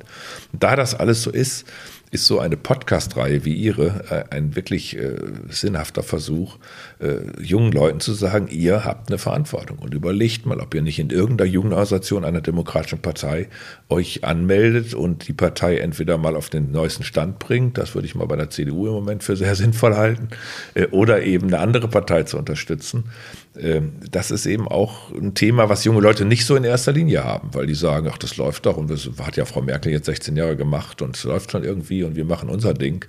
Da 0.53 0.75
das 0.75 0.93
alles 0.93 1.23
so 1.23 1.31
ist, 1.31 1.65
ist 2.11 2.27
so 2.27 2.39
eine 2.39 2.57
Podcast-Reihe 2.57 3.45
wie 3.45 3.53
Ihre 3.53 4.25
äh, 4.29 4.35
ein 4.35 4.55
wirklich 4.55 4.97
äh, 4.97 5.15
sinnhafter 5.49 6.03
Versuch, 6.03 6.57
äh, 6.99 7.19
jungen 7.41 7.71
Leuten 7.71 8.01
zu 8.01 8.13
sagen, 8.13 8.49
ihr 8.49 8.83
habt 8.83 9.09
eine 9.09 9.17
Verantwortung 9.17 9.79
und 9.79 9.93
überlegt 9.93 10.45
mal, 10.45 10.59
ob 10.59 10.75
ihr 10.75 10.81
nicht 10.81 10.99
in 10.99 11.09
irgendeiner 11.09 11.49
Jugendorganisation 11.49 12.25
einer 12.25 12.41
demokratischen 12.41 12.99
Partei 12.99 13.47
euch 13.87 14.25
anmeldet 14.25 14.93
und 14.93 15.29
die 15.29 15.33
Partei 15.33 15.77
entweder 15.77 16.17
mal 16.17 16.35
auf 16.35 16.49
den 16.49 16.71
neuesten 16.71 17.03
Stand 17.03 17.39
bringt, 17.39 17.77
das 17.77 17.95
würde 17.95 18.07
ich 18.07 18.15
mal 18.15 18.27
bei 18.27 18.35
der 18.35 18.49
CDU 18.49 18.87
im 18.87 18.93
Moment 18.93 19.23
für 19.23 19.37
sehr 19.37 19.55
sinnvoll 19.55 19.95
halten, 19.95 20.27
äh, 20.73 20.87
oder 20.87 21.23
eben 21.23 21.47
eine 21.47 21.59
andere 21.59 21.87
Partei 21.87 22.23
zu 22.23 22.37
unterstützen. 22.37 23.05
Ähm, 23.57 23.93
das 24.09 24.31
ist 24.31 24.45
eben 24.45 24.67
auch 24.67 25.11
ein 25.11 25.33
Thema, 25.33 25.67
was 25.69 25.83
junge 25.83 26.01
Leute 26.01 26.23
nicht 26.25 26.45
so 26.45 26.55
in 26.55 26.63
erster 26.63 26.93
Linie 26.93 27.23
haben, 27.23 27.49
weil 27.53 27.67
die 27.67 27.73
sagen, 27.73 28.09
ach, 28.11 28.17
das 28.17 28.37
läuft 28.37 28.65
doch 28.65 28.77
und 28.77 28.89
das 28.89 29.09
hat 29.21 29.35
ja 29.35 29.45
Frau 29.45 29.61
Merkel 29.61 29.91
jetzt 29.91 30.05
16 30.05 30.37
Jahre 30.37 30.55
gemacht 30.55 31.01
und 31.01 31.17
es 31.17 31.23
läuft 31.23 31.51
schon 31.51 31.63
irgendwie 31.63 32.03
und 32.03 32.15
wir 32.15 32.25
machen 32.25 32.49
unser 32.49 32.73
Ding. 32.73 33.05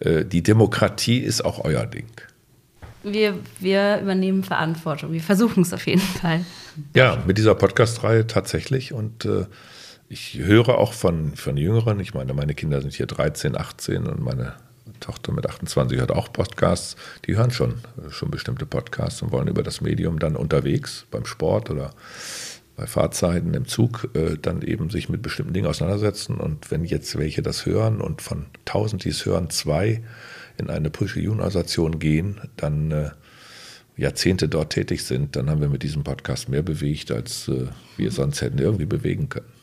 Äh, 0.00 0.24
die 0.24 0.42
Demokratie 0.42 1.18
ist 1.18 1.44
auch 1.44 1.64
euer 1.64 1.86
Ding. 1.86 2.10
Wir, 3.02 3.38
wir 3.60 4.00
übernehmen 4.02 4.44
Verantwortung. 4.44 5.12
Wir 5.12 5.22
versuchen 5.22 5.62
es 5.62 5.72
auf 5.72 5.86
jeden 5.86 6.00
Fall. 6.00 6.44
Ja, 6.94 7.22
mit 7.26 7.38
dieser 7.38 7.54
Podcast-Reihe 7.54 8.26
tatsächlich. 8.26 8.92
Und 8.92 9.24
äh, 9.24 9.46
ich 10.08 10.38
höre 10.38 10.78
auch 10.78 10.92
von, 10.92 11.34
von 11.36 11.56
Jüngeren, 11.56 12.00
ich 12.00 12.12
meine, 12.12 12.34
meine 12.34 12.54
Kinder 12.54 12.80
sind 12.80 12.92
hier 12.94 13.06
13, 13.06 13.56
18 13.56 14.06
und 14.06 14.20
meine 14.20 14.54
Tochter 15.00 15.32
mit 15.32 15.46
28 15.46 15.98
hört 15.98 16.12
auch 16.12 16.32
Podcasts, 16.32 16.96
die 17.26 17.36
hören 17.36 17.50
schon, 17.50 17.74
äh, 18.04 18.10
schon 18.10 18.30
bestimmte 18.30 18.66
Podcasts 18.66 19.22
und 19.22 19.32
wollen 19.32 19.48
über 19.48 19.62
das 19.62 19.80
Medium 19.80 20.18
dann 20.18 20.36
unterwegs 20.36 21.06
beim 21.10 21.24
Sport 21.24 21.70
oder 21.70 21.92
bei 22.76 22.86
Fahrzeiten 22.86 23.54
im 23.54 23.66
Zug 23.66 24.08
äh, 24.14 24.36
dann 24.40 24.62
eben 24.62 24.88
sich 24.88 25.08
mit 25.08 25.20
bestimmten 25.20 25.52
Dingen 25.52 25.66
auseinandersetzen. 25.66 26.36
Und 26.36 26.70
wenn 26.70 26.84
jetzt 26.84 27.18
welche 27.18 27.42
das 27.42 27.66
hören 27.66 28.00
und 28.00 28.22
von 28.22 28.46
1000, 28.66 29.04
die 29.04 29.08
es 29.08 29.26
hören, 29.26 29.50
zwei 29.50 30.02
in 30.58 30.70
eine 30.70 30.88
Push-Organisation 30.88 31.98
gehen, 31.98 32.40
dann 32.56 32.92
äh, 32.92 33.10
Jahrzehnte 33.96 34.48
dort 34.48 34.72
tätig 34.72 35.04
sind, 35.04 35.34
dann 35.34 35.50
haben 35.50 35.60
wir 35.60 35.68
mit 35.68 35.82
diesem 35.82 36.04
Podcast 36.04 36.48
mehr 36.48 36.62
bewegt, 36.62 37.10
als 37.10 37.48
äh, 37.48 37.66
wir 37.96 38.12
sonst 38.12 38.42
hätten 38.42 38.58
irgendwie 38.58 38.86
bewegen 38.86 39.28
können. 39.28 39.57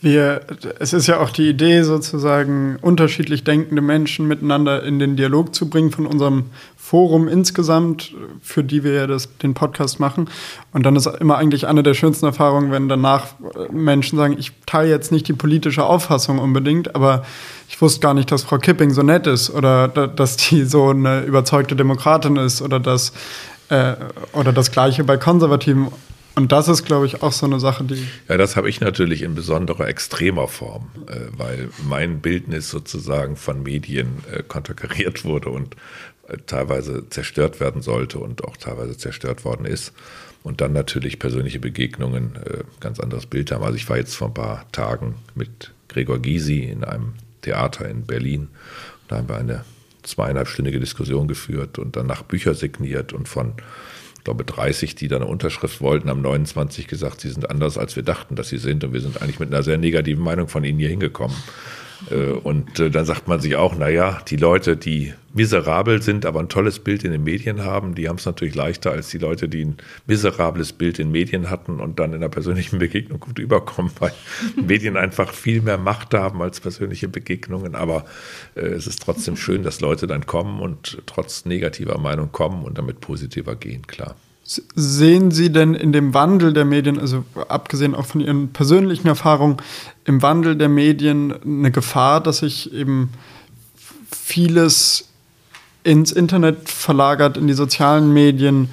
Wir, 0.00 0.42
es 0.78 0.92
ist 0.92 1.08
ja 1.08 1.18
auch 1.18 1.30
die 1.30 1.48
Idee, 1.48 1.82
sozusagen 1.82 2.76
unterschiedlich 2.80 3.42
denkende 3.42 3.82
Menschen 3.82 4.28
miteinander 4.28 4.84
in 4.84 5.00
den 5.00 5.16
Dialog 5.16 5.54
zu 5.54 5.68
bringen 5.68 5.90
von 5.90 6.06
unserem 6.06 6.44
Forum 6.76 7.26
insgesamt, 7.26 8.14
für 8.40 8.62
die 8.62 8.84
wir 8.84 8.92
ja 8.92 9.06
das, 9.06 9.36
den 9.38 9.54
Podcast 9.54 9.98
machen. 9.98 10.30
Und 10.72 10.84
dann 10.84 10.94
ist 10.94 11.06
immer 11.06 11.36
eigentlich 11.36 11.66
eine 11.66 11.82
der 11.82 11.94
schönsten 11.94 12.26
Erfahrungen, 12.26 12.70
wenn 12.70 12.88
danach 12.88 13.26
Menschen 13.72 14.16
sagen, 14.16 14.36
ich 14.38 14.52
teile 14.66 14.88
jetzt 14.88 15.10
nicht 15.10 15.26
die 15.26 15.32
politische 15.32 15.84
Auffassung 15.84 16.38
unbedingt, 16.38 16.94
aber 16.94 17.24
ich 17.68 17.80
wusste 17.82 18.00
gar 18.00 18.14
nicht, 18.14 18.30
dass 18.30 18.44
Frau 18.44 18.58
Kipping 18.58 18.90
so 18.90 19.02
nett 19.02 19.26
ist 19.26 19.50
oder 19.50 19.88
dass 19.88 20.36
die 20.36 20.64
so 20.64 20.90
eine 20.90 21.22
überzeugte 21.22 21.74
Demokratin 21.76 22.36
ist 22.36 22.62
oder 22.62 22.80
dass 22.80 23.12
äh, 23.68 23.96
oder 24.32 24.52
das 24.52 24.70
Gleiche 24.70 25.04
bei 25.04 25.16
Konservativen. 25.16 25.88
Und 26.38 26.52
das 26.52 26.68
ist, 26.68 26.84
glaube 26.84 27.04
ich, 27.04 27.20
auch 27.20 27.32
so 27.32 27.46
eine 27.46 27.58
Sache, 27.58 27.82
die. 27.82 28.06
Ja, 28.28 28.36
das 28.36 28.54
habe 28.54 28.68
ich 28.68 28.80
natürlich 28.80 29.22
in 29.22 29.34
besonderer 29.34 29.88
extremer 29.88 30.46
Form, 30.46 30.88
äh, 31.08 31.16
weil 31.36 31.68
mein 31.84 32.20
Bildnis 32.20 32.70
sozusagen 32.70 33.34
von 33.34 33.64
Medien 33.64 34.22
äh, 34.32 34.44
konterkariert 34.44 35.24
wurde 35.24 35.48
und 35.48 35.74
äh, 36.28 36.36
teilweise 36.46 37.10
zerstört 37.10 37.58
werden 37.58 37.82
sollte 37.82 38.20
und 38.20 38.44
auch 38.44 38.56
teilweise 38.56 38.96
zerstört 38.96 39.44
worden 39.44 39.64
ist. 39.64 39.92
Und 40.44 40.60
dann 40.60 40.72
natürlich 40.72 41.18
persönliche 41.18 41.58
Begegnungen 41.58 42.36
äh, 42.36 42.62
ganz 42.78 43.00
anderes 43.00 43.26
Bild 43.26 43.50
haben. 43.50 43.64
Also 43.64 43.74
ich 43.74 43.88
war 43.88 43.96
jetzt 43.96 44.14
vor 44.14 44.28
ein 44.28 44.34
paar 44.34 44.70
Tagen 44.70 45.16
mit 45.34 45.72
Gregor 45.88 46.20
Gysi 46.20 46.60
in 46.60 46.84
einem 46.84 47.14
Theater 47.42 47.88
in 47.88 48.04
Berlin. 48.04 48.46
Da 49.08 49.16
haben 49.16 49.28
wir 49.28 49.38
eine 49.38 49.64
zweieinhalbstündige 50.04 50.78
Diskussion 50.78 51.26
geführt 51.26 51.80
und 51.80 51.96
danach 51.96 52.22
Bücher 52.22 52.54
signiert 52.54 53.12
und 53.12 53.28
von 53.28 53.54
glaube 54.28 54.44
30, 54.44 54.94
die 54.94 55.08
da 55.08 55.16
eine 55.16 55.24
Unterschrift 55.24 55.80
wollten, 55.80 56.10
haben 56.10 56.20
29 56.20 56.86
gesagt, 56.86 57.22
sie 57.22 57.30
sind 57.30 57.48
anders, 57.48 57.78
als 57.78 57.96
wir 57.96 58.02
dachten, 58.02 58.36
dass 58.36 58.50
sie 58.50 58.58
sind. 58.58 58.84
Und 58.84 58.92
wir 58.92 59.00
sind 59.00 59.22
eigentlich 59.22 59.38
mit 59.40 59.52
einer 59.52 59.62
sehr 59.62 59.78
negativen 59.78 60.22
Meinung 60.22 60.48
von 60.48 60.64
ihnen 60.64 60.78
hier 60.78 60.90
hingekommen. 60.90 61.36
Äh, 62.10 62.32
und 62.32 62.78
äh, 62.78 62.90
dann 62.90 63.04
sagt 63.04 63.28
man 63.28 63.40
sich 63.40 63.56
auch, 63.56 63.76
naja, 63.76 64.20
die 64.28 64.36
Leute, 64.36 64.76
die 64.76 65.14
miserabel 65.34 66.02
sind, 66.02 66.26
aber 66.26 66.40
ein 66.40 66.48
tolles 66.48 66.78
Bild 66.78 67.04
in 67.04 67.12
den 67.12 67.22
Medien 67.22 67.64
haben, 67.64 67.94
die 67.94 68.08
haben 68.08 68.16
es 68.16 68.26
natürlich 68.26 68.54
leichter 68.54 68.90
als 68.90 69.08
die 69.10 69.18
Leute, 69.18 69.48
die 69.48 69.64
ein 69.64 69.76
miserables 70.06 70.72
Bild 70.72 70.98
in 70.98 71.10
Medien 71.10 71.50
hatten 71.50 71.80
und 71.80 71.98
dann 71.98 72.12
in 72.12 72.20
der 72.20 72.28
persönlichen 72.28 72.78
Begegnung 72.80 73.20
gut 73.20 73.38
überkommen, 73.38 73.90
weil 73.98 74.12
Medien 74.56 74.96
einfach 74.96 75.32
viel 75.32 75.60
mehr 75.62 75.78
Macht 75.78 76.14
haben 76.14 76.42
als 76.42 76.60
persönliche 76.60 77.08
Begegnungen. 77.08 77.74
Aber 77.74 78.04
äh, 78.54 78.60
es 78.60 78.86
ist 78.86 79.02
trotzdem 79.02 79.36
schön, 79.36 79.62
dass 79.62 79.80
Leute 79.80 80.06
dann 80.06 80.26
kommen 80.26 80.60
und 80.60 81.02
trotz 81.06 81.44
negativer 81.44 81.98
Meinung 81.98 82.32
kommen 82.32 82.64
und 82.64 82.78
damit 82.78 83.00
positiver 83.00 83.56
gehen, 83.56 83.86
klar. 83.86 84.16
Sehen 84.74 85.30
Sie 85.30 85.52
denn 85.52 85.74
in 85.74 85.92
dem 85.92 86.14
Wandel 86.14 86.54
der 86.54 86.64
Medien, 86.64 86.98
also 86.98 87.22
abgesehen 87.48 87.94
auch 87.94 88.06
von 88.06 88.22
Ihren 88.22 88.48
persönlichen 88.48 89.06
Erfahrungen, 89.06 89.58
im 90.06 90.22
Wandel 90.22 90.56
der 90.56 90.70
Medien 90.70 91.34
eine 91.44 91.70
Gefahr, 91.70 92.22
dass 92.22 92.38
sich 92.38 92.72
eben 92.72 93.10
vieles 94.10 95.08
ins 95.84 96.12
Internet 96.12 96.70
verlagert, 96.70 97.36
in 97.36 97.46
die 97.46 97.52
sozialen 97.52 98.12
Medien? 98.12 98.70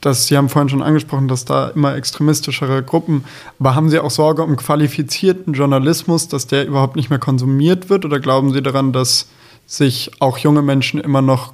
dass 0.00 0.26
Sie 0.26 0.36
haben 0.36 0.48
vorhin 0.48 0.70
schon 0.70 0.82
angesprochen, 0.82 1.28
dass 1.28 1.44
da 1.44 1.68
immer 1.68 1.94
extremistischere 1.94 2.82
Gruppen, 2.82 3.24
aber 3.58 3.74
haben 3.74 3.90
Sie 3.90 3.98
auch 3.98 4.10
Sorge 4.10 4.42
um 4.42 4.56
qualifizierten 4.56 5.52
Journalismus, 5.52 6.28
dass 6.28 6.46
der 6.46 6.66
überhaupt 6.66 6.96
nicht 6.96 7.10
mehr 7.10 7.18
konsumiert 7.18 7.90
wird? 7.90 8.04
Oder 8.04 8.18
glauben 8.18 8.52
Sie 8.52 8.62
daran, 8.62 8.92
dass 8.92 9.28
sich 9.66 10.10
auch 10.18 10.38
junge 10.38 10.62
Menschen 10.62 11.00
immer 11.00 11.20
noch 11.20 11.52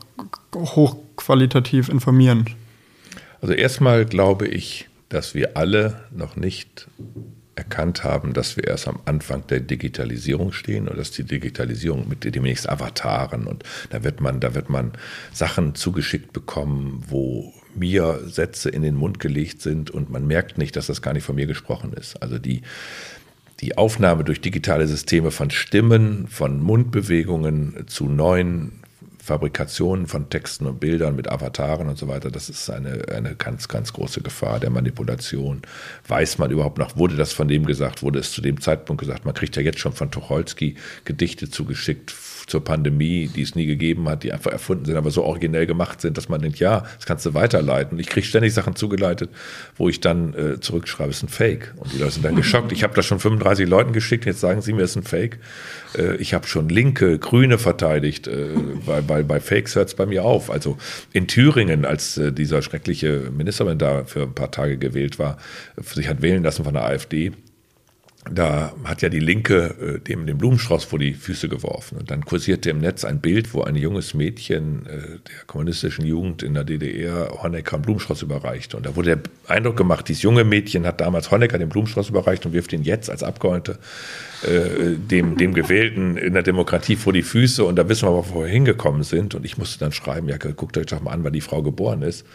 hochqualitativ 0.54 1.88
informieren? 1.88 2.46
Also 3.40 3.54
erstmal 3.54 4.04
glaube 4.04 4.46
ich, 4.46 4.88
dass 5.08 5.34
wir 5.34 5.56
alle 5.56 6.00
noch 6.10 6.36
nicht 6.36 6.88
erkannt 7.56 8.04
haben, 8.04 8.34
dass 8.34 8.56
wir 8.56 8.64
erst 8.64 8.86
am 8.86 9.00
Anfang 9.06 9.46
der 9.46 9.60
Digitalisierung 9.60 10.52
stehen 10.52 10.88
und 10.88 10.98
dass 10.98 11.10
die 11.10 11.24
Digitalisierung 11.24 12.06
mit 12.08 12.22
demnächst 12.22 12.68
Avataren 12.68 13.46
und 13.46 13.64
da 13.90 14.04
wird 14.04 14.20
man, 14.20 14.40
da 14.40 14.54
wird 14.54 14.68
man 14.68 14.92
Sachen 15.32 15.74
zugeschickt 15.74 16.32
bekommen, 16.34 17.02
wo 17.08 17.54
mir 17.74 18.20
Sätze 18.26 18.68
in 18.68 18.82
den 18.82 18.94
Mund 18.94 19.20
gelegt 19.20 19.62
sind 19.62 19.90
und 19.90 20.10
man 20.10 20.26
merkt 20.26 20.58
nicht, 20.58 20.76
dass 20.76 20.86
das 20.86 21.02
gar 21.02 21.14
nicht 21.14 21.24
von 21.24 21.36
mir 21.36 21.46
gesprochen 21.46 21.92
ist. 21.94 22.22
Also 22.22 22.38
die, 22.38 22.62
die 23.60 23.78
Aufnahme 23.78 24.24
durch 24.24 24.40
digitale 24.40 24.86
Systeme 24.86 25.30
von 25.30 25.50
Stimmen, 25.50 26.28
von 26.28 26.60
Mundbewegungen 26.60 27.84
zu 27.86 28.06
neuen 28.06 28.82
Fabrikationen 29.26 30.06
von 30.06 30.30
Texten 30.30 30.66
und 30.66 30.78
Bildern 30.78 31.16
mit 31.16 31.28
Avataren 31.28 31.88
und 31.88 31.98
so 31.98 32.06
weiter, 32.06 32.30
das 32.30 32.48
ist 32.48 32.70
eine, 32.70 33.06
eine 33.12 33.34
ganz, 33.34 33.66
ganz 33.66 33.92
große 33.92 34.20
Gefahr 34.20 34.60
der 34.60 34.70
Manipulation. 34.70 35.62
Weiß 36.06 36.38
man 36.38 36.52
überhaupt 36.52 36.78
noch, 36.78 36.96
wurde 36.96 37.16
das 37.16 37.32
von 37.32 37.48
dem 37.48 37.66
gesagt, 37.66 38.04
wurde 38.04 38.20
es 38.20 38.30
zu 38.30 38.40
dem 38.40 38.60
Zeitpunkt 38.60 39.00
gesagt? 39.00 39.24
Man 39.24 39.34
kriegt 39.34 39.56
ja 39.56 39.62
jetzt 39.62 39.80
schon 39.80 39.92
von 39.92 40.12
Tucholsky 40.12 40.76
Gedichte 41.04 41.50
zugeschickt 41.50 42.14
zur 42.46 42.62
Pandemie, 42.62 43.28
die 43.28 43.42
es 43.42 43.56
nie 43.56 43.66
gegeben 43.66 44.08
hat, 44.08 44.22
die 44.22 44.32
einfach 44.32 44.52
erfunden 44.52 44.84
sind, 44.84 44.96
aber 44.96 45.10
so 45.10 45.24
originell 45.24 45.66
gemacht 45.66 46.00
sind, 46.00 46.16
dass 46.16 46.28
man 46.28 46.40
denkt, 46.40 46.60
ja, 46.60 46.84
das 46.96 47.04
kannst 47.04 47.26
du 47.26 47.34
weiterleiten. 47.34 47.98
Ich 47.98 48.06
kriege 48.06 48.24
ständig 48.24 48.54
Sachen 48.54 48.76
zugeleitet, 48.76 49.30
wo 49.76 49.88
ich 49.88 50.00
dann 50.00 50.32
äh, 50.34 50.60
zurückschreibe, 50.60 51.10
es 51.10 51.16
ist 51.18 51.22
ein 51.24 51.28
Fake. 51.28 51.74
Und 51.76 51.92
die 51.92 51.98
Leute 51.98 52.12
sind 52.12 52.24
dann 52.24 52.36
geschockt. 52.36 52.70
Ich 52.70 52.84
habe 52.84 52.94
das 52.94 53.04
schon 53.04 53.18
35 53.18 53.68
Leuten 53.68 53.92
geschickt, 53.92 54.24
jetzt 54.26 54.40
sagen 54.40 54.62
sie 54.62 54.72
mir, 54.72 54.82
es 54.82 54.90
ist 54.90 54.96
ein 54.96 55.02
Fake. 55.02 55.38
Äh, 55.98 56.16
ich 56.16 56.34
habe 56.34 56.46
schon 56.46 56.68
Linke, 56.68 57.18
Grüne 57.18 57.58
verteidigt, 57.58 58.28
äh, 58.28 58.50
bei, 58.86 59.00
bei, 59.00 59.15
bei 59.24 59.40
Fakes 59.40 59.74
hört 59.76 59.88
es 59.88 59.94
bei 59.94 60.06
mir 60.06 60.24
auf. 60.24 60.50
Also 60.50 60.76
in 61.12 61.26
Thüringen, 61.26 61.84
als 61.84 62.16
äh, 62.18 62.32
dieser 62.32 62.62
schreckliche 62.62 63.30
Ministerin 63.36 63.78
da 63.78 64.04
für 64.04 64.22
ein 64.22 64.34
paar 64.34 64.50
Tage 64.50 64.76
gewählt 64.78 65.18
war, 65.18 65.38
sich 65.76 66.08
hat 66.08 66.22
wählen 66.22 66.42
lassen 66.42 66.64
von 66.64 66.74
der 66.74 66.84
AfD, 66.84 67.32
da 68.30 68.74
hat 68.84 69.02
ja 69.02 69.08
die 69.08 69.20
Linke 69.20 69.74
äh, 69.96 70.00
dem 70.00 70.26
den 70.26 70.38
Blumenstrauß 70.38 70.84
vor 70.84 70.98
die 70.98 71.14
Füße 71.14 71.48
geworfen. 71.48 71.98
Und 71.98 72.10
dann 72.10 72.24
kursierte 72.24 72.70
im 72.70 72.78
Netz 72.78 73.04
ein 73.04 73.20
Bild, 73.20 73.54
wo 73.54 73.62
ein 73.62 73.76
junges 73.76 74.14
Mädchen 74.14 74.86
äh, 74.86 74.90
der 74.90 75.44
kommunistischen 75.46 76.04
Jugend 76.04 76.42
in 76.42 76.54
der 76.54 76.64
DDR 76.64 77.42
Honecker 77.42 77.74
einen 77.74 77.82
Blumenstrauß 77.82 78.22
überreichte. 78.22 78.76
Und 78.76 78.86
da 78.86 78.96
wurde 78.96 79.16
der 79.16 79.54
Eindruck 79.54 79.76
gemacht, 79.76 80.08
dieses 80.08 80.22
junge 80.22 80.44
Mädchen 80.44 80.86
hat 80.86 81.00
damals 81.00 81.30
Honecker 81.30 81.58
den 81.58 81.68
Blumenstrauß 81.68 82.08
überreicht 82.08 82.44
und 82.46 82.52
wirft 82.52 82.72
ihn 82.72 82.82
jetzt 82.82 83.10
als 83.10 83.22
Abgeordnete 83.22 83.78
äh, 84.42 84.96
dem, 84.96 85.36
dem 85.36 85.54
Gewählten 85.54 86.16
in 86.16 86.32
der 86.32 86.42
Demokratie 86.42 86.96
vor 86.96 87.12
die 87.12 87.22
Füße. 87.22 87.64
Und 87.64 87.76
da 87.76 87.88
wissen 87.88 88.08
wir 88.08 88.16
wo 88.16 88.40
wir 88.40 88.48
hingekommen 88.48 89.02
sind. 89.02 89.34
Und 89.34 89.44
ich 89.44 89.56
musste 89.58 89.78
dann 89.78 89.92
schreiben, 89.92 90.28
ja, 90.28 90.36
guckt 90.36 90.76
euch 90.78 90.86
doch 90.86 91.00
mal 91.00 91.12
an, 91.12 91.22
wann 91.24 91.32
die 91.32 91.40
Frau 91.40 91.62
geboren 91.62 92.02
ist. 92.02 92.26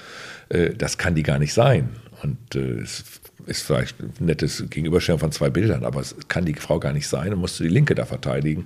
Äh, 0.50 0.72
das 0.76 0.98
kann 0.98 1.16
die 1.16 1.24
gar 1.24 1.40
nicht 1.40 1.54
sein. 1.54 1.90
Und 2.24 2.56
äh, 2.56 2.82
es 2.82 3.21
ist 3.46 3.64
vielleicht 3.64 4.00
ein 4.00 4.14
nettes 4.20 4.64
Gegenüberstellen 4.70 5.20
von 5.20 5.32
zwei 5.32 5.50
Bildern, 5.50 5.84
aber 5.84 6.00
es 6.00 6.16
kann 6.28 6.46
die 6.46 6.54
Frau 6.54 6.80
gar 6.80 6.94
nicht 6.94 7.08
sein 7.08 7.34
und 7.34 7.40
musste 7.40 7.64
die 7.64 7.70
Linke 7.70 7.96
da 7.96 8.06
verteidigen 8.06 8.66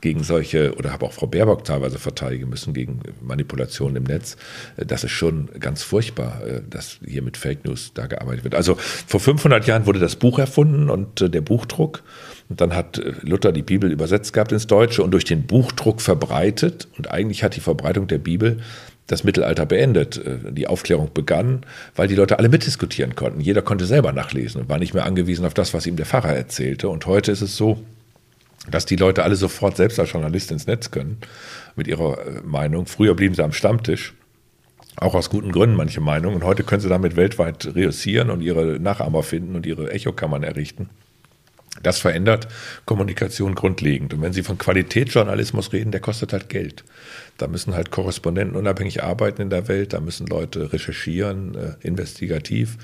gegen 0.00 0.22
solche, 0.22 0.74
oder 0.76 0.92
habe 0.92 1.06
auch 1.06 1.12
Frau 1.12 1.26
Baerbock 1.26 1.64
teilweise 1.64 1.98
verteidigen 1.98 2.48
müssen 2.48 2.74
gegen 2.74 3.00
Manipulationen 3.20 3.96
im 3.96 4.04
Netz. 4.04 4.36
Das 4.76 5.04
ist 5.04 5.12
schon 5.12 5.48
ganz 5.60 5.82
furchtbar, 5.82 6.46
äh, 6.46 6.60
dass 6.68 6.98
hier 7.04 7.22
mit 7.22 7.36
Fake 7.36 7.64
News 7.64 7.92
da 7.94 8.06
gearbeitet 8.06 8.44
wird. 8.44 8.54
Also 8.54 8.76
vor 9.06 9.20
500 9.20 9.66
Jahren 9.66 9.86
wurde 9.86 9.98
das 9.98 10.16
Buch 10.16 10.38
erfunden 10.38 10.90
und 10.90 11.20
äh, 11.20 11.30
der 11.30 11.40
Buchdruck. 11.40 12.02
Und 12.48 12.60
dann 12.60 12.74
hat 12.74 12.98
äh, 12.98 13.12
Luther 13.22 13.52
die 13.52 13.62
Bibel 13.62 13.90
übersetzt 13.90 14.32
gehabt 14.32 14.52
ins 14.52 14.66
Deutsche 14.66 15.02
und 15.02 15.10
durch 15.10 15.24
den 15.24 15.46
Buchdruck 15.46 16.00
verbreitet. 16.00 16.88
Und 16.96 17.10
eigentlich 17.10 17.42
hat 17.42 17.56
die 17.56 17.60
Verbreitung 17.60 18.06
der 18.06 18.18
Bibel 18.18 18.60
das 19.06 19.24
Mittelalter 19.24 19.66
beendet. 19.66 20.16
Äh, 20.16 20.52
die 20.52 20.66
Aufklärung 20.66 21.10
begann, 21.12 21.64
weil 21.94 22.08
die 22.08 22.14
Leute 22.14 22.38
alle 22.38 22.48
mitdiskutieren 22.48 23.14
konnten. 23.14 23.40
Jeder 23.40 23.62
konnte 23.62 23.86
selber 23.86 24.12
nachlesen 24.12 24.62
und 24.62 24.68
war 24.68 24.78
nicht 24.78 24.94
mehr 24.94 25.06
angewiesen 25.06 25.44
auf 25.44 25.54
das, 25.54 25.74
was 25.74 25.86
ihm 25.86 25.96
der 25.96 26.06
Pfarrer 26.06 26.34
erzählte. 26.34 26.88
Und 26.88 27.06
heute 27.06 27.32
ist 27.32 27.42
es 27.42 27.56
so, 27.56 27.82
dass 28.70 28.86
die 28.86 28.96
Leute 28.96 29.24
alle 29.24 29.36
sofort 29.36 29.76
selbst 29.76 30.00
als 30.00 30.12
Journalist 30.12 30.50
ins 30.50 30.66
Netz 30.66 30.90
können 30.90 31.18
mit 31.76 31.86
ihrer 31.86 32.18
äh, 32.18 32.40
Meinung. 32.44 32.86
Früher 32.86 33.14
blieben 33.14 33.34
sie 33.34 33.44
am 33.44 33.52
Stammtisch, 33.52 34.14
auch 34.96 35.14
aus 35.14 35.28
guten 35.28 35.52
Gründen 35.52 35.76
manche 35.76 36.00
Meinungen. 36.00 36.36
Und 36.36 36.44
heute 36.44 36.64
können 36.64 36.80
sie 36.80 36.88
damit 36.88 37.16
weltweit 37.16 37.74
reüssieren 37.74 38.30
und 38.30 38.40
ihre 38.40 38.78
Nachahmer 38.80 39.22
finden 39.22 39.56
und 39.56 39.66
ihre 39.66 39.90
Echokammern 39.92 40.42
errichten. 40.42 40.88
Das 41.82 41.98
verändert 41.98 42.48
Kommunikation 42.84 43.54
grundlegend. 43.54 44.14
Und 44.14 44.22
wenn 44.22 44.32
Sie 44.32 44.42
von 44.42 44.58
Qualitätsjournalismus 44.58 45.72
reden, 45.72 45.90
der 45.90 46.00
kostet 46.00 46.32
halt 46.32 46.48
Geld. 46.48 46.84
Da 47.36 47.48
müssen 47.48 47.74
halt 47.74 47.90
Korrespondenten 47.90 48.56
unabhängig 48.56 49.02
arbeiten 49.02 49.42
in 49.42 49.50
der 49.50 49.66
Welt, 49.68 49.92
da 49.92 50.00
müssen 50.00 50.26
Leute 50.26 50.72
recherchieren, 50.72 51.54
äh, 51.54 51.72
investigativ, 51.80 52.76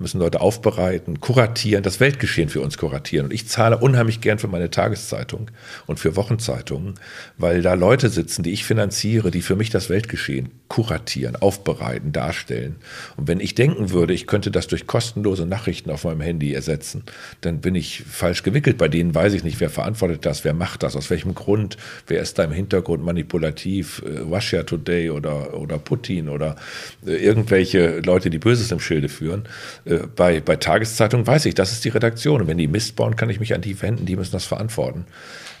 müssen 0.00 0.18
Leute 0.18 0.40
aufbereiten, 0.40 1.20
kuratieren, 1.20 1.82
das 1.82 2.00
Weltgeschehen 2.00 2.48
für 2.48 2.60
uns 2.60 2.78
kuratieren. 2.78 3.26
Und 3.26 3.32
ich 3.32 3.46
zahle 3.46 3.78
unheimlich 3.78 4.20
gern 4.20 4.38
für 4.38 4.48
meine 4.48 4.70
Tageszeitung 4.70 5.50
und 5.86 6.00
für 6.00 6.16
Wochenzeitungen, 6.16 6.94
weil 7.36 7.62
da 7.62 7.74
Leute 7.74 8.08
sitzen, 8.08 8.42
die 8.42 8.52
ich 8.52 8.64
finanziere, 8.64 9.30
die 9.30 9.42
für 9.42 9.56
mich 9.56 9.70
das 9.70 9.90
Weltgeschehen 9.90 10.48
kuratieren, 10.68 11.36
aufbereiten, 11.36 12.12
darstellen. 12.12 12.76
Und 13.16 13.28
wenn 13.28 13.40
ich 13.40 13.54
denken 13.54 13.90
würde, 13.90 14.14
ich 14.14 14.26
könnte 14.26 14.50
das 14.50 14.68
durch 14.68 14.86
kostenlose 14.86 15.44
Nachrichten 15.44 15.90
auf 15.90 16.04
meinem 16.04 16.20
Handy 16.20 16.54
ersetzen, 16.54 17.02
dann 17.40 17.60
bin 17.60 17.74
ich 17.74 18.04
falsch 18.08 18.42
gewickelt. 18.42 18.78
Bei 18.78 18.88
denen 18.88 19.14
weiß 19.14 19.34
ich 19.34 19.44
nicht, 19.44 19.60
wer 19.60 19.68
verantwortet 19.68 20.24
das, 20.24 20.44
wer 20.44 20.54
macht 20.54 20.82
das, 20.82 20.96
aus 20.96 21.10
welchem 21.10 21.34
Grund, 21.34 21.76
wer 22.06 22.22
ist 22.22 22.38
da 22.38 22.44
im 22.44 22.52
Hintergrund 22.52 23.04
manipulativ 23.04 24.02
äh, 24.06 24.20
Russia 24.20 24.62
Today 24.62 25.10
oder, 25.10 25.54
oder 25.54 25.78
Putin 25.78 26.28
oder 26.28 26.56
äh, 27.04 27.16
irgendwelche 27.16 28.00
Leute, 28.00 28.30
die 28.30 28.38
Böses 28.38 28.70
im 28.70 28.80
Schilde 28.80 29.08
führen. 29.08 29.44
Äh, 29.90 30.06
bei, 30.14 30.40
bei 30.40 30.56
Tageszeitungen 30.56 31.26
weiß 31.26 31.46
ich, 31.46 31.54
das 31.54 31.72
ist 31.72 31.84
die 31.84 31.90
Redaktion. 31.90 32.42
Und 32.42 32.46
wenn 32.46 32.58
die 32.58 32.68
Mist 32.68 32.96
bauen, 32.96 33.16
kann 33.16 33.30
ich 33.30 33.40
mich 33.40 33.54
an 33.54 33.60
die 33.60 33.80
wenden, 33.82 34.06
die 34.06 34.16
müssen 34.16 34.32
das 34.32 34.44
verantworten. 34.44 35.04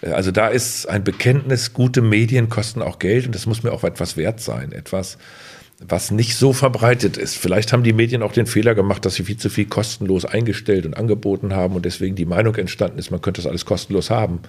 Also 0.02 0.30
da 0.30 0.48
ist 0.48 0.88
ein 0.88 1.04
Bekenntnis, 1.04 1.74
gute 1.74 2.00
Medien 2.00 2.48
kosten 2.48 2.80
auch 2.80 2.98
Geld 2.98 3.26
und 3.26 3.34
das 3.34 3.46
muss 3.46 3.62
mir 3.62 3.72
auch 3.72 3.84
etwas 3.84 4.16
wert 4.16 4.40
sein. 4.40 4.72
Etwas, 4.72 5.18
was 5.78 6.10
nicht 6.10 6.36
so 6.36 6.54
verbreitet 6.54 7.18
ist. 7.18 7.36
Vielleicht 7.36 7.72
haben 7.72 7.82
die 7.82 7.92
Medien 7.92 8.22
auch 8.22 8.32
den 8.32 8.46
Fehler 8.46 8.74
gemacht, 8.74 9.04
dass 9.04 9.14
sie 9.14 9.24
viel 9.24 9.36
zu 9.36 9.50
viel 9.50 9.66
kostenlos 9.66 10.24
eingestellt 10.24 10.86
und 10.86 10.96
angeboten 10.96 11.54
haben 11.54 11.74
und 11.74 11.84
deswegen 11.84 12.16
die 12.16 12.24
Meinung 12.24 12.54
entstanden 12.54 12.98
ist, 12.98 13.10
man 13.10 13.20
könnte 13.20 13.42
das 13.42 13.48
alles 13.48 13.66
kostenlos 13.66 14.08
haben. 14.08 14.40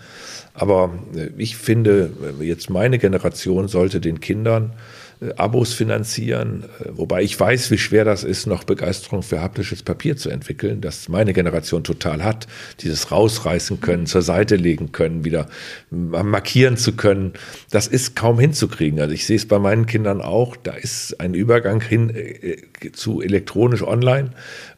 Aber 0.53 0.91
äh, 1.15 1.29
ich 1.37 1.57
finde, 1.57 2.11
äh, 2.39 2.43
jetzt 2.43 2.69
meine 2.69 2.97
Generation 2.97 3.67
sollte 3.67 3.99
den 3.99 4.21
Kindern 4.21 4.71
äh, 4.71 5.00
Abos 5.37 5.73
finanzieren, 5.73 6.63
äh, 6.79 6.89
wobei 6.93 7.21
ich 7.21 7.39
weiß, 7.39 7.69
wie 7.69 7.77
schwer 7.77 8.03
das 8.05 8.23
ist, 8.23 8.47
noch 8.47 8.63
Begeisterung 8.63 9.21
für 9.21 9.39
haptisches 9.39 9.83
Papier 9.83 10.17
zu 10.17 10.29
entwickeln, 10.29 10.81
das 10.81 11.09
meine 11.09 11.33
Generation 11.33 11.83
total 11.83 12.23
hat. 12.23 12.47
Dieses 12.79 13.11
rausreißen 13.11 13.81
können, 13.81 14.07
zur 14.07 14.23
Seite 14.23 14.55
legen 14.55 14.91
können, 14.91 15.23
wieder 15.23 15.47
markieren 15.91 16.75
zu 16.75 16.93
können, 16.93 17.33
das 17.69 17.85
ist 17.85 18.15
kaum 18.15 18.39
hinzukriegen. 18.39 18.99
Also 18.99 19.13
ich 19.13 19.27
sehe 19.27 19.35
es 19.35 19.47
bei 19.47 19.59
meinen 19.59 19.85
Kindern 19.85 20.21
auch, 20.21 20.55
da 20.55 20.73
ist 20.73 21.19
ein 21.19 21.35
Übergang 21.35 21.81
hin 21.81 22.09
äh, 22.09 22.91
zu 22.91 23.21
elektronisch 23.21 23.83
online. 23.83 24.31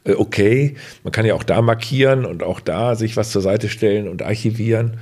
Okay, 0.04 0.74
man 1.02 1.12
kann 1.12 1.24
ja 1.24 1.34
auch 1.34 1.44
da 1.44 1.62
markieren 1.62 2.26
und 2.26 2.42
auch 2.42 2.60
da 2.60 2.96
sich 2.96 3.16
was 3.16 3.30
zur 3.30 3.40
Seite 3.40 3.70
stellen 3.70 4.08
und 4.08 4.22
archivieren. 4.22 4.98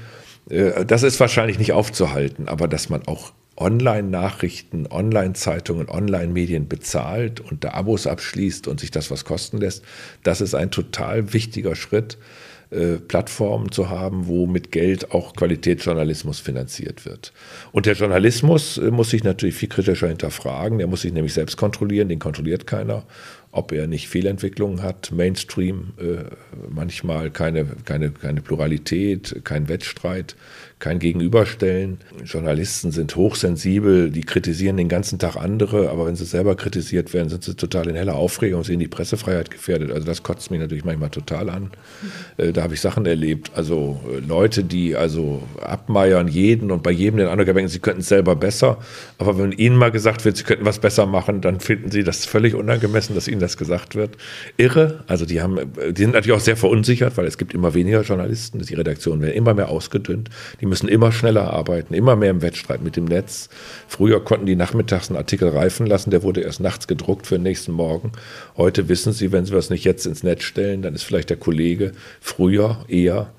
Das 0.87 1.03
ist 1.03 1.19
wahrscheinlich 1.19 1.59
nicht 1.59 1.73
aufzuhalten, 1.73 2.49
aber 2.49 2.69
dass 2.69 2.89
man 2.89 3.07
auch 3.07 3.33
Online-Nachrichten, 3.63 4.89
Online-Zeitungen, 4.91 5.89
Online-Medien 5.89 6.67
bezahlt 6.69 7.41
und 7.41 7.63
da 7.63 7.71
Abos 7.71 8.07
abschließt 8.07 8.67
und 8.67 8.81
sich 8.81 8.91
das 8.91 9.11
was 9.11 9.25
kosten 9.25 9.59
lässt, 9.59 9.85
das 10.25 10.41
ist 10.41 10.55
ein 10.55 10.73
total 10.73 11.33
wichtiger 11.33 11.77
Schritt, 11.77 12.19
äh, 12.71 12.97
Plattformen 12.97 13.71
zu 13.71 13.89
haben, 13.89 14.27
wo 14.27 14.47
mit 14.47 14.73
Geld 14.73 15.13
auch 15.13 15.35
Qualitätsjournalismus 15.37 16.41
finanziert 16.41 17.05
wird. 17.05 17.33
Und 17.71 17.87
der 17.87 17.95
Journalismus 17.95 18.79
äh, 18.79 18.91
muss 18.91 19.11
sich 19.11 19.23
natürlich 19.23 19.55
viel 19.55 19.69
kritischer 19.69 20.09
hinterfragen, 20.09 20.79
der 20.79 20.89
muss 20.89 21.03
sich 21.03 21.13
nämlich 21.13 21.35
selbst 21.35 21.57
kontrollieren, 21.57 22.09
den 22.09 22.19
kontrolliert 22.19 22.67
keiner 22.67 23.05
ob 23.53 23.71
er 23.73 23.87
nicht 23.87 24.09
Fehlentwicklungen 24.09 24.83
hat, 24.83 25.13
Mainstream, 25.13 25.93
äh, 25.99 26.25
manchmal 26.71 27.31
keine, 27.31 27.67
keine, 27.85 28.11
keine 28.11 28.41
Pluralität, 28.41 29.43
kein 29.45 29.69
Wettstreit, 29.69 30.37
kein 30.83 30.99
Gegenüberstellen. 30.99 31.99
Journalisten 32.25 32.91
sind 32.91 33.15
hochsensibel, 33.15 34.11
die 34.11 34.23
kritisieren 34.23 34.77
den 34.77 34.89
ganzen 34.89 35.21
Tag 35.21 35.37
andere, 35.37 35.91
aber 35.91 36.07
wenn 36.07 36.17
sie 36.17 36.25
selber 36.25 36.57
kritisiert 36.57 37.15
werden, 37.15 37.29
sind 37.29 37.45
sie 37.45 37.55
total 37.55 37.89
in 37.89 37.95
heller 37.95 38.17
Aufregung 38.17 38.65
sehen 38.65 38.81
die 38.81 38.89
Pressefreiheit 38.89 39.53
gefährdet. 39.53 39.93
Also 39.93 40.05
das 40.05 40.25
kotzt 40.25 40.51
mich 40.51 40.59
natürlich 40.59 40.85
manchmal 40.85 41.11
total 41.11 41.51
an. 41.51 41.71
Äh, 42.37 42.53
da 42.53 42.65
habe 42.65 42.75
ich 42.75 42.81
Sachen 42.81 43.07
erlebt. 43.07 43.53
Also 43.55 44.01
äh, 44.13 44.19
Leute, 44.27 44.65
die 44.65 44.97
also 44.97 45.45
abmeiern 45.61 46.27
jeden 46.27 46.73
und 46.73 46.83
bei 46.83 46.91
jedem 46.91 47.19
den 47.19 47.29
anderen 47.29 47.55
denken, 47.55 47.71
sie 47.71 47.79
könnten 47.79 48.01
es 48.01 48.09
selber 48.09 48.35
besser. 48.35 48.79
Aber 49.19 49.39
wenn 49.39 49.53
ihnen 49.53 49.77
mal 49.77 49.93
gesagt 49.93 50.25
wird, 50.25 50.37
sie 50.37 50.43
könnten 50.43 50.65
was 50.65 50.81
besser 50.81 51.07
machen, 51.07 51.43
dann 51.43 51.61
finden 51.61 51.93
sie 51.93 52.03
das 52.03 52.25
völlig 52.25 52.57
unangemessen, 52.57 53.15
dass 53.15 53.29
ihnen 53.29 53.41
das 53.41 53.57
gesagt 53.57 53.95
wird. 53.95 54.17
Irre. 54.57 55.05
Also 55.07 55.27
die 55.27 55.41
haben, 55.41 55.61
die 55.93 56.03
sind 56.03 56.15
natürlich 56.15 56.37
auch 56.37 56.45
sehr 56.45 56.57
verunsichert, 56.57 57.17
weil 57.17 57.27
es 57.27 57.39
gibt 57.39 57.55
immer 57.55 57.73
weniger 57.73 58.03
Journalisten. 58.03 58.59
Die 58.59 58.75
Redaktionen 58.75 59.23
werden 59.23 59.37
immer 59.37 59.55
mehr 59.55 59.69
ausgedünnt. 59.69 60.29
Die 60.61 60.72
müssen 60.73 60.89
immer 60.89 61.13
schneller 61.13 61.53
arbeiten, 61.53 61.93
immer 61.93 62.17
mehr 62.17 62.31
im 62.31 62.41
Wettstreit 62.41 62.83
mit 62.83 62.97
dem 62.97 63.05
Netz. 63.05 63.51
Früher 63.89 64.25
konnten 64.25 64.47
die 64.47 64.57
nachmittags 64.57 65.11
einen 65.11 65.19
Artikel 65.19 65.51
reifen 65.51 65.87
lassen, 65.87 66.11
der 66.11 66.23
wurde 66.23 66.41
erst 66.41 66.61
nachts 66.61 66.89
gedruckt 66.89 67.27
für 67.27 67.35
den 67.35 67.43
nächsten 67.43 67.73
Morgen. 67.73 68.13
Heute 68.57 68.89
wissen 68.89 69.13
sie, 69.13 69.33
wenn 69.33 69.45
sie 69.45 69.53
was 69.53 69.69
nicht 69.69 69.85
jetzt 69.85 70.07
ins 70.07 70.23
Netz 70.23 70.45
stellen, 70.45 70.81
dann 70.81 70.95
ist 70.95 71.03
vielleicht 71.03 71.29
der 71.29 71.37
Kollege 71.37 71.93
früher 72.23 72.87
eher 72.89 73.35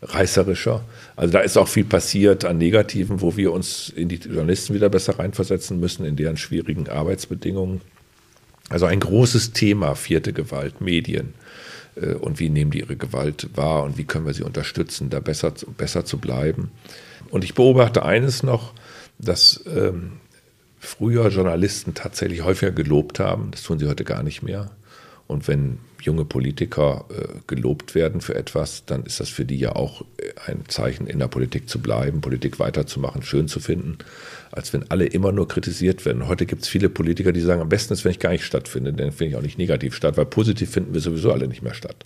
reißerischer. 0.00 0.84
Also 1.16 1.32
da 1.32 1.40
ist 1.40 1.56
auch 1.56 1.66
viel 1.66 1.86
passiert 1.86 2.44
an 2.44 2.58
Negativen, 2.58 3.20
wo 3.20 3.36
wir 3.36 3.50
uns 3.52 3.88
in 3.88 4.08
die 4.08 4.20
Journalisten 4.20 4.72
wieder 4.72 4.88
besser 4.88 5.18
reinversetzen 5.18 5.80
müssen, 5.80 6.06
in 6.06 6.14
deren 6.14 6.36
schwierigen 6.36 6.88
Arbeitsbedingungen. 6.88 7.80
Also 8.68 8.86
ein 8.86 9.00
großes 9.00 9.54
Thema, 9.54 9.96
vierte 9.96 10.32
Gewalt, 10.32 10.80
Medien. 10.80 11.34
Äh, 11.96 12.14
und 12.14 12.38
wie 12.38 12.48
nehmen 12.48 12.70
die 12.70 12.80
ihre 12.80 12.96
Gewalt 12.96 13.48
wahr 13.54 13.84
und 13.84 13.98
wie 13.98 14.04
können 14.04 14.26
wir 14.26 14.34
sie 14.34 14.42
unterstützen, 14.42 15.10
da 15.10 15.20
besser, 15.20 15.52
besser 15.76 16.04
zu 16.04 16.18
bleiben. 16.18 16.70
Und 17.30 17.44
ich 17.44 17.54
beobachte 17.54 18.04
eines 18.04 18.42
noch, 18.42 18.72
dass 19.18 19.64
ähm, 19.66 20.12
früher 20.78 21.28
Journalisten 21.28 21.94
tatsächlich 21.94 22.44
häufiger 22.44 22.72
gelobt 22.72 23.18
haben. 23.18 23.50
Das 23.50 23.62
tun 23.62 23.78
sie 23.78 23.88
heute 23.88 24.04
gar 24.04 24.22
nicht 24.22 24.42
mehr. 24.42 24.70
Und 25.26 25.48
wenn 25.48 25.78
junge 26.00 26.24
Politiker 26.24 27.04
äh, 27.10 27.38
gelobt 27.48 27.94
werden 27.96 28.20
für 28.20 28.36
etwas, 28.36 28.84
dann 28.86 29.02
ist 29.02 29.18
das 29.18 29.28
für 29.28 29.44
die 29.44 29.58
ja 29.58 29.74
auch 29.74 30.02
äh, 30.18 30.50
ein 30.50 30.64
Zeichen, 30.68 31.08
in 31.08 31.18
der 31.18 31.26
Politik 31.26 31.68
zu 31.68 31.80
bleiben, 31.80 32.20
Politik 32.20 32.60
weiterzumachen, 32.60 33.22
schön 33.22 33.48
zu 33.48 33.58
finden, 33.58 33.98
als 34.56 34.72
wenn 34.72 34.90
alle 34.90 35.04
immer 35.04 35.32
nur 35.32 35.46
kritisiert 35.46 36.04
werden. 36.06 36.28
Heute 36.28 36.46
gibt 36.46 36.62
es 36.62 36.68
viele 36.68 36.88
Politiker, 36.88 37.32
die 37.32 37.40
sagen, 37.40 37.60
am 37.60 37.68
besten 37.68 37.92
ist, 37.92 38.04
wenn 38.04 38.12
ich 38.12 38.18
gar 38.18 38.30
nicht 38.30 38.44
stattfinde, 38.44 38.92
dann 38.92 39.12
finde 39.12 39.32
ich 39.32 39.36
auch 39.36 39.42
nicht 39.42 39.58
negativ 39.58 39.94
statt, 39.94 40.16
weil 40.16 40.24
positiv 40.24 40.70
finden 40.70 40.94
wir 40.94 41.00
sowieso 41.00 41.30
alle 41.30 41.46
nicht 41.46 41.62
mehr 41.62 41.74
statt. 41.74 41.96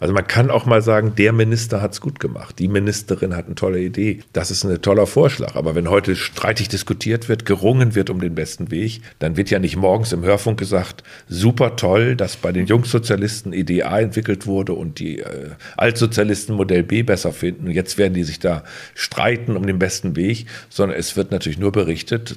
Also 0.00 0.14
man 0.14 0.26
kann 0.26 0.50
auch 0.50 0.64
mal 0.64 0.80
sagen, 0.80 1.12
der 1.16 1.32
Minister 1.32 1.82
hat 1.82 1.92
es 1.92 2.00
gut 2.00 2.18
gemacht, 2.18 2.58
die 2.58 2.68
Ministerin 2.68 3.36
hat 3.36 3.46
eine 3.46 3.54
tolle 3.54 3.80
Idee, 3.80 4.20
das 4.32 4.50
ist 4.50 4.64
ein 4.64 4.80
toller 4.80 5.06
Vorschlag. 5.06 5.56
Aber 5.56 5.74
wenn 5.74 5.90
heute 5.90 6.16
streitig 6.16 6.68
diskutiert 6.68 7.28
wird, 7.28 7.44
gerungen 7.44 7.94
wird 7.94 8.08
um 8.08 8.20
den 8.20 8.34
besten 8.34 8.70
Weg, 8.70 9.02
dann 9.18 9.36
wird 9.36 9.50
ja 9.50 9.58
nicht 9.58 9.76
morgens 9.76 10.12
im 10.12 10.24
Hörfunk 10.24 10.58
gesagt, 10.58 11.04
super 11.28 11.76
toll, 11.76 12.16
dass 12.16 12.36
bei 12.36 12.50
den 12.50 12.66
Jungsozialisten 12.66 13.52
Idee 13.52 13.82
A 13.82 14.00
entwickelt 14.00 14.46
wurde 14.46 14.72
und 14.72 15.00
die 15.00 15.18
äh, 15.18 15.50
Altsozialisten 15.76 16.56
Modell 16.56 16.82
B 16.82 17.02
besser 17.02 17.32
finden. 17.32 17.66
Und 17.66 17.72
jetzt 17.72 17.98
werden 17.98 18.14
die 18.14 18.24
sich 18.24 18.38
da 18.38 18.64
streiten 18.94 19.56
um 19.56 19.66
den 19.66 19.78
besten 19.78 20.16
Weg, 20.16 20.46
sondern 20.70 20.98
es 20.98 21.16
wird 21.16 21.30
natürlich 21.30 21.58
nur 21.58 21.72
berichtet, 21.72 21.89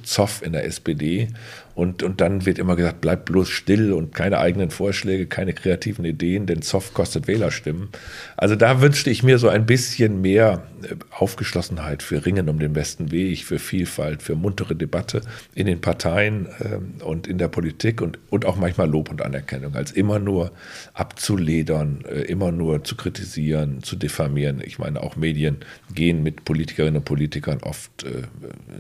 Zoff 0.04 0.42
in 0.42 0.54
der 0.54 0.66
SPD 0.66 1.30
und, 1.76 2.04
und 2.04 2.22
dann 2.22 2.46
wird 2.46 2.60
immer 2.60 2.76
gesagt, 2.76 3.02
bleib 3.02 3.26
bloß 3.26 3.50
still 3.50 3.94
und 3.94 4.14
keine 4.14 4.38
eigenen 4.38 4.70
Vorschläge, 4.70 5.26
keine 5.26 5.54
kreativen 5.54 6.06
Ideen, 6.06 6.46
denn 6.46 6.62
Zoff 6.62 6.94
kostet 6.94 7.28
Wählerstimmen. 7.28 7.90
Also 8.38 8.56
da 8.56 8.82
wünschte 8.82 9.10
ich 9.10 9.24
mir 9.24 9.40
so 9.40 9.50
ein 9.50 9.66
bisschen 9.66 10.22
mehr 10.22 10.64
äh, 10.84 10.96
Aufgeschlossenheit 11.12 12.04
für 12.04 12.26
Ringen 12.26 12.50
um 12.50 12.60
den 12.60 12.74
besten 12.74 13.12
Weg, 13.12 13.44
für 13.44 13.60
Vielfalt, 13.60 14.22
für 14.22 14.36
muntere 14.36 14.76
Debatte 14.76 15.22
in 15.56 15.66
den 15.66 15.82
Parteien 15.82 16.48
ähm, 16.64 16.96
und 17.04 17.28
in 17.28 17.38
der 17.38 17.48
Politik 17.48 18.02
und, 18.02 18.20
und 18.30 18.46
auch 18.46 18.56
manchmal 18.56 18.90
Lob 18.90 19.10
und 19.10 19.22
Anerkennung, 19.22 19.76
als 19.76 19.92
immer 19.92 20.20
nur 20.20 20.52
abzuledern, 20.94 22.04
äh, 22.08 22.22
immer 22.22 22.52
nur 22.52 22.84
zu 22.84 22.96
kritisieren, 22.96 23.82
zu 23.82 23.96
diffamieren. 23.96 24.62
Ich 24.64 24.78
meine, 24.78 25.02
auch 25.02 25.16
Medien 25.16 25.58
gehen 25.94 26.22
mit 26.22 26.46
Politikerinnen 26.46 26.98
und 26.98 27.06
Politikern 27.06 27.60
oft 27.64 28.04
äh, 28.04 28.24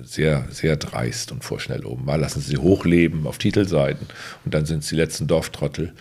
sehr, 0.03 0.45
sehr 0.51 0.77
dreist 0.77 1.31
und 1.31 1.43
vorschnell 1.43 1.85
um. 1.85 2.05
Mal 2.05 2.19
lassen 2.19 2.41
sie 2.41 2.57
hoch 2.57 2.82
hochleben 2.83 3.27
auf 3.27 3.37
Titelseiten 3.37 4.07
und 4.45 4.53
dann 4.53 4.65
sind 4.65 4.83
es 4.83 4.89
die 4.89 4.95
letzten 4.95 5.27
Dorftrottel. 5.27 5.93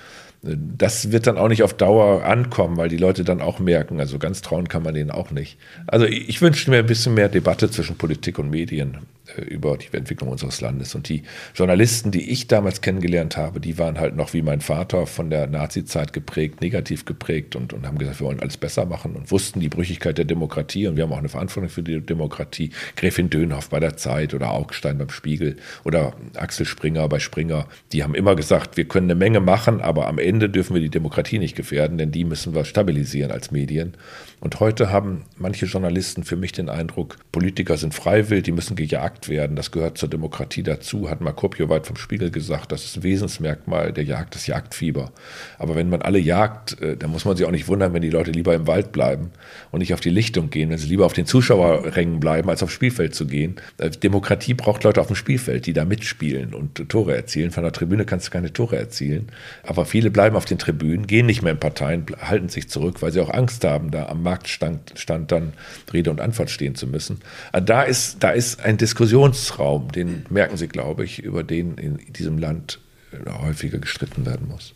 Das 0.42 1.12
wird 1.12 1.28
dann 1.28 1.38
auch 1.38 1.46
nicht 1.46 1.62
auf 1.62 1.72
Dauer 1.72 2.24
ankommen, 2.24 2.76
weil 2.76 2.88
die 2.88 2.96
Leute 2.96 3.22
dann 3.22 3.40
auch 3.40 3.60
merken, 3.60 4.00
also 4.00 4.18
ganz 4.18 4.42
trauen 4.42 4.68
kann 4.68 4.82
man 4.82 4.94
denen 4.94 5.12
auch 5.12 5.30
nicht. 5.30 5.56
Also 5.86 6.04
ich 6.04 6.42
wünschte 6.42 6.70
mir 6.70 6.78
ein 6.78 6.86
bisschen 6.86 7.14
mehr 7.14 7.28
Debatte 7.28 7.70
zwischen 7.70 7.96
Politik 7.96 8.40
und 8.40 8.50
Medien. 8.50 8.98
Äh, 9.36 9.42
über 9.42 9.76
die 9.76 9.94
Entwicklung 9.96 10.30
unseres 10.30 10.60
Landes. 10.60 10.94
Und 10.94 11.08
die 11.08 11.22
Journalisten, 11.54 12.10
die 12.10 12.30
ich 12.30 12.46
damals 12.46 12.80
kennengelernt 12.80 13.36
habe, 13.36 13.60
die 13.60 13.78
waren 13.78 13.98
halt 13.98 14.16
noch 14.16 14.32
wie 14.32 14.42
mein 14.42 14.60
Vater 14.60 15.06
von 15.06 15.30
der 15.30 15.46
Nazi-Zeit 15.46 16.12
geprägt, 16.12 16.60
negativ 16.60 17.04
geprägt 17.04 17.56
und, 17.56 17.72
und 17.72 17.86
haben 17.86 17.98
gesagt, 17.98 18.20
wir 18.20 18.26
wollen 18.26 18.40
alles 18.40 18.56
besser 18.56 18.86
machen 18.86 19.14
und 19.14 19.30
wussten 19.30 19.60
die 19.60 19.68
Brüchigkeit 19.68 20.16
der 20.18 20.24
Demokratie 20.24 20.86
und 20.86 20.96
wir 20.96 21.04
haben 21.04 21.12
auch 21.12 21.18
eine 21.18 21.28
Verantwortung 21.28 21.70
für 21.70 21.82
die 21.82 22.00
Demokratie. 22.00 22.70
Gräfin 22.96 23.30
Dönhoff 23.30 23.68
bei 23.68 23.80
der 23.80 23.96
Zeit 23.96 24.34
oder 24.34 24.52
Augstein 24.52 24.98
beim 24.98 25.10
Spiegel 25.10 25.56
oder 25.84 26.14
Axel 26.34 26.66
Springer 26.66 27.08
bei 27.08 27.18
Springer, 27.18 27.66
die 27.92 28.02
haben 28.02 28.14
immer 28.14 28.36
gesagt, 28.36 28.76
wir 28.76 28.84
können 28.84 29.10
eine 29.10 29.18
Menge 29.18 29.40
machen, 29.40 29.80
aber 29.80 30.08
am 30.08 30.18
Ende 30.18 30.48
dürfen 30.48 30.74
wir 30.74 30.80
die 30.80 30.90
Demokratie 30.90 31.38
nicht 31.38 31.56
gefährden, 31.56 31.98
denn 31.98 32.12
die 32.12 32.24
müssen 32.24 32.54
wir 32.54 32.64
stabilisieren 32.64 33.30
als 33.30 33.50
Medien. 33.50 33.94
Und 34.42 34.58
heute 34.58 34.90
haben 34.90 35.22
manche 35.36 35.66
Journalisten 35.66 36.24
für 36.24 36.34
mich 36.34 36.50
den 36.50 36.68
Eindruck, 36.68 37.16
Politiker 37.30 37.76
sind 37.76 37.94
freiwillig, 37.94 38.42
die 38.42 38.50
müssen 38.50 38.74
gejagt 38.74 39.28
werden. 39.28 39.54
Das 39.54 39.70
gehört 39.70 39.98
zur 39.98 40.08
Demokratie 40.08 40.64
dazu, 40.64 41.08
hat 41.08 41.20
Markopio 41.20 41.68
weit 41.68 41.86
vom 41.86 41.94
Spiegel 41.94 42.32
gesagt. 42.32 42.72
Das 42.72 42.84
ist 42.84 42.96
ein 42.96 43.04
Wesensmerkmal 43.04 43.92
der 43.92 44.02
Jagd, 44.02 44.34
das 44.34 44.48
Jagdfieber. 44.48 45.12
Aber 45.60 45.76
wenn 45.76 45.88
man 45.88 46.02
alle 46.02 46.18
jagt, 46.18 46.82
äh, 46.82 46.96
dann 46.96 47.12
muss 47.12 47.24
man 47.24 47.36
sich 47.36 47.46
auch 47.46 47.52
nicht 47.52 47.68
wundern, 47.68 47.94
wenn 47.94 48.02
die 48.02 48.10
Leute 48.10 48.32
lieber 48.32 48.52
im 48.52 48.66
Wald 48.66 48.90
bleiben 48.90 49.30
und 49.70 49.78
nicht 49.78 49.94
auf 49.94 50.00
die 50.00 50.10
Lichtung 50.10 50.50
gehen, 50.50 50.70
wenn 50.70 50.78
sie 50.78 50.88
lieber 50.88 51.06
auf 51.06 51.12
den 51.12 51.26
Zuschauerrängen 51.26 52.18
bleiben, 52.18 52.50
als 52.50 52.64
aufs 52.64 52.72
Spielfeld 52.72 53.14
zu 53.14 53.28
gehen. 53.28 53.60
Äh, 53.78 53.90
Demokratie 53.90 54.54
braucht 54.54 54.82
Leute 54.82 55.00
auf 55.00 55.06
dem 55.06 55.14
Spielfeld, 55.14 55.66
die 55.66 55.72
da 55.72 55.84
mitspielen 55.84 56.52
und 56.52 56.88
Tore 56.88 57.14
erzielen. 57.14 57.52
Von 57.52 57.62
der 57.62 57.72
Tribüne 57.72 58.04
kannst 58.04 58.26
du 58.26 58.30
keine 58.32 58.52
Tore 58.52 58.76
erzielen. 58.76 59.28
Aber 59.62 59.84
viele 59.84 60.10
bleiben 60.10 60.34
auf 60.34 60.46
den 60.46 60.58
Tribünen, 60.58 61.06
gehen 61.06 61.26
nicht 61.26 61.42
mehr 61.42 61.52
in 61.52 61.60
Parteien, 61.60 62.06
halten 62.20 62.48
sich 62.48 62.68
zurück, 62.68 63.02
weil 63.02 63.12
sie 63.12 63.20
auch 63.20 63.30
Angst 63.30 63.62
haben, 63.62 63.92
da 63.92 64.06
am 64.06 64.24
Markt 64.24 64.31
Marktstand 64.32 64.94
stand 64.96 65.30
dann 65.30 65.52
Rede 65.92 66.10
und 66.10 66.20
Antwort 66.20 66.48
stehen 66.48 66.74
zu 66.74 66.86
müssen. 66.86 67.20
Also 67.52 67.66
da 67.66 67.82
ist, 67.82 68.16
da 68.20 68.30
ist 68.30 68.60
ein 68.60 68.78
Diskussionsraum, 68.78 69.92
den 69.92 70.24
merken 70.30 70.56
Sie, 70.56 70.68
glaube 70.68 71.04
ich, 71.04 71.22
über 71.22 71.44
den 71.44 71.76
in 71.76 71.98
diesem 72.14 72.38
Land 72.38 72.78
äh, 73.12 73.30
häufiger 73.30 73.78
gestritten 73.78 74.24
werden 74.24 74.48
muss. 74.48 74.72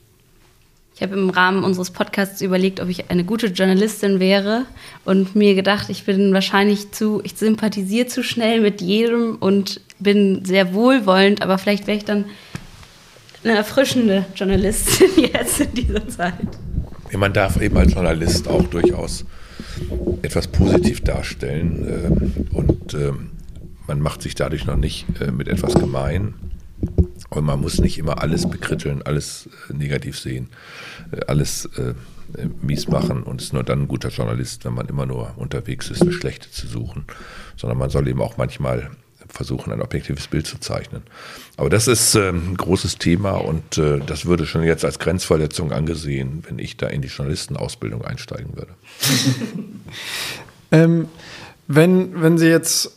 Ich 0.94 1.02
habe 1.02 1.14
im 1.14 1.30
Rahmen 1.30 1.64
unseres 1.64 1.90
Podcasts 1.90 2.42
überlegt, 2.42 2.80
ob 2.80 2.90
ich 2.90 3.10
eine 3.10 3.24
gute 3.24 3.46
Journalistin 3.46 4.20
wäre 4.20 4.66
und 5.06 5.34
mir 5.34 5.54
gedacht, 5.54 5.88
ich 5.88 6.04
bin 6.04 6.34
wahrscheinlich 6.34 6.92
zu, 6.92 7.22
ich 7.24 7.34
sympathisiere 7.36 8.06
zu 8.06 8.22
schnell 8.22 8.60
mit 8.60 8.82
jedem 8.82 9.36
und 9.36 9.80
bin 9.98 10.44
sehr 10.44 10.74
wohlwollend, 10.74 11.40
aber 11.40 11.56
vielleicht 11.56 11.86
wäre 11.86 11.96
ich 11.96 12.04
dann 12.04 12.26
eine 13.42 13.56
erfrischende 13.56 14.26
Journalistin 14.34 15.08
jetzt 15.32 15.60
in 15.60 15.74
dieser 15.74 16.08
Zeit. 16.08 16.34
Man 17.12 17.32
darf 17.32 17.60
eben 17.60 17.76
als 17.76 17.94
Journalist 17.94 18.48
auch 18.48 18.66
durchaus 18.66 19.24
etwas 20.22 20.48
positiv 20.48 21.02
darstellen 21.02 21.86
äh, 21.86 22.54
und 22.54 22.94
äh, 22.94 23.12
man 23.86 24.00
macht 24.00 24.22
sich 24.22 24.34
dadurch 24.34 24.66
noch 24.66 24.76
nicht 24.76 25.06
äh, 25.20 25.30
mit 25.30 25.48
etwas 25.48 25.74
gemein. 25.74 26.34
Und 27.30 27.44
man 27.44 27.60
muss 27.60 27.80
nicht 27.80 27.98
immer 27.98 28.22
alles 28.22 28.48
bekritteln, 28.48 29.02
alles 29.02 29.48
äh, 29.70 29.72
negativ 29.72 30.18
sehen, 30.18 30.48
äh, 31.12 31.20
alles 31.26 31.66
äh, 31.76 31.94
mies 32.60 32.88
machen 32.88 33.22
und 33.22 33.40
ist 33.40 33.52
nur 33.52 33.62
dann 33.62 33.82
ein 33.82 33.88
guter 33.88 34.08
Journalist, 34.08 34.64
wenn 34.64 34.74
man 34.74 34.88
immer 34.88 35.06
nur 35.06 35.32
unterwegs 35.36 35.90
ist, 35.90 36.04
das 36.04 36.14
Schlechte 36.14 36.50
zu 36.50 36.66
suchen, 36.66 37.04
sondern 37.56 37.78
man 37.78 37.90
soll 37.90 38.08
eben 38.08 38.20
auch 38.20 38.36
manchmal 38.36 38.90
versuchen, 39.36 39.72
ein 39.72 39.82
objektives 39.82 40.26
Bild 40.26 40.46
zu 40.46 40.58
zeichnen. 40.58 41.02
Aber 41.56 41.70
das 41.70 41.86
ist 41.86 42.14
äh, 42.14 42.30
ein 42.30 42.56
großes 42.56 42.98
Thema 42.98 43.32
und 43.32 43.78
äh, 43.78 44.00
das 44.04 44.26
würde 44.26 44.46
schon 44.46 44.62
jetzt 44.62 44.84
als 44.84 44.98
Grenzverletzung 44.98 45.72
angesehen, 45.72 46.42
wenn 46.48 46.58
ich 46.58 46.76
da 46.76 46.86
in 46.88 47.02
die 47.02 47.08
Journalistenausbildung 47.08 48.04
einsteigen 48.04 48.56
würde. 48.56 48.72
ähm, 50.72 51.08
wenn, 51.68 52.20
wenn 52.20 52.38
Sie 52.38 52.48
jetzt 52.48 52.92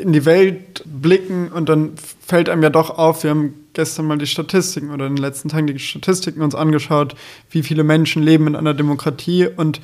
in 0.00 0.12
die 0.12 0.24
Welt 0.24 0.82
blicken 0.86 1.48
und 1.48 1.68
dann 1.68 1.92
fällt 2.26 2.48
einem 2.48 2.62
ja 2.62 2.70
doch 2.70 2.90
auf, 2.90 3.24
wir 3.24 3.30
haben 3.30 3.54
gestern 3.72 4.06
mal 4.06 4.18
die 4.18 4.26
Statistiken 4.26 4.90
oder 4.90 5.06
in 5.06 5.16
den 5.16 5.22
letzten 5.22 5.48
Tagen 5.48 5.66
die 5.66 5.78
Statistiken 5.78 6.40
uns 6.40 6.54
angeschaut, 6.54 7.14
wie 7.50 7.62
viele 7.62 7.84
Menschen 7.84 8.22
leben 8.22 8.46
in 8.46 8.56
einer 8.56 8.74
Demokratie 8.74 9.46
und 9.46 9.80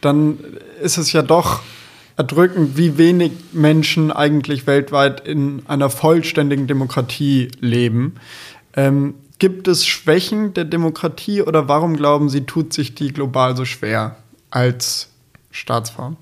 dann 0.00 0.38
ist 0.82 0.98
es 0.98 1.12
ja 1.12 1.22
doch 1.22 1.62
erdrückend, 2.16 2.76
wie 2.76 2.96
wenig 2.96 3.32
Menschen 3.52 4.10
eigentlich 4.12 4.66
weltweit 4.66 5.26
in 5.26 5.62
einer 5.66 5.90
vollständigen 5.90 6.66
Demokratie 6.66 7.50
leben. 7.60 8.16
Ähm, 8.76 9.14
gibt 9.38 9.68
es 9.68 9.86
Schwächen 9.86 10.54
der 10.54 10.64
Demokratie 10.64 11.42
oder 11.42 11.68
warum 11.68 11.96
glauben 11.96 12.28
Sie, 12.28 12.42
tut 12.42 12.72
sich 12.72 12.94
die 12.94 13.12
global 13.12 13.56
so 13.56 13.64
schwer 13.64 14.16
als 14.50 15.08
Staatsform? 15.50 16.16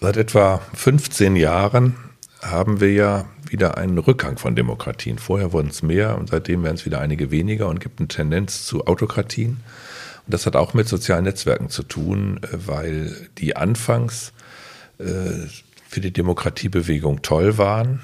Seit 0.00 0.16
etwa 0.16 0.62
15 0.72 1.36
Jahren 1.36 1.96
haben 2.40 2.80
wir 2.80 2.92
ja 2.92 3.26
wieder 3.46 3.76
einen 3.76 3.98
Rückgang 3.98 4.38
von 4.38 4.56
Demokratien. 4.56 5.18
Vorher 5.18 5.52
wurden 5.52 5.68
es 5.68 5.82
mehr 5.82 6.16
und 6.16 6.30
seitdem 6.30 6.62
werden 6.62 6.76
es 6.76 6.86
wieder 6.86 7.00
einige 7.00 7.30
weniger 7.30 7.68
und 7.68 7.80
gibt 7.80 7.98
eine 7.98 8.08
Tendenz 8.08 8.64
zu 8.64 8.86
Autokratien. 8.86 9.58
Und 10.26 10.34
das 10.34 10.46
hat 10.46 10.56
auch 10.56 10.72
mit 10.72 10.88
sozialen 10.88 11.24
Netzwerken 11.24 11.68
zu 11.68 11.82
tun, 11.82 12.40
äh, 12.42 12.56
weil 12.66 13.28
die 13.38 13.56
anfangs 13.56 14.32
für 15.88 16.00
die 16.00 16.12
Demokratiebewegung 16.12 17.22
toll 17.22 17.58
waren, 17.58 18.00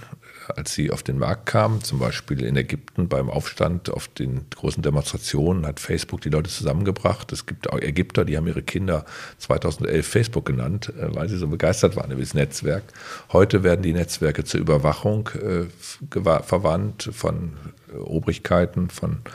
als 0.55 0.75
sie 0.75 0.91
auf 0.91 1.03
den 1.03 1.19
Markt 1.19 1.47
kamen, 1.47 1.83
zum 1.83 1.99
Beispiel 1.99 2.45
in 2.45 2.57
Ägypten 2.57 3.09
beim 3.09 3.31
Aufstand 3.31 3.91
auf 3.91 4.09
den 4.09 4.47
großen 4.55 4.83
Demonstrationen 4.83 5.67
hat 5.67 5.81
Facebook 5.81 6.21
die 6.21 6.31
Leute 6.31 6.51
zusammengebracht. 6.51 7.33
Es 7.33 7.47
gibt 7.47 7.71
auch 7.71 7.81
Ägypter, 7.81 8.25
die 8.25 8.37
haben 8.37 8.47
ihre 8.47 8.63
Kinder 8.63 9.05
2011 9.39 10.07
Facebook 10.07 10.45
genannt, 10.45 10.93
äh, 10.99 11.15
weil 11.15 11.29
sie 11.29 11.37
so 11.37 11.49
begeistert 11.49 11.97
waren 11.97 12.11
über 12.11 12.21
das 12.21 12.35
Netzwerk. 12.35 12.85
Heute 13.33 13.63
werden 13.63 13.83
die 13.83 13.93
Netzwerke 13.93 14.45
zur 14.45 14.61
Überwachung 14.61 15.29
äh, 15.35 15.67
verwandt 16.11 17.11
von 17.13 17.53
Obrigkeiten, 17.99 18.91
von 18.91 19.13
äh, 19.13 19.31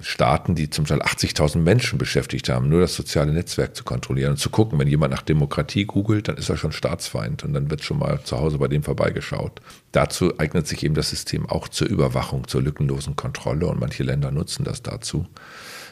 Staaten, 0.00 0.54
die 0.54 0.70
zum 0.70 0.86
Teil 0.86 1.02
80.000 1.02 1.58
Menschen 1.58 1.98
beschäftigt 1.98 2.48
haben, 2.48 2.68
nur 2.68 2.80
das 2.80 2.94
soziale 2.94 3.32
Netzwerk 3.32 3.76
zu 3.76 3.84
kontrollieren 3.84 4.32
und 4.32 4.36
zu 4.38 4.50
gucken, 4.50 4.78
wenn 4.78 4.88
jemand 4.88 5.12
nach 5.12 5.22
Demokratie 5.22 5.84
googelt, 5.84 6.28
dann 6.28 6.36
ist 6.36 6.48
er 6.48 6.56
schon 6.56 6.72
Staatsfeind 6.72 7.44
und 7.44 7.52
dann 7.52 7.70
wird 7.70 7.82
schon 7.82 7.98
mal 7.98 8.20
zu 8.24 8.38
Hause 8.38 8.58
bei 8.58 8.68
dem 8.68 8.82
vorbeigeschaut. 8.82 9.60
Dazu 9.92 10.38
eignet 10.38 10.66
sich 10.66 10.82
eben 10.84 10.94
das 10.94 11.10
System 11.10 11.48
auch 11.48 11.68
zur 11.68 11.88
Überwachung, 11.88 12.48
zur 12.48 12.62
lückenlosen 12.62 13.16
Kontrolle 13.16 13.66
und 13.66 13.80
manche 13.80 14.02
Länder 14.02 14.30
nutzen 14.30 14.64
das 14.64 14.82
dazu. 14.82 15.26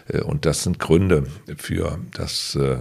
Äh, 0.08 0.20
und 0.20 0.46
das 0.46 0.62
sind 0.62 0.78
Gründe 0.78 1.24
für 1.56 1.98
das 2.12 2.54
äh, 2.56 2.78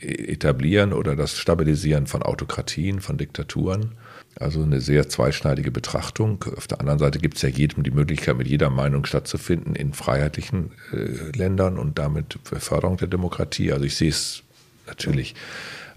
Etablieren 0.00 0.92
oder 0.92 1.16
das 1.16 1.36
Stabilisieren 1.36 2.06
von 2.06 2.22
Autokratien, 2.22 3.00
von 3.00 3.18
Diktaturen. 3.18 3.92
Also 4.36 4.62
eine 4.62 4.80
sehr 4.80 5.08
zweischneidige 5.08 5.70
Betrachtung. 5.70 6.44
Auf 6.56 6.66
der 6.66 6.80
anderen 6.80 6.98
Seite 6.98 7.18
gibt 7.18 7.36
es 7.36 7.42
ja 7.42 7.48
jedem 7.48 7.82
die 7.82 7.90
Möglichkeit, 7.90 8.36
mit 8.36 8.46
jeder 8.46 8.70
Meinung 8.70 9.04
stattzufinden 9.04 9.74
in 9.74 9.92
freiheitlichen 9.92 10.72
äh, 10.92 11.36
Ländern 11.36 11.78
und 11.78 11.98
damit 11.98 12.38
Förderung 12.44 12.96
der 12.96 13.08
Demokratie. 13.08 13.72
Also 13.72 13.84
ich 13.84 13.96
sehe 13.96 14.10
es 14.10 14.42
natürlich 14.86 15.34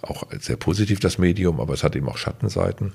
auch 0.02 0.28
sehr 0.40 0.58
positiv, 0.58 1.00
das 1.00 1.18
Medium, 1.18 1.62
aber 1.62 1.74
es 1.74 1.84
hat 1.84 1.96
eben 1.96 2.10
auch 2.10 2.18
Schattenseiten. 2.18 2.94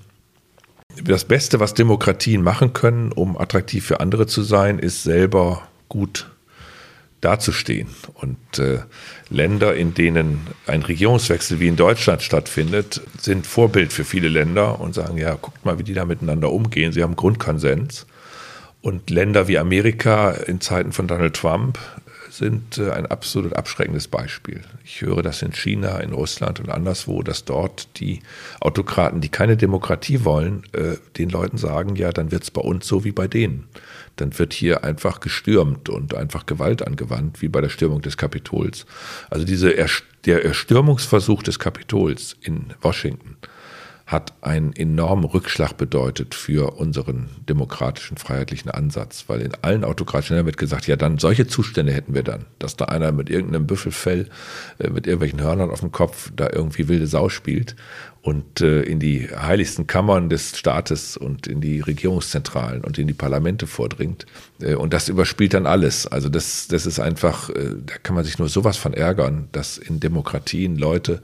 Das 1.04 1.24
Beste, 1.24 1.60
was 1.60 1.74
Demokratien 1.74 2.42
machen 2.42 2.72
können, 2.72 3.12
um 3.12 3.38
attraktiv 3.38 3.86
für 3.86 4.00
andere 4.00 4.26
zu 4.26 4.42
sein, 4.42 4.78
ist 4.78 5.02
selber 5.02 5.68
gut 5.88 6.30
dazustehen. 7.20 7.88
Und 8.14 8.58
äh, 8.58 8.80
Länder, 9.30 9.74
in 9.74 9.94
denen 9.94 10.46
ein 10.66 10.82
Regierungswechsel 10.82 11.60
wie 11.60 11.68
in 11.68 11.76
Deutschland 11.76 12.22
stattfindet, 12.22 13.00
sind 13.20 13.46
Vorbild 13.46 13.92
für 13.92 14.04
viele 14.04 14.28
Länder 14.28 14.80
und 14.80 14.94
sagen, 14.94 15.18
ja, 15.18 15.34
guckt 15.34 15.64
mal, 15.64 15.78
wie 15.78 15.84
die 15.84 15.94
da 15.94 16.04
miteinander 16.04 16.52
umgehen. 16.52 16.92
Sie 16.92 17.02
haben 17.02 17.16
Grundkonsens. 17.16 18.06
Und 18.80 19.10
Länder 19.10 19.48
wie 19.48 19.58
Amerika 19.58 20.30
in 20.30 20.60
Zeiten 20.60 20.92
von 20.92 21.08
Donald 21.08 21.34
Trump 21.34 21.78
sind 22.30 22.78
äh, 22.78 22.92
ein 22.92 23.06
absolut 23.06 23.54
abschreckendes 23.54 24.06
Beispiel. 24.06 24.62
Ich 24.84 25.02
höre 25.02 25.22
das 25.22 25.42
in 25.42 25.52
China, 25.52 25.98
in 25.98 26.12
Russland 26.12 26.60
und 26.60 26.70
anderswo, 26.70 27.22
dass 27.22 27.44
dort 27.44 27.98
die 27.98 28.20
Autokraten, 28.60 29.20
die 29.20 29.28
keine 29.28 29.56
Demokratie 29.56 30.24
wollen, 30.24 30.62
äh, 30.72 30.96
den 31.16 31.30
Leuten 31.30 31.58
sagen, 31.58 31.96
ja, 31.96 32.12
dann 32.12 32.30
wird 32.30 32.44
es 32.44 32.50
bei 32.52 32.60
uns 32.60 32.86
so 32.86 33.04
wie 33.04 33.12
bei 33.12 33.26
denen 33.26 33.66
dann 34.20 34.38
wird 34.38 34.52
hier 34.52 34.84
einfach 34.84 35.20
gestürmt 35.20 35.88
und 35.88 36.14
einfach 36.14 36.46
Gewalt 36.46 36.86
angewandt, 36.86 37.42
wie 37.42 37.48
bei 37.48 37.60
der 37.60 37.68
Stürmung 37.68 38.02
des 38.02 38.16
Kapitols. 38.16 38.86
Also 39.30 39.44
diese 39.44 39.74
der 40.26 40.44
Erstürmungsversuch 40.44 41.42
des 41.42 41.58
Kapitols 41.58 42.36
in 42.42 42.74
Washington 42.82 43.36
hat 44.08 44.32
einen 44.40 44.72
enormen 44.72 45.24
Rückschlag 45.24 45.76
bedeutet 45.76 46.34
für 46.34 46.78
unseren 46.78 47.28
demokratischen, 47.46 48.16
freiheitlichen 48.16 48.70
Ansatz, 48.70 49.24
weil 49.26 49.42
in 49.42 49.52
allen 49.60 49.84
autokratischen 49.84 50.34
Ländern 50.34 50.46
wird 50.46 50.56
gesagt, 50.56 50.86
ja, 50.86 50.96
dann 50.96 51.18
solche 51.18 51.46
Zustände 51.46 51.92
hätten 51.92 52.14
wir 52.14 52.22
dann, 52.22 52.46
dass 52.58 52.74
da 52.74 52.86
einer 52.86 53.12
mit 53.12 53.28
irgendeinem 53.28 53.66
Büffelfell, 53.66 54.30
äh, 54.78 54.88
mit 54.88 55.06
irgendwelchen 55.06 55.42
Hörnern 55.42 55.70
auf 55.70 55.80
dem 55.80 55.92
Kopf 55.92 56.32
da 56.34 56.48
irgendwie 56.50 56.88
wilde 56.88 57.06
Sau 57.06 57.28
spielt 57.28 57.76
und 58.28 58.60
äh, 58.60 58.82
in 58.82 59.00
die 59.00 59.26
heiligsten 59.34 59.86
Kammern 59.86 60.28
des 60.28 60.58
Staates 60.58 61.16
und 61.16 61.46
in 61.46 61.62
die 61.62 61.80
Regierungszentralen 61.80 62.84
und 62.84 62.98
in 62.98 63.06
die 63.06 63.14
Parlamente 63.14 63.66
vordringt. 63.66 64.26
Äh, 64.60 64.74
und 64.74 64.92
das 64.92 65.08
überspielt 65.08 65.54
dann 65.54 65.64
alles. 65.64 66.06
Also 66.06 66.28
das, 66.28 66.68
das 66.68 66.84
ist 66.84 67.00
einfach, 67.00 67.48
äh, 67.48 67.76
da 67.86 67.94
kann 68.02 68.14
man 68.14 68.26
sich 68.26 68.38
nur 68.38 68.50
sowas 68.50 68.76
von 68.76 68.92
ärgern, 68.92 69.48
dass 69.52 69.78
in 69.78 69.98
Demokratien 69.98 70.76
Leute 70.76 71.22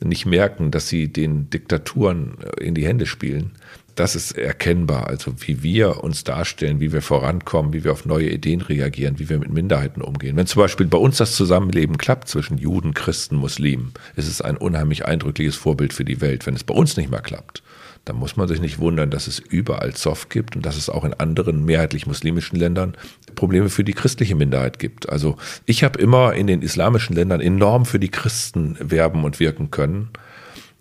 nicht 0.00 0.26
merken, 0.26 0.70
dass 0.70 0.86
sie 0.86 1.08
den 1.08 1.50
Diktaturen 1.50 2.36
äh, 2.56 2.62
in 2.62 2.76
die 2.76 2.86
Hände 2.86 3.06
spielen 3.06 3.50
das 3.94 4.16
ist 4.16 4.32
erkennbar. 4.32 5.06
Also 5.06 5.34
wie 5.38 5.62
wir 5.62 6.02
uns 6.02 6.24
darstellen, 6.24 6.80
wie 6.80 6.92
wir 6.92 7.02
vorankommen, 7.02 7.72
wie 7.72 7.84
wir 7.84 7.92
auf 7.92 8.04
neue 8.04 8.30
Ideen 8.30 8.60
reagieren, 8.60 9.18
wie 9.18 9.28
wir 9.28 9.38
mit 9.38 9.50
Minderheiten 9.50 10.02
umgehen. 10.02 10.36
Wenn 10.36 10.46
zum 10.46 10.62
Beispiel 10.62 10.86
bei 10.86 10.98
uns 10.98 11.18
das 11.18 11.34
Zusammenleben 11.36 11.98
klappt 11.98 12.28
zwischen 12.28 12.58
Juden, 12.58 12.94
Christen, 12.94 13.36
Muslimen, 13.36 13.92
ist 14.16 14.28
es 14.28 14.40
ein 14.40 14.56
unheimlich 14.56 15.04
eindrückliches 15.04 15.56
Vorbild 15.56 15.92
für 15.92 16.04
die 16.04 16.20
Welt. 16.20 16.46
Wenn 16.46 16.54
es 16.54 16.64
bei 16.64 16.74
uns 16.74 16.96
nicht 16.96 17.10
mehr 17.10 17.20
klappt, 17.20 17.62
dann 18.04 18.16
muss 18.16 18.36
man 18.36 18.48
sich 18.48 18.60
nicht 18.60 18.78
wundern, 18.78 19.10
dass 19.10 19.28
es 19.28 19.38
überall 19.38 19.94
Zoff 19.94 20.28
gibt 20.28 20.56
und 20.56 20.66
dass 20.66 20.76
es 20.76 20.90
auch 20.90 21.04
in 21.04 21.14
anderen 21.14 21.64
mehrheitlich 21.64 22.06
muslimischen 22.06 22.58
Ländern 22.58 22.96
Probleme 23.34 23.70
für 23.70 23.84
die 23.84 23.94
christliche 23.94 24.34
Minderheit 24.34 24.78
gibt. 24.78 25.08
Also 25.08 25.36
ich 25.64 25.84
habe 25.84 25.98
immer 25.98 26.34
in 26.34 26.46
den 26.46 26.62
islamischen 26.62 27.16
Ländern 27.16 27.40
enorm 27.40 27.86
für 27.86 27.98
die 27.98 28.10
Christen 28.10 28.76
werben 28.80 29.24
und 29.24 29.40
wirken 29.40 29.70
können 29.70 30.10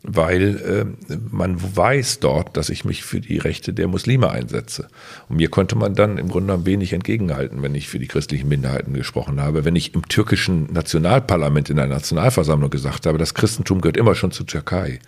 weil 0.04 0.96
äh, 1.10 1.16
man 1.32 1.58
weiß 1.76 2.20
dort, 2.20 2.58
dass 2.58 2.70
ich 2.70 2.84
mich 2.84 3.04
für 3.04 3.22
die 3.22 3.38
Rechte 3.38 3.74
der 3.74 3.88
Muslime 3.88 4.30
einsetze. 4.30 4.90
Und 5.30 5.38
mir 5.38 5.50
konnte 5.50 5.78
man 5.78 5.96
dann 5.96 6.18
im 6.18 6.28
Grunde 6.28 6.48
genommen 6.48 6.66
wenig 6.66 6.92
entgegenhalten, 6.92 7.62
wenn 7.64 7.74
ich 7.74 7.88
für 7.88 8.00
die 8.00 8.08
christlichen 8.08 8.50
Minderheiten 8.50 8.94
gesprochen 8.94 9.42
habe. 9.42 9.64
Wenn 9.64 9.78
ich 9.78 9.96
im 9.96 10.06
türkischen 10.08 10.72
Nationalparlament 10.74 11.70
in 11.70 11.78
der 11.78 11.88
Nationalversammlung 11.88 12.70
gesagt 12.70 13.06
habe, 13.06 13.18
das 13.18 13.34
Christentum 13.34 13.80
gehört 13.80 13.96
immer 13.96 14.14
schon 14.14 14.32
zur 14.32 14.46
Türkei. 14.46 15.00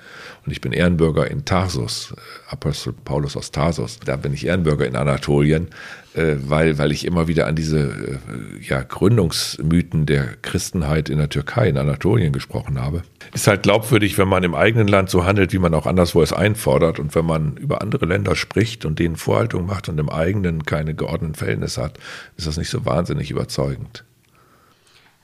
Und 0.45 0.53
ich 0.53 0.61
bin 0.61 0.71
Ehrenbürger 0.71 1.29
in 1.29 1.43
Tarsus, 1.43 2.13
äh, 2.15 2.53
Apostel 2.53 2.93
Paulus 2.93 3.35
aus 3.35 3.51
Tarsus. 3.51 3.99
Da 3.99 4.15
bin 4.15 4.33
ich 4.33 4.45
Ehrenbürger 4.45 4.87
in 4.87 4.95
Anatolien 4.95 5.67
äh, 6.15 6.37
weil, 6.39 6.77
weil 6.77 6.93
ich 6.93 7.05
immer 7.05 7.27
wieder 7.27 7.45
an 7.45 7.55
diese 7.55 7.79
äh, 7.79 8.17
ja, 8.61 8.81
Gründungsmythen 8.81 10.05
der 10.05 10.37
Christenheit 10.41 11.09
in 11.09 11.17
der 11.17 11.29
Türkei, 11.29 11.67
in 11.67 11.77
Anatolien 11.77 12.31
gesprochen 12.31 12.79
habe. 12.79 13.03
Ist 13.33 13.47
halt 13.47 13.63
glaubwürdig, 13.63 14.17
wenn 14.17 14.29
man 14.29 14.43
im 14.43 14.55
eigenen 14.55 14.87
Land 14.87 15.09
so 15.09 15.25
handelt, 15.25 15.51
wie 15.51 15.59
man 15.59 15.73
auch 15.73 15.85
anderswo 15.85 16.21
es 16.21 16.31
einfordert 16.31 16.99
und 16.99 17.15
wenn 17.15 17.25
man 17.25 17.57
über 17.57 17.81
andere 17.81 18.05
Länder 18.05 18.35
spricht 18.35 18.85
und 18.85 18.97
denen 18.99 19.17
Vorhaltung 19.17 19.65
macht 19.65 19.89
und 19.89 19.99
im 19.99 20.09
eigenen 20.09 20.63
keine 20.63 20.93
geordneten 20.95 21.35
Verhältnisse 21.35 21.83
hat, 21.83 21.97
ist 22.37 22.47
das 22.47 22.55
nicht 22.55 22.69
so 22.69 22.85
wahnsinnig 22.85 23.29
überzeugend. 23.29 24.05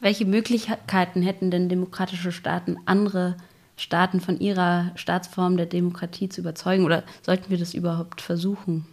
Welche 0.01 0.25
Möglichkeiten 0.25 1.21
hätten 1.21 1.51
denn 1.51 1.69
demokratische 1.69 2.33
Staaten, 2.33 2.77
andere 2.85 3.37
Staaten 3.77 4.19
von 4.19 4.39
ihrer 4.39 4.91
Staatsform 4.95 5.55
der 5.55 5.67
Demokratie 5.67 6.27
zu 6.27 6.41
überzeugen? 6.41 6.83
Oder 6.83 7.03
sollten 7.21 7.49
wir 7.49 7.57
das 7.57 7.73
überhaupt 7.73 8.19
versuchen? 8.19 8.87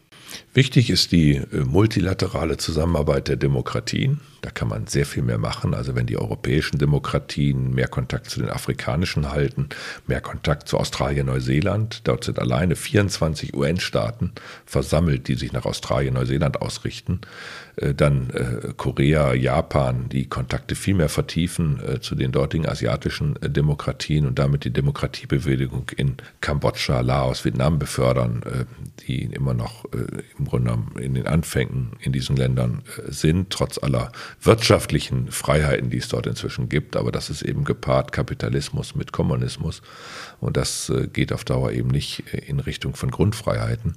Wichtig 0.55 0.91
ist 0.91 1.13
die 1.13 1.37
äh, 1.37 1.65
multilaterale 1.65 2.57
Zusammenarbeit 2.57 3.29
der 3.29 3.37
Demokratien. 3.37 4.21
Da 4.41 4.51
kann 4.51 4.69
man 4.69 4.87
sehr 4.87 5.07
viel 5.07 5.23
mehr 5.23 5.39
machen. 5.39 5.75
Also 5.75 5.95
wenn 5.95 6.07
die 6.07 6.17
europäischen 6.17 6.79
Demokratien 6.79 7.75
mehr 7.75 7.89
Kontakt 7.89 8.31
zu 8.31 8.41
den 8.41 8.51
afrikanischen 8.51 9.31
halten, 9.31 9.69
mehr 10.07 10.21
Kontakt 10.21 10.69
zu 10.69 10.79
Australien, 10.79 11.27
Neuseeland. 11.27 12.03
Dort 12.05 12.25
sind 12.25 12.39
alleine 12.39 12.77
24 12.77 13.55
UN-Staaten 13.55 14.33
versammelt, 14.65 15.29
die 15.29 15.35
sich 15.35 15.53
nach 15.53 15.65
Australien, 15.65 16.15
Neuseeland 16.15 16.63
ausrichten. 16.63 17.21
Äh, 17.81 17.95
dann 17.95 18.31
äh, 18.31 18.73
Korea, 18.77 19.35
Japan, 19.35 20.09
die 20.09 20.27
Kontakte 20.27 20.75
viel 20.75 20.95
mehr 20.95 21.09
vertiefen 21.09 21.81
äh, 21.85 22.01
zu 22.01 22.15
den 22.15 22.33
dortigen 22.33 22.67
asiatischen 22.67 23.39
Demokratien 23.43 24.27
und 24.27 24.39
damit 24.39 24.65
die 24.65 24.73
Demokratiebewegung 24.73 25.91
in 25.97 26.17
Kambodscha, 26.41 27.01
Laos, 27.01 27.45
Vietnam 27.45 27.79
befördern, 27.79 28.43
die 29.01 29.25
immer 29.25 29.55
noch 29.55 29.85
im 30.39 30.45
Grunde 30.45 30.71
genommen 30.71 30.97
in 30.99 31.15
den 31.15 31.27
Anfängen 31.27 31.93
in 32.01 32.13
diesen 32.13 32.37
Ländern 32.37 32.83
sind, 33.07 33.51
trotz 33.51 33.79
aller 33.79 34.13
wirtschaftlichen 34.43 35.31
Freiheiten, 35.31 35.91
die 35.91 35.99
es 35.99 36.09
dort 36.09 36.27
inzwischen 36.27 36.69
gibt. 36.69 36.97
Aber 36.97 37.13
das 37.13 37.31
ist 37.31 37.43
eben 37.43 37.65
gepaart 37.65 38.13
Kapitalismus 38.13 38.95
mit 38.95 39.13
Kommunismus 39.13 39.83
und 40.41 40.57
das 40.57 40.93
geht 41.13 41.33
auf 41.33 41.45
Dauer 41.45 41.73
eben 41.73 41.89
nicht 41.89 42.25
in 42.47 42.61
Richtung 42.61 42.95
von 42.95 43.11
Grundfreiheiten. 43.11 43.95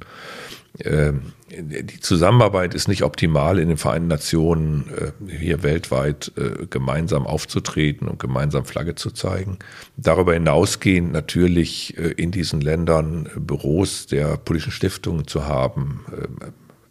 Ähm, 0.79 1.33
die 1.49 1.99
Zusammenarbeit 1.99 2.73
ist 2.73 2.87
nicht 2.87 3.03
optimal 3.03 3.59
in 3.59 3.67
den 3.67 3.77
Vereinten 3.77 4.07
Nationen, 4.07 4.89
äh, 4.89 5.29
hier 5.29 5.63
weltweit 5.63 6.31
äh, 6.37 6.65
gemeinsam 6.67 7.27
aufzutreten 7.27 8.07
und 8.07 8.19
gemeinsam 8.19 8.63
Flagge 8.63 8.95
zu 8.95 9.11
zeigen. 9.11 9.59
Darüber 9.97 10.33
hinausgehend 10.33 11.11
natürlich 11.11 11.97
äh, 11.97 12.11
in 12.11 12.31
diesen 12.31 12.61
Ländern 12.61 13.29
Büros 13.35 14.07
der 14.07 14.37
politischen 14.37 14.71
Stiftungen 14.71 15.27
zu 15.27 15.45
haben, 15.45 16.05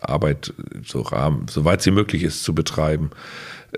Arbeit 0.01 0.53
so 0.85 1.03
Rahmen, 1.03 1.47
soweit 1.49 1.83
sie 1.83 1.91
möglich 1.91 2.23
ist, 2.23 2.43
zu 2.43 2.55
betreiben, 2.55 3.11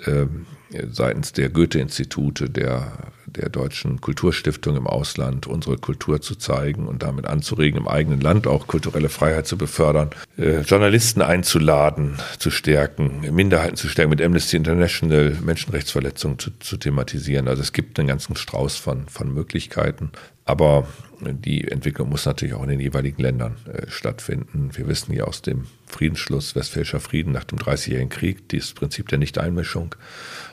ähm, 0.07 0.47
seitens 0.91 1.33
der 1.33 1.51
Goethe-Institute, 1.51 2.49
der 2.49 2.93
der 3.37 3.49
deutschen 3.49 4.01
Kulturstiftung 4.01 4.77
im 4.77 4.87
Ausland 4.87 5.47
unsere 5.47 5.77
Kultur 5.77 6.21
zu 6.21 6.35
zeigen 6.35 6.87
und 6.87 7.03
damit 7.03 7.27
anzuregen, 7.27 7.81
im 7.81 7.89
eigenen 7.89 8.21
Land 8.21 8.47
auch 8.47 8.67
kulturelle 8.67 9.09
Freiheit 9.09 9.47
zu 9.47 9.57
befördern, 9.57 10.11
äh, 10.39 10.61
Journalisten 10.61 11.23
einzuladen, 11.23 12.19
zu 12.39 12.51
stärken, 12.51 13.21
Minderheiten 13.35 13.77
zu 13.77 13.89
stärken, 13.89 14.11
mit 14.11 14.23
Amnesty 14.23 14.57
International 14.57 15.37
Menschenrechtsverletzungen 15.43 16.39
zu, 16.39 16.51
zu 16.59 16.77
thematisieren. 16.77 17.49
Also 17.49 17.63
es 17.63 17.73
gibt 17.73 17.99
einen 17.99 18.09
ganzen 18.09 18.37
Strauß 18.37 18.77
von, 18.77 19.09
von 19.09 19.33
Möglichkeiten. 19.33 20.11
Aber 20.45 20.87
die 21.21 21.69
Entwicklung 21.69 22.09
muss 22.09 22.27
natürlich 22.27 22.55
auch 22.55 22.65
in 22.65 22.71
den 22.71 22.81
jeweiligen 22.81 23.23
Ländern 23.23 23.57
äh, 23.73 23.89
stattfinden. 23.89 24.71
Wir 24.73 24.89
wissen 24.89 25.13
ja 25.13 25.25
aus 25.25 25.41
dem 25.41 25.67
Friedensschluss 25.93 26.55
Westfälischer 26.55 27.01
Frieden 27.01 27.33
nach 27.33 27.45
dem 27.45 27.59
Dreißigjährigen 27.59 28.09
Krieg, 28.11 28.49
dieses 28.49 28.73
Prinzip 28.73 29.09
der 29.09 29.19
Nichteinmischung. 29.19 29.95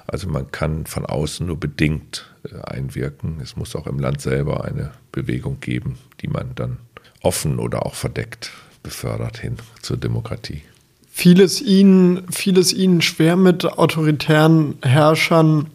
Also 0.07 0.27
man 0.27 0.51
kann 0.51 0.85
von 0.85 1.05
außen 1.05 1.45
nur 1.45 1.59
bedingt 1.59 2.33
äh, 2.43 2.59
einwirken. 2.61 3.39
Es 3.41 3.55
muss 3.55 3.75
auch 3.75 3.87
im 3.87 3.99
Land 3.99 4.21
selber 4.21 4.65
eine 4.65 4.91
Bewegung 5.11 5.59
geben, 5.59 5.97
die 6.21 6.27
man 6.27 6.55
dann 6.55 6.77
offen 7.21 7.59
oder 7.59 7.85
auch 7.85 7.95
verdeckt 7.95 8.51
befördert 8.83 9.37
hin 9.37 9.57
zur 9.81 9.97
Demokratie. 9.97 10.61
Vieles 11.11 11.61
ihnen, 11.61 12.31
vieles 12.31 12.71
ihnen 12.71 13.01
schwer 13.01 13.35
mit 13.35 13.65
autoritären 13.65 14.77
Herrschern 14.81 15.67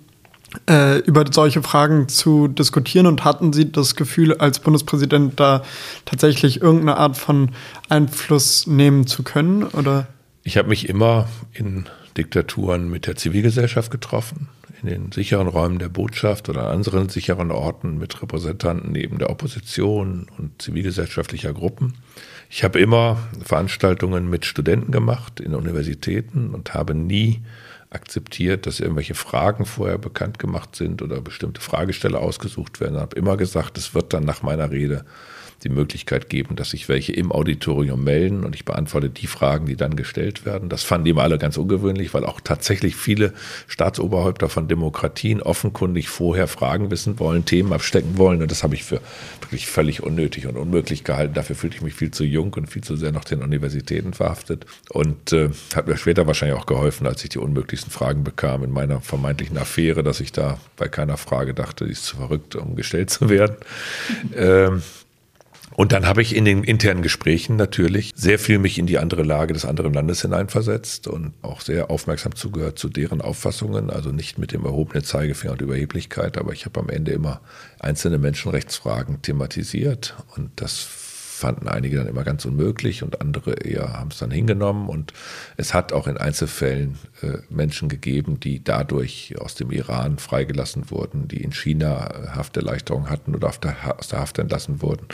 äh, 0.69 0.99
über 0.99 1.25
solche 1.31 1.63
Fragen 1.63 2.09
zu 2.09 2.49
diskutieren 2.49 3.07
und 3.07 3.25
hatten 3.25 3.53
Sie 3.53 3.71
das 3.71 3.97
Gefühl, 3.97 4.35
als 4.35 4.59
Bundespräsident 4.59 5.39
da 5.39 5.63
tatsächlich 6.05 6.63
irgendeine 6.63 6.97
Art 6.97 7.17
von 7.17 7.51
Einfluss 7.89 8.67
nehmen 8.67 9.07
zu 9.07 9.23
können? 9.23 9.65
Oder? 9.65 10.07
Ich 10.43 10.57
habe 10.57 10.69
mich 10.69 10.89
immer 10.89 11.29
in 11.53 11.87
Diktaturen 12.17 12.91
mit 12.91 13.07
der 13.07 13.17
Zivilgesellschaft 13.17 13.91
getroffen, 13.91 14.49
in 14.83 14.89
den 14.89 15.13
sicheren 15.13 15.49
Räumen 15.49 15.79
der 15.79 15.89
Botschaft 15.89 16.49
oder 16.49 16.69
an 16.69 16.77
anderen 16.77 17.09
sicheren 17.09 17.51
Orten 17.51 17.99
mit 17.99 18.21
Repräsentanten 18.23 18.93
neben 18.93 19.19
der 19.19 19.31
Opposition 19.31 20.27
und 20.39 20.61
zivilgesellschaftlicher 20.63 21.53
Gruppen. 21.53 21.95
Ich 22.51 22.63
habe 22.63 22.79
immer 22.79 23.19
Veranstaltungen 23.43 24.31
mit 24.31 24.45
Studenten 24.45 24.93
gemacht 24.93 25.41
in 25.41 25.55
Universitäten 25.55 26.55
und 26.55 26.75
habe 26.75 26.95
nie 26.95 27.41
akzeptiert, 27.95 28.67
dass 28.67 28.81
irgendwelche 28.81 29.15
Fragen 29.15 29.65
vorher 29.65 29.99
bekannt 29.99 30.39
gemacht 30.39 30.77
sind 30.77 31.03
oder 31.03 31.21
bestimmte 31.21 31.61
Fragesteller 31.61 32.21
ausgesucht 32.21 32.81
werden. 32.81 32.97
Ich 32.97 33.01
habe 33.01 33.17
immer 33.17 33.37
gesagt, 33.37 33.79
es 33.79 33.95
wird 33.95 34.13
dann 34.13 34.25
nach 34.25 34.43
meiner 34.43 34.71
Rede 34.71 35.05
die 35.65 35.71
Möglichkeit 35.71 36.29
geben, 36.29 36.57
dass 36.57 36.71
sich 36.71 36.89
welche 36.89 37.13
im 37.13 37.33
Auditorium 37.33 38.05
melden 38.05 38.45
und 38.45 38.55
ich 38.55 38.65
beantworte 38.65 39.11
die 39.11 39.27
Fragen, 39.27 39.67
die 39.67 39.77
dann 39.77 39.97
gestellt 39.97 40.45
werden. 40.45 40.69
Das 40.69 40.83
fanden 40.83 41.07
die 41.07 41.11
immer 41.11 41.23
alle 41.23 41.39
ganz 41.39 41.57
ungewöhnlich, 41.57 42.15
weil 42.15 42.25
auch 42.25 42.41
tatsächlich 42.41 42.97
viele 42.97 43.33
Staatsoberhäupter 43.67 44.49
von 44.49 44.69
Demokratien 44.69 45.43
offenkundig 45.43 46.09
vorher 46.09 46.47
Fragen 46.47 46.91
wissen 46.91 47.19
wollen, 47.19 47.45
Themen 47.45 47.73
abstecken 47.73 48.19
wollen 48.19 48.43
und 48.43 48.51
das 48.51 48.63
habe 48.63 48.75
ich 48.75 48.85
für 48.85 49.01
wirklich 49.41 49.67
völlig 49.67 50.03
unnötig 50.03 50.47
und 50.47 50.57
unmöglich 50.57 51.05
gehalten. 51.05 51.35
Dafür 51.35 51.57
fühlte 51.57 51.77
ich 51.77 51.83
mich 51.83 51.95
viel 51.95 52.11
zu 52.11 52.25
jung 52.25 52.53
und 52.55 52.69
viel 52.69 52.83
zu 52.83 52.97
sehr 52.97 53.13
noch 53.13 53.25
den 53.25 53.43
Universitäten 53.43 54.13
verhaftet 54.13 54.67
und 54.91 55.33
äh, 55.33 55.51
hat 55.75 55.87
mir 55.87 55.97
später 55.97 56.27
wahrscheinlich 56.27 56.59
auch 56.59 56.67
geholfen, 56.67 57.07
als 57.07 57.23
ich 57.25 57.31
die 57.31 57.39
unmöglichsten 57.39 57.91
Fragen 57.91 58.25
bekam 58.25 58.65
in 58.65 58.71
meiner 58.71 59.01
vermeintlichen 59.01 59.57
Affäre, 59.59 60.03
dass 60.03 60.21
ich 60.21 60.33
da 60.33 60.59
bei 60.77 60.89
keiner 60.89 61.17
Frage 61.17 61.55
dachte, 61.55 61.85
die 61.87 61.93
ist 61.93 62.05
zu 62.05 62.17
verrückt, 62.17 62.57
um 62.57 62.77
gestellt 62.77 63.11
zu 63.11 63.29
werden. 63.29 63.57
ähm, 64.37 64.83
und 65.75 65.93
dann 65.93 66.07
habe 66.07 66.23
ich 66.23 66.35
in 66.35 66.45
den 66.45 66.65
internen 66.65 67.03
Gesprächen 67.03 67.57
natürlich 67.57 68.13
sehr 68.15 68.39
viel 68.39 68.59
mich 68.59 68.79
in 68.79 68.87
die 68.87 68.99
andere 68.99 69.23
Lage 69.23 69.53
des 69.53 69.65
anderen 69.65 69.93
Landes 69.93 70.23
hineinversetzt 70.23 71.07
und 71.07 71.35
auch 71.43 71.61
sehr 71.61 71.91
aufmerksam 71.91 72.35
zugehört 72.35 72.79
zu 72.79 72.89
deren 72.89 73.21
Auffassungen, 73.21 73.91
also 73.91 74.11
nicht 74.11 74.39
mit 74.39 74.53
dem 74.53 74.65
erhobenen 74.65 75.05
Zeigefinger 75.05 75.53
und 75.53 75.63
Überheblichkeit, 75.63 76.39
aber 76.39 76.53
ich 76.53 76.65
habe 76.65 76.81
am 76.81 76.89
Ende 76.89 77.13
immer 77.13 77.41
einzelne 77.79 78.19
Menschenrechtsfragen 78.19 79.23
thematisiert 79.23 80.15
und 80.37 80.51
das 80.57 81.04
fanden 81.35 81.69
einige 81.69 81.97
dann 81.97 82.07
immer 82.07 82.23
ganz 82.23 82.45
unmöglich 82.45 83.03
und 83.03 83.21
andere 83.21 83.55
eher 83.55 83.93
haben 83.95 84.11
es 84.11 84.19
dann 84.19 84.31
hingenommen. 84.31 84.89
Und 84.89 85.13
es 85.57 85.75
hat 85.75 85.93
auch 85.93 86.07
in 86.07 86.17
Einzelfällen 86.17 86.99
äh, 87.23 87.39
Menschen 87.51 87.89
gegeben, 87.89 88.39
die 88.39 88.63
dadurch 88.63 89.35
aus 89.41 89.55
dem 89.57 89.71
Iran 89.73 90.19
freigelassen 90.19 90.91
wurden, 90.91 91.27
die 91.27 91.43
in 91.43 91.53
China 91.53 92.07
äh, 92.07 92.29
Hafterleichterung 92.29 93.11
hatten 93.11 93.35
oder 93.35 93.51
der, 93.63 93.99
aus 93.99 94.09
der 94.09 94.21
Haft 94.21 94.39
entlassen 94.39 94.81
wurden 94.81 95.07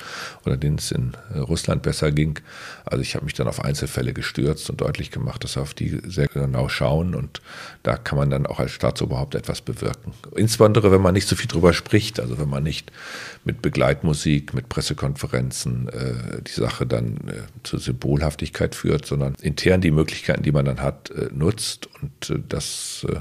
oder 0.44 0.56
denen 0.56 0.76
es 0.76 0.92
in 0.92 1.12
äh, 1.34 1.38
Russland 1.38 1.82
besser 1.82 2.12
ging. 2.12 2.38
Also 2.84 3.00
ich 3.00 3.14
habe 3.14 3.24
mich 3.24 3.34
dann 3.34 3.48
auf 3.48 3.64
Einzelfälle 3.64 4.12
gestürzt 4.12 4.68
und 4.68 4.80
deutlich 4.80 5.10
gemacht, 5.10 5.42
dass 5.42 5.56
wir 5.56 5.62
auf 5.62 5.74
die 5.74 6.00
sehr 6.06 6.26
genau 6.26 6.68
schauen 6.68 7.14
und 7.14 7.40
da 7.82 7.96
kann 7.96 8.18
man 8.18 8.28
dann 8.28 8.46
auch 8.46 8.60
als 8.60 8.72
Staatsoberhaupt 8.72 9.34
etwas 9.34 9.62
bewirken. 9.62 10.12
Insbesondere, 10.36 10.92
wenn 10.92 11.00
man 11.00 11.14
nicht 11.14 11.28
so 11.28 11.34
viel 11.34 11.48
drüber 11.48 11.72
spricht, 11.72 12.20
also 12.20 12.38
wenn 12.38 12.48
man 12.48 12.62
nicht 12.62 12.92
mit 13.44 13.62
Begleitmusik, 13.62 14.52
mit 14.52 14.68
Pressekonferenzen 14.68 15.88
äh, 15.88 16.09
die 16.46 16.52
Sache 16.52 16.86
dann 16.86 17.16
äh, 17.28 17.42
zur 17.62 17.80
Symbolhaftigkeit 17.80 18.74
führt, 18.74 19.06
sondern 19.06 19.34
intern 19.40 19.80
die 19.80 19.90
Möglichkeiten, 19.90 20.42
die 20.42 20.52
man 20.52 20.64
dann 20.64 20.80
hat, 20.80 21.10
äh, 21.10 21.28
nutzt. 21.32 21.88
Und 22.00 22.30
äh, 22.30 22.42
das 22.48 23.06
äh, 23.08 23.20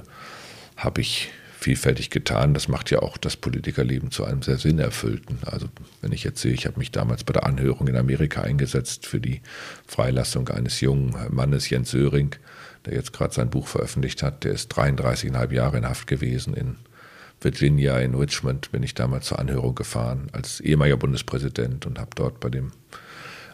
habe 0.77 1.01
ich 1.01 1.29
vielfältig 1.59 2.09
getan. 2.09 2.53
Das 2.53 2.67
macht 2.67 2.89
ja 2.89 2.99
auch 2.99 3.17
das 3.17 3.35
Politikerleben 3.35 4.11
zu 4.11 4.23
einem 4.23 4.41
sehr 4.41 4.57
sinnerfüllten. 4.57 5.39
Also 5.45 5.67
wenn 6.01 6.11
ich 6.13 6.23
jetzt 6.23 6.41
sehe, 6.41 6.53
ich 6.53 6.65
habe 6.65 6.79
mich 6.79 6.91
damals 6.91 7.23
bei 7.23 7.33
der 7.33 7.45
Anhörung 7.45 7.87
in 7.87 7.97
Amerika 7.97 8.41
eingesetzt 8.41 9.05
für 9.05 9.19
die 9.19 9.41
Freilassung 9.85 10.47
eines 10.49 10.79
jungen 10.79 11.15
Mannes, 11.29 11.69
Jens 11.69 11.91
Söring, 11.91 12.35
der 12.85 12.93
jetzt 12.93 13.11
gerade 13.11 13.33
sein 13.33 13.49
Buch 13.49 13.67
veröffentlicht 13.67 14.23
hat. 14.23 14.45
Der 14.45 14.53
ist 14.53 14.73
33,5 14.73 15.51
Jahre 15.51 15.77
in 15.77 15.87
Haft 15.87 16.07
gewesen 16.07 16.53
in 16.53 16.77
Virginia, 17.41 17.99
in 17.99 18.15
Richmond 18.15 18.71
bin 18.71 18.83
ich 18.83 18.93
damals 18.93 19.27
zur 19.27 19.39
Anhörung 19.39 19.75
gefahren 19.75 20.27
als 20.33 20.59
ehemaliger 20.59 20.97
Bundespräsident 20.97 21.85
und 21.85 21.99
habe 21.99 22.11
dort 22.15 22.39
bei 22.39 22.49
dem 22.49 22.71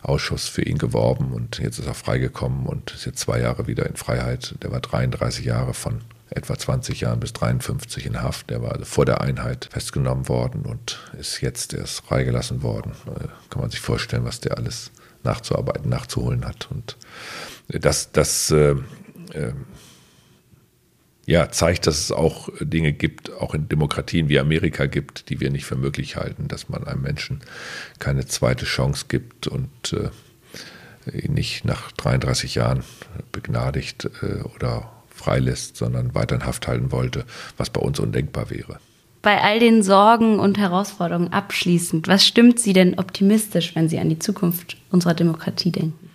Ausschuss 0.02 0.48
für 0.48 0.62
ihn 0.62 0.78
geworben 0.78 1.32
und 1.32 1.60
jetzt 1.60 1.80
ist 1.80 1.88
er 1.88 1.94
freigekommen 1.94 2.68
und 2.68 2.92
ist 2.92 3.06
jetzt 3.06 3.20
zwei 3.20 3.40
Jahre 3.40 3.68
wieder 3.68 3.88
in 3.88 3.96
Freiheit. 3.96 4.56
Der 4.62 4.72
war 4.72 4.80
33 4.80 5.46
Jahre 5.46 5.74
von 5.74 6.02
etwa 6.30 6.58
20 6.58 7.02
Jahren 7.02 7.20
bis 7.20 7.34
53 7.34 8.06
in 8.06 8.22
Haft. 8.22 8.50
Der 8.50 8.62
war 8.62 8.74
also 8.74 8.86
vor 8.86 9.06
der 9.06 9.22
Einheit 9.22 9.70
festgenommen 9.72 10.28
worden 10.28 10.64
und 10.64 11.00
ist 11.20 11.42
jetzt 11.42 11.74
erst 11.74 12.02
freigelassen 12.02 12.62
worden. 12.62 12.92
Da 13.06 13.30
kann 13.50 13.62
man 13.62 13.72
sich 13.72 13.80
vorstellen, 13.80 14.26
was 14.26 14.42
der 14.42 14.58
alles 14.58 14.92
nachzuarbeiten, 15.24 15.90
nachzuholen 15.90 16.46
hat. 16.46 16.68
Und 16.72 16.98
das, 17.68 18.12
das 18.12 18.52
äh, 18.52 18.76
äh, 19.34 19.54
ja, 21.26 21.50
zeigt, 21.50 21.88
dass 21.88 22.00
es 22.00 22.12
auch 22.12 22.50
Dinge 22.60 22.94
gibt, 22.94 23.34
auch 23.34 23.56
in 23.56 23.68
Demokratien 23.68 24.30
wie 24.30 24.40
Amerika 24.40 24.86
gibt, 24.86 25.30
die 25.30 25.40
wir 25.40 25.50
nicht 25.50 25.66
für 25.66 25.76
möglich 25.76 26.16
halten, 26.16 26.48
dass 26.48 26.70
man 26.70 26.86
einem 26.86 27.02
Menschen 27.02 27.42
keine 27.98 28.28
zweite 28.28 28.66
Chance 28.66 29.06
gibt 29.08 29.48
und 29.48 29.94
äh, 29.94 31.18
ihn 31.18 31.34
nicht 31.34 31.66
nach 31.66 31.92
33 31.94 32.56
Jahren 32.56 32.84
begnadigt 33.32 34.10
äh, 34.22 34.42
oder 34.56 34.92
freilässt, 35.10 35.78
sondern 35.78 36.14
weiter 36.14 36.36
in 36.36 36.46
Haft 36.46 36.68
halten 36.68 36.92
wollte, 36.92 37.26
was 37.58 37.70
bei 37.70 37.82
uns 37.82 38.00
undenkbar 38.00 38.52
wäre. 38.52 38.80
Bei 39.24 39.42
all 39.42 39.58
den 39.60 39.82
Sorgen 39.82 40.40
und 40.40 40.60
Herausforderungen 40.60 41.34
abschließend, 41.34 42.08
was 42.08 42.28
stimmt 42.28 42.60
Sie 42.60 42.74
denn 42.74 43.00
optimistisch, 43.00 43.76
wenn 43.76 43.90
Sie 43.90 43.98
an 43.98 44.10
die 44.10 44.20
Zukunft 44.20 44.78
unserer 44.92 45.16
Demokratie 45.16 45.72
denken? 45.72 46.12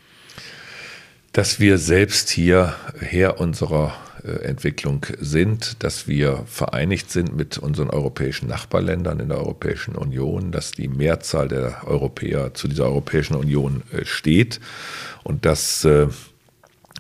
Dass 1.33 1.59
wir 1.59 1.79
selbst 1.79 2.31
hier 2.31 2.77
Herr 3.01 3.41
unserer 3.41 3.95
Entwicklung 4.25 5.07
sind, 5.19 5.83
dass 5.83 6.07
wir 6.09 6.45
vereinigt 6.47 7.11
sind 7.11 7.37
mit 7.37 7.59
unseren 7.59 7.91
europäischen 7.91 8.49
Nachbarländern 8.49 9.21
in 9.21 9.29
der 9.29 9.39
Europäischen 9.39 9.97
Union, 9.97 10.53
dass 10.53 10.73
die 10.73 10.89
Mehrzahl 10.89 11.49
der 11.49 11.87
Europäer 11.87 12.55
zu 12.55 12.69
dieser 12.69 12.85
Europäischen 12.85 13.35
Union 13.35 13.83
äh, 13.93 14.05
steht 14.05 14.61
und 15.25 15.45
dass 15.45 15.85
äh, 15.85 16.09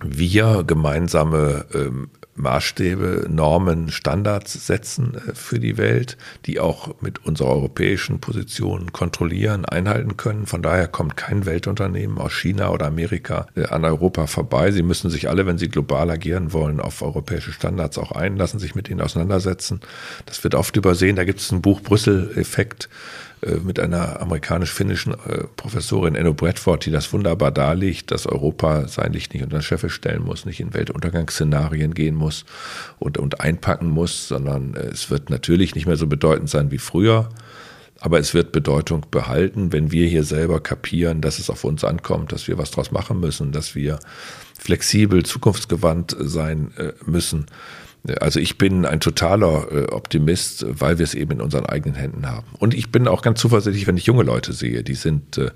wir 0.03 0.64
gemeinsame 0.66 1.66
ähm, 1.75 2.09
Maßstäbe, 2.41 3.26
Normen, 3.28 3.91
Standards 3.91 4.66
setzen 4.66 5.14
äh, 5.14 5.34
für 5.34 5.59
die 5.59 5.76
Welt, 5.76 6.16
die 6.47 6.61
auch 6.61 7.01
mit 7.01 7.24
unserer 7.24 7.51
europäischen 7.51 8.20
Position 8.20 8.93
kontrollieren, 8.93 9.64
einhalten 9.64 10.16
können. 10.16 10.47
Von 10.47 10.62
daher 10.62 10.88
kommt 10.88 11.16
kein 11.16 11.47
Weltunternehmen 11.47 12.18
aus 12.18 12.32
China 12.32 12.70
oder 12.70 12.86
Amerika 12.86 13.47
äh, 13.55 13.66
an 13.66 13.84
Europa 13.84 14.26
vorbei. 14.26 14.72
Sie 14.72 14.82
müssen 14.82 15.11
sich 15.11 15.28
alle, 15.28 15.47
wenn 15.47 15.59
sie 15.59 15.68
global 15.68 16.11
agieren 16.11 16.53
wollen, 16.53 16.80
auf 16.80 17.03
europäische 17.03 17.53
Standards 17.53 17.99
auch 17.99 18.12
einlassen, 18.12 18.59
sich 18.59 18.74
mit 18.74 18.88
ihnen 18.88 19.01
auseinandersetzen. 19.01 19.80
Das 20.26 20.43
wird 20.43 20.55
oft 20.55 20.76
übersehen. 20.76 21.16
Da 21.16 21.24
gibt 21.24 21.41
es 21.41 21.53
ein 21.53 21.62
Buch 21.62 21.80
Brüssel-Effekt 21.80 22.88
mit 23.62 23.80
einer 23.80 24.20
amerikanisch-finnischen 24.20 25.14
äh, 25.14 25.45
Professorin 25.57 26.14
Enno 26.14 26.34
Bradford, 26.34 26.84
die 26.84 26.91
das 26.91 27.12
wunderbar 27.12 27.51
darlegt, 27.51 28.11
dass 28.11 28.26
Europa 28.26 28.86
sein 28.86 29.12
Licht 29.12 29.32
nicht 29.32 29.43
unter 29.43 29.59
den 29.59 29.62
Scheffel 29.62 29.88
stellen 29.88 30.22
muss, 30.22 30.45
nicht 30.45 30.61
in 30.61 30.74
Weltuntergangsszenarien 30.74 31.95
gehen 31.95 32.14
muss 32.14 32.45
und, 32.99 33.16
und 33.16 33.41
einpacken 33.41 33.88
muss, 33.88 34.28
sondern 34.28 34.74
äh, 34.74 34.88
es 34.88 35.11
wird 35.11 35.30
natürlich 35.30 35.74
nicht 35.74 35.86
mehr 35.86 35.97
so 35.97 36.07
bedeutend 36.07 36.51
sein 36.51 36.70
wie 36.70 36.78
früher. 36.78 37.30
Aber 38.03 38.18
es 38.18 38.32
wird 38.32 38.53
Bedeutung 38.53 39.07
behalten, 39.11 39.72
wenn 39.74 39.93
wir 39.93 40.07
hier 40.07 40.24
selber 40.24 40.61
kapieren, 40.61 41.20
dass 41.20 41.38
es 41.38 41.51
auf 41.51 41.64
uns 41.64 41.84
ankommt, 41.84 42.32
dass 42.32 42.49
wir 42.49 42.57
was 42.57 42.70
draus 42.70 42.91
machen 42.93 43.20
müssen, 43.20 43.53
dass 43.53 43.74
wir 43.74 43.99
flexibel, 44.59 45.22
zukunftsgewandt 45.22 46.16
sein 46.18 46.72
müssen 47.05 47.45
also 48.20 48.40
ich 48.40 48.57
bin 48.57 48.86
ein 48.86 49.01
totaler 49.01 49.70
äh, 49.70 49.84
Optimist, 49.92 50.64
weil 50.68 50.98
wir 50.98 51.05
es 51.05 51.14
eben 51.14 51.32
in 51.32 51.40
unseren 51.40 51.66
eigenen 51.66 51.94
Händen 51.94 52.26
haben. 52.26 52.46
Und 52.59 52.72
ich 52.72 52.90
bin 52.90 53.07
auch 53.07 53.20
ganz 53.20 53.40
zuversichtlich, 53.40 53.86
wenn 53.86 53.96
ich 53.96 54.07
junge 54.07 54.22
Leute 54.22 54.53
sehe, 54.53 54.82
die 54.82 54.94
sind 54.94 55.36
äh, 55.36 55.51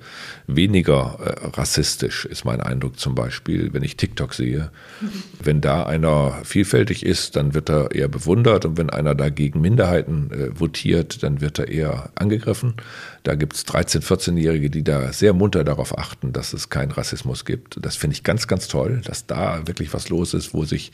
weniger 0.46 1.18
äh, 1.24 1.46
rassistisch, 1.56 2.26
ist 2.26 2.44
mein 2.44 2.60
Eindruck 2.60 2.98
zum 2.98 3.14
Beispiel, 3.14 3.72
wenn 3.72 3.82
ich 3.82 3.96
TikTok 3.96 4.34
sehe. 4.34 4.70
Mhm. 5.00 5.08
Wenn 5.42 5.60
da 5.62 5.84
einer 5.84 6.40
vielfältig 6.44 7.06
ist, 7.06 7.36
dann 7.36 7.54
wird 7.54 7.70
er 7.70 7.92
eher 7.92 8.08
bewundert 8.08 8.66
und 8.66 8.76
wenn 8.76 8.90
einer 8.90 9.14
dagegen 9.14 9.60
Minderheiten 9.60 10.30
votiert, 10.54 11.22
dann 11.22 11.40
wird 11.40 11.58
er 11.58 11.68
eher 11.68 12.10
angegriffen. 12.14 12.74
Da 13.22 13.34
gibt 13.34 13.54
es 13.54 13.66
13-, 13.66 14.02
14-Jährige, 14.02 14.68
die 14.68 14.84
da 14.84 15.12
sehr 15.12 15.32
munter 15.32 15.64
darauf 15.64 15.96
achten, 15.96 16.32
dass 16.32 16.52
es 16.52 16.68
keinen 16.68 16.90
Rassismus 16.92 17.44
gibt. 17.44 17.78
Das 17.80 17.96
finde 17.96 18.14
ich 18.14 18.22
ganz, 18.22 18.46
ganz 18.46 18.68
toll, 18.68 19.00
dass 19.04 19.26
da 19.26 19.66
wirklich 19.66 19.94
was 19.94 20.10
los 20.10 20.34
ist, 20.34 20.52
wo 20.52 20.64
sich 20.64 20.92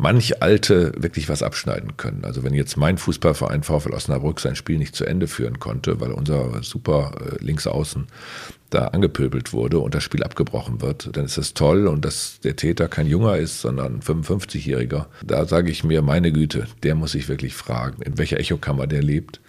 manch 0.00 0.42
Alte 0.42 0.92
wirklich 0.96 1.28
was 1.28 1.42
abschneiden 1.42 1.96
können. 1.96 2.24
Also 2.24 2.42
wenn 2.42 2.54
jetzt 2.54 2.76
mein 2.76 2.96
Fußballverein 2.96 3.62
VfL 3.62 3.92
Osnabrück 3.92 4.40
sein 4.40 4.56
Spiel 4.56 4.78
nicht 4.78 4.96
zu 4.96 5.04
Ende 5.04 5.28
führen 5.28 5.60
konnte, 5.60 6.00
weil 6.00 6.12
unser 6.12 6.62
super 6.62 7.12
äh, 7.20 7.44
Linksaußen 7.44 8.06
da 8.70 8.86
angepöbelt 8.88 9.52
wurde 9.52 9.78
und 9.80 9.94
das 9.94 10.02
Spiel 10.02 10.22
abgebrochen 10.22 10.80
wird, 10.80 11.16
dann 11.16 11.26
ist 11.26 11.36
das 11.36 11.54
toll 11.54 11.86
und 11.86 12.04
dass 12.04 12.40
der 12.40 12.56
Täter 12.56 12.88
kein 12.88 13.06
Junger 13.06 13.36
ist, 13.36 13.60
sondern 13.60 14.00
55-Jähriger. 14.00 15.06
Da 15.24 15.44
sage 15.46 15.70
ich 15.70 15.84
mir, 15.84 16.02
meine 16.02 16.32
Güte, 16.32 16.66
der 16.82 16.94
muss 16.94 17.12
sich 17.12 17.28
wirklich 17.28 17.54
fragen, 17.54 18.00
in 18.02 18.16
welcher 18.16 18.38
Echokammer 18.38 18.86
der 18.86 19.02
lebt 19.02 19.40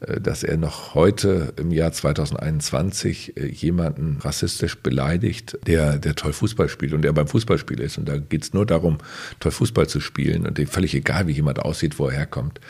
dass 0.00 0.42
er 0.42 0.56
noch 0.56 0.94
heute 0.94 1.52
im 1.56 1.70
Jahr 1.70 1.92
2021 1.92 3.36
äh, 3.36 3.46
jemanden 3.46 4.18
rassistisch 4.20 4.78
beleidigt, 4.78 5.58
der, 5.66 5.98
der 5.98 6.14
toll 6.14 6.32
Fußball 6.32 6.68
spielt 6.68 6.94
und 6.94 7.02
der 7.02 7.12
beim 7.12 7.28
Fußballspiel 7.28 7.80
ist. 7.80 7.98
Und 7.98 8.08
da 8.08 8.16
geht 8.16 8.44
es 8.44 8.54
nur 8.54 8.64
darum, 8.64 8.98
toll 9.40 9.52
Fußball 9.52 9.88
zu 9.88 10.00
spielen 10.00 10.46
und 10.46 10.56
dem 10.56 10.66
völlig 10.66 10.94
egal, 10.94 11.26
wie 11.26 11.32
jemand 11.32 11.58
aussieht, 11.60 11.98
wo 11.98 12.06
er 12.06 12.12
herkommt. 12.12 12.60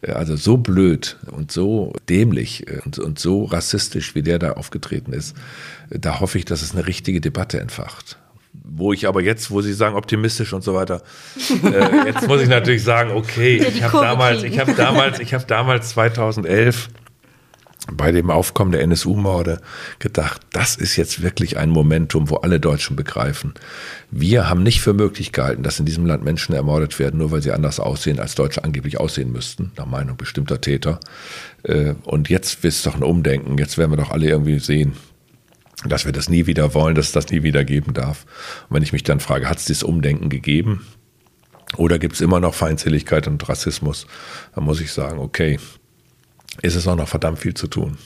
Äh, 0.00 0.12
also 0.12 0.34
so 0.36 0.56
blöd 0.56 1.18
und 1.30 1.52
so 1.52 1.92
dämlich 2.08 2.66
und, 2.84 2.98
und 2.98 3.18
so 3.18 3.44
rassistisch, 3.44 4.14
wie 4.14 4.22
der 4.22 4.38
da 4.40 4.52
aufgetreten 4.52 5.12
ist, 5.12 5.36
da 5.88 6.20
hoffe 6.20 6.38
ich, 6.38 6.44
dass 6.44 6.62
es 6.62 6.72
eine 6.72 6.86
richtige 6.86 7.20
Debatte 7.20 7.60
entfacht 7.60 8.18
wo 8.52 8.92
ich 8.92 9.08
aber 9.08 9.22
jetzt, 9.22 9.50
wo 9.50 9.60
Sie 9.62 9.72
sagen 9.72 9.96
optimistisch 9.96 10.52
und 10.52 10.62
so 10.62 10.74
weiter, 10.74 11.02
äh, 11.64 12.06
jetzt 12.06 12.26
muss 12.28 12.42
ich 12.42 12.48
natürlich 12.48 12.84
sagen, 12.84 13.12
okay, 13.12 13.58
ja, 13.58 13.68
ich 13.68 13.82
habe 13.82 13.98
damals, 13.98 14.42
ich 14.42 14.58
habe 14.58 14.74
damals, 14.74 15.18
ich 15.18 15.34
habe 15.34 15.44
damals 15.46 15.90
2011 15.90 16.88
bei 17.90 18.12
dem 18.12 18.30
Aufkommen 18.30 18.70
der 18.70 18.82
NSU-Morde 18.82 19.60
gedacht, 19.98 20.42
das 20.52 20.76
ist 20.76 20.94
jetzt 20.96 21.22
wirklich 21.22 21.58
ein 21.58 21.68
Momentum, 21.68 22.30
wo 22.30 22.36
alle 22.36 22.60
Deutschen 22.60 22.94
begreifen. 22.94 23.54
Wir 24.10 24.48
haben 24.48 24.62
nicht 24.62 24.80
für 24.80 24.92
möglich 24.92 25.32
gehalten, 25.32 25.64
dass 25.64 25.80
in 25.80 25.86
diesem 25.86 26.06
Land 26.06 26.22
Menschen 26.22 26.54
ermordet 26.54 27.00
werden, 27.00 27.18
nur 27.18 27.32
weil 27.32 27.42
sie 27.42 27.50
anders 27.50 27.80
aussehen, 27.80 28.20
als 28.20 28.36
Deutsche 28.36 28.62
angeblich 28.62 29.00
aussehen 29.00 29.32
müssten, 29.32 29.72
nach 29.76 29.86
Meinung 29.86 30.16
bestimmter 30.16 30.60
Täter. 30.60 31.00
Äh, 31.64 31.94
und 32.04 32.28
jetzt 32.28 32.64
ist 32.64 32.86
doch 32.86 32.94
ein 32.94 33.02
Umdenken. 33.02 33.58
Jetzt 33.58 33.78
werden 33.78 33.90
wir 33.90 33.96
doch 33.96 34.12
alle 34.12 34.28
irgendwie 34.28 34.60
sehen, 34.60 34.92
dass 35.84 36.04
wir 36.04 36.12
das 36.12 36.28
nie 36.28 36.46
wieder 36.46 36.74
wollen, 36.74 36.94
dass 36.94 37.06
es 37.06 37.12
das 37.12 37.30
nie 37.30 37.42
wieder 37.42 37.64
geben 37.64 37.94
darf. 37.94 38.24
Und 38.68 38.76
wenn 38.76 38.82
ich 38.82 38.92
mich 38.92 39.02
dann 39.02 39.20
frage, 39.20 39.48
hat 39.48 39.58
es 39.58 39.64
dieses 39.64 39.82
Umdenken 39.82 40.28
gegeben? 40.28 40.86
Oder 41.76 41.98
gibt 41.98 42.14
es 42.14 42.20
immer 42.20 42.40
noch 42.40 42.54
Feindseligkeit 42.54 43.26
und 43.26 43.48
Rassismus? 43.48 44.06
Dann 44.54 44.64
muss 44.64 44.80
ich 44.80 44.92
sagen, 44.92 45.18
okay, 45.18 45.58
ist 46.60 46.74
es 46.74 46.86
auch 46.86 46.96
noch 46.96 47.08
verdammt 47.08 47.38
viel 47.38 47.54
zu 47.54 47.66
tun. 47.66 47.96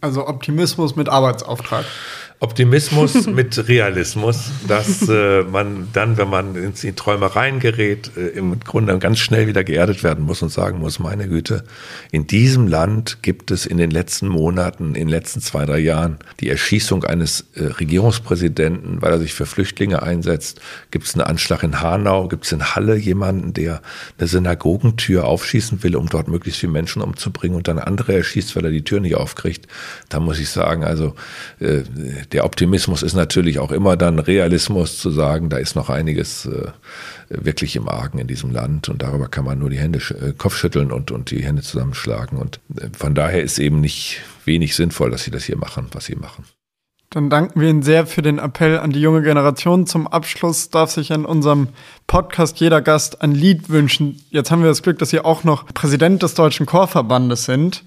Also 0.00 0.26
Optimismus 0.28 0.94
mit 0.94 1.08
Arbeitsauftrag. 1.08 1.84
Optimismus 2.40 3.26
mit 3.26 3.66
Realismus, 3.66 4.50
dass 4.68 5.08
äh, 5.08 5.42
man 5.42 5.88
dann, 5.92 6.16
wenn 6.18 6.30
man 6.30 6.54
in 6.54 6.96
Träumereien 6.96 7.58
gerät, 7.58 8.12
äh, 8.16 8.28
im 8.28 8.60
Grunde 8.60 8.96
ganz 9.00 9.18
schnell 9.18 9.48
wieder 9.48 9.64
geerdet 9.64 10.04
werden 10.04 10.24
muss 10.24 10.40
und 10.42 10.50
sagen 10.50 10.78
muss, 10.78 11.00
meine 11.00 11.26
Güte, 11.26 11.64
in 12.12 12.28
diesem 12.28 12.68
Land 12.68 13.22
gibt 13.22 13.50
es 13.50 13.66
in 13.66 13.76
den 13.76 13.90
letzten 13.90 14.28
Monaten, 14.28 14.88
in 14.88 14.94
den 14.94 15.08
letzten 15.08 15.40
zwei, 15.40 15.64
drei 15.64 15.80
Jahren 15.80 16.18
die 16.38 16.48
Erschießung 16.48 17.02
eines 17.02 17.46
äh, 17.54 17.64
Regierungspräsidenten, 17.64 19.02
weil 19.02 19.12
er 19.12 19.18
sich 19.18 19.34
für 19.34 19.46
Flüchtlinge 19.46 20.04
einsetzt. 20.04 20.60
Gibt 20.92 21.06
es 21.06 21.14
einen 21.14 21.22
Anschlag 21.22 21.64
in 21.64 21.80
Hanau? 21.80 22.28
Gibt 22.28 22.44
es 22.44 22.52
in 22.52 22.74
Halle 22.76 22.96
jemanden, 22.96 23.52
der 23.52 23.82
eine 24.16 24.28
Synagogentür 24.28 25.24
aufschießen 25.24 25.82
will, 25.82 25.96
um 25.96 26.08
dort 26.08 26.28
möglichst 26.28 26.60
viele 26.60 26.72
Menschen 26.72 27.02
umzubringen 27.02 27.56
und 27.56 27.66
dann 27.66 27.80
andere 27.80 28.14
erschießt, 28.14 28.54
weil 28.54 28.66
er 28.66 28.70
die 28.70 28.84
Tür 28.84 29.00
nicht 29.00 29.16
aufkriegt? 29.16 29.66
Da 30.08 30.20
muss 30.20 30.38
ich 30.38 30.50
sagen, 30.50 30.84
also 30.84 31.16
äh, 31.58 31.82
der 32.32 32.44
Optimismus 32.44 33.02
ist 33.02 33.14
natürlich 33.14 33.58
auch 33.58 33.72
immer 33.72 33.96
dann 33.96 34.18
Realismus 34.18 34.98
zu 34.98 35.10
sagen, 35.10 35.48
da 35.48 35.56
ist 35.56 35.76
noch 35.76 35.88
einiges 35.88 36.46
äh, 36.46 36.68
wirklich 37.28 37.76
im 37.76 37.88
Argen 37.88 38.18
in 38.18 38.26
diesem 38.26 38.50
Land 38.50 38.88
und 38.88 39.02
darüber 39.02 39.28
kann 39.28 39.44
man 39.44 39.58
nur 39.58 39.70
die 39.70 39.78
Hände, 39.78 39.98
äh, 39.98 40.32
Kopf 40.36 40.56
schütteln 40.56 40.92
und, 40.92 41.10
und 41.10 41.30
die 41.30 41.44
Hände 41.44 41.62
zusammenschlagen. 41.62 42.38
Und 42.38 42.60
äh, 42.76 42.88
von 42.96 43.14
daher 43.14 43.42
ist 43.42 43.58
eben 43.58 43.80
nicht 43.80 44.20
wenig 44.44 44.76
sinnvoll, 44.76 45.10
dass 45.10 45.24
sie 45.24 45.30
das 45.30 45.44
hier 45.44 45.56
machen, 45.56 45.88
was 45.92 46.06
sie 46.06 46.16
machen. 46.16 46.44
Dann 47.10 47.30
danken 47.30 47.58
wir 47.58 47.70
Ihnen 47.70 47.82
sehr 47.82 48.06
für 48.06 48.20
den 48.20 48.38
Appell 48.38 48.78
an 48.78 48.90
die 48.90 49.00
junge 49.00 49.22
Generation. 49.22 49.86
Zum 49.86 50.06
Abschluss 50.06 50.68
darf 50.68 50.90
sich 50.90 51.10
in 51.10 51.24
unserem 51.24 51.68
Podcast 52.06 52.60
jeder 52.60 52.82
Gast 52.82 53.22
ein 53.22 53.32
Lied 53.32 53.70
wünschen. 53.70 54.22
Jetzt 54.28 54.50
haben 54.50 54.60
wir 54.60 54.68
das 54.68 54.82
Glück, 54.82 54.98
dass 54.98 55.08
Sie 55.08 55.20
auch 55.20 55.42
noch 55.42 55.64
Präsident 55.72 56.22
des 56.22 56.34
Deutschen 56.34 56.66
Chorverbandes 56.66 57.46
sind 57.46 57.82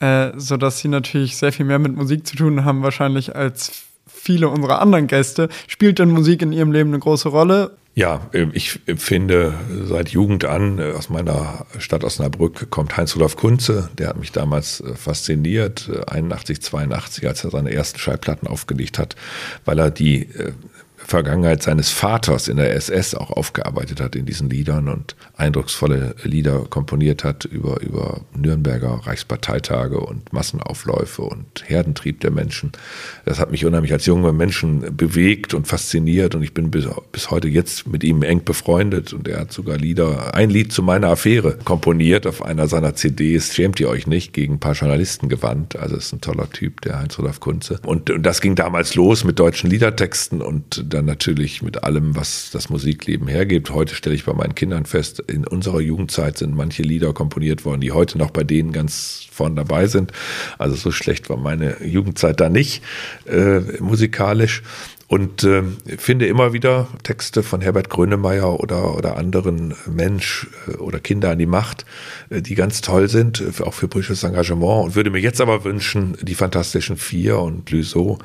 äh, 0.00 0.32
sodass 0.36 0.80
sie 0.80 0.88
natürlich 0.88 1.36
sehr 1.36 1.52
viel 1.52 1.66
mehr 1.66 1.78
mit 1.78 1.94
Musik 1.94 2.26
zu 2.26 2.36
tun 2.36 2.64
haben, 2.64 2.82
wahrscheinlich 2.82 3.36
als 3.36 3.84
viele 4.06 4.48
unserer 4.48 4.80
anderen 4.80 5.06
Gäste. 5.06 5.48
Spielt 5.66 5.98
denn 5.98 6.10
Musik 6.10 6.42
in 6.42 6.52
ihrem 6.52 6.72
Leben 6.72 6.90
eine 6.90 6.98
große 6.98 7.28
Rolle? 7.28 7.76
Ja, 7.94 8.20
ähm, 8.32 8.52
ich 8.54 8.80
finde 8.96 9.54
seit 9.84 10.10
Jugend 10.10 10.44
an, 10.44 10.78
äh, 10.78 10.92
aus 10.92 11.10
meiner 11.10 11.66
Stadt 11.78 12.04
Osnabrück 12.04 12.70
kommt 12.70 12.96
Heinz-Rudolf 12.96 13.36
Kunze, 13.36 13.90
der 13.98 14.08
hat 14.08 14.16
mich 14.16 14.30
damals 14.30 14.80
äh, 14.80 14.94
fasziniert, 14.94 15.90
81, 16.06 16.58
äh, 16.58 16.60
82, 16.60 17.26
als 17.26 17.44
er 17.44 17.50
seine 17.50 17.72
ersten 17.72 17.98
Schallplatten 17.98 18.46
aufgelegt 18.46 18.98
hat, 18.98 19.16
weil 19.64 19.78
er 19.78 19.90
die 19.90 20.28
Vergangenheit 21.10 21.60
seines 21.60 21.90
Vaters 21.90 22.46
in 22.46 22.56
der 22.56 22.72
SS 22.76 23.16
auch 23.16 23.30
aufgearbeitet 23.30 24.00
hat 24.00 24.14
in 24.14 24.26
diesen 24.26 24.48
Liedern 24.48 24.88
und 24.88 25.16
eindrucksvolle 25.36 26.14
Lieder 26.22 26.66
komponiert 26.70 27.24
hat 27.24 27.44
über, 27.44 27.80
über 27.80 28.20
Nürnberger 28.36 29.00
Reichsparteitage 29.04 29.98
und 29.98 30.32
Massenaufläufe 30.32 31.22
und 31.22 31.64
Herdentrieb 31.66 32.20
der 32.20 32.30
Menschen. 32.30 32.70
Das 33.24 33.40
hat 33.40 33.50
mich 33.50 33.66
unheimlich 33.66 33.92
als 33.92 34.06
junger 34.06 34.32
Menschen 34.32 34.96
bewegt 34.96 35.52
und 35.52 35.66
fasziniert 35.66 36.36
und 36.36 36.44
ich 36.44 36.54
bin 36.54 36.70
bis, 36.70 36.86
bis 37.10 37.32
heute 37.32 37.48
jetzt 37.48 37.88
mit 37.88 38.04
ihm 38.04 38.22
eng 38.22 38.44
befreundet 38.44 39.12
und 39.12 39.26
er 39.26 39.40
hat 39.40 39.52
sogar 39.52 39.78
Lieder, 39.78 40.34
ein 40.36 40.48
Lied 40.48 40.72
zu 40.72 40.80
meiner 40.80 41.08
Affäre 41.08 41.58
komponiert 41.64 42.24
auf 42.24 42.44
einer 42.44 42.68
seiner 42.68 42.94
CDs, 42.94 43.52
schämt 43.52 43.80
ihr 43.80 43.88
euch 43.88 44.06
nicht, 44.06 44.32
gegen 44.32 44.54
ein 44.54 44.60
paar 44.60 44.74
Journalisten 44.74 45.28
gewandt. 45.28 45.74
Also 45.74 45.96
ist 45.96 46.12
ein 46.12 46.20
toller 46.20 46.48
Typ, 46.50 46.82
der 46.82 47.00
Heinz-Rudolf 47.00 47.40
Kunze. 47.40 47.80
Und, 47.84 48.10
und 48.10 48.22
das 48.22 48.40
ging 48.40 48.54
damals 48.54 48.94
los 48.94 49.24
mit 49.24 49.40
deutschen 49.40 49.68
Liedertexten 49.68 50.40
und 50.40 50.84
dann 50.88 50.99
natürlich 51.02 51.62
mit 51.62 51.84
allem, 51.84 52.16
was 52.16 52.50
das 52.50 52.68
Musikleben 52.70 53.28
hergibt. 53.28 53.70
Heute 53.70 53.94
stelle 53.94 54.14
ich 54.14 54.24
bei 54.24 54.32
meinen 54.32 54.54
Kindern 54.54 54.86
fest, 54.86 55.20
in 55.20 55.46
unserer 55.46 55.80
Jugendzeit 55.80 56.38
sind 56.38 56.54
manche 56.54 56.82
Lieder 56.82 57.12
komponiert 57.12 57.64
worden, 57.64 57.80
die 57.80 57.92
heute 57.92 58.18
noch 58.18 58.30
bei 58.30 58.44
denen 58.44 58.72
ganz 58.72 59.26
vorn 59.30 59.56
dabei 59.56 59.86
sind. 59.86 60.12
Also 60.58 60.76
so 60.76 60.90
schlecht 60.90 61.30
war 61.30 61.36
meine 61.36 61.82
Jugendzeit 61.84 62.40
da 62.40 62.48
nicht 62.48 62.82
äh, 63.26 63.60
musikalisch 63.80 64.62
und 65.10 65.42
äh, 65.42 65.64
finde 65.98 66.28
immer 66.28 66.52
wieder 66.52 66.86
Texte 67.02 67.42
von 67.42 67.60
Herbert 67.60 67.90
Grönemeyer 67.90 68.60
oder, 68.60 68.96
oder 68.96 69.16
anderen 69.16 69.74
Mensch 69.84 70.46
äh, 70.68 70.76
oder 70.76 71.00
Kinder 71.00 71.30
an 71.30 71.38
die 71.40 71.46
Macht, 71.46 71.84
äh, 72.30 72.40
die 72.40 72.54
ganz 72.54 72.80
toll 72.80 73.08
sind, 73.08 73.40
äh, 73.40 73.62
auch 73.64 73.74
für 73.74 73.88
politisches 73.88 74.22
Engagement 74.22 74.84
und 74.84 74.94
würde 74.94 75.10
mir 75.10 75.18
jetzt 75.18 75.40
aber 75.40 75.64
wünschen, 75.64 76.16
die 76.22 76.36
Fantastischen 76.36 76.96
Vier 76.96 77.40
und 77.40 77.68
Lüso 77.72 78.18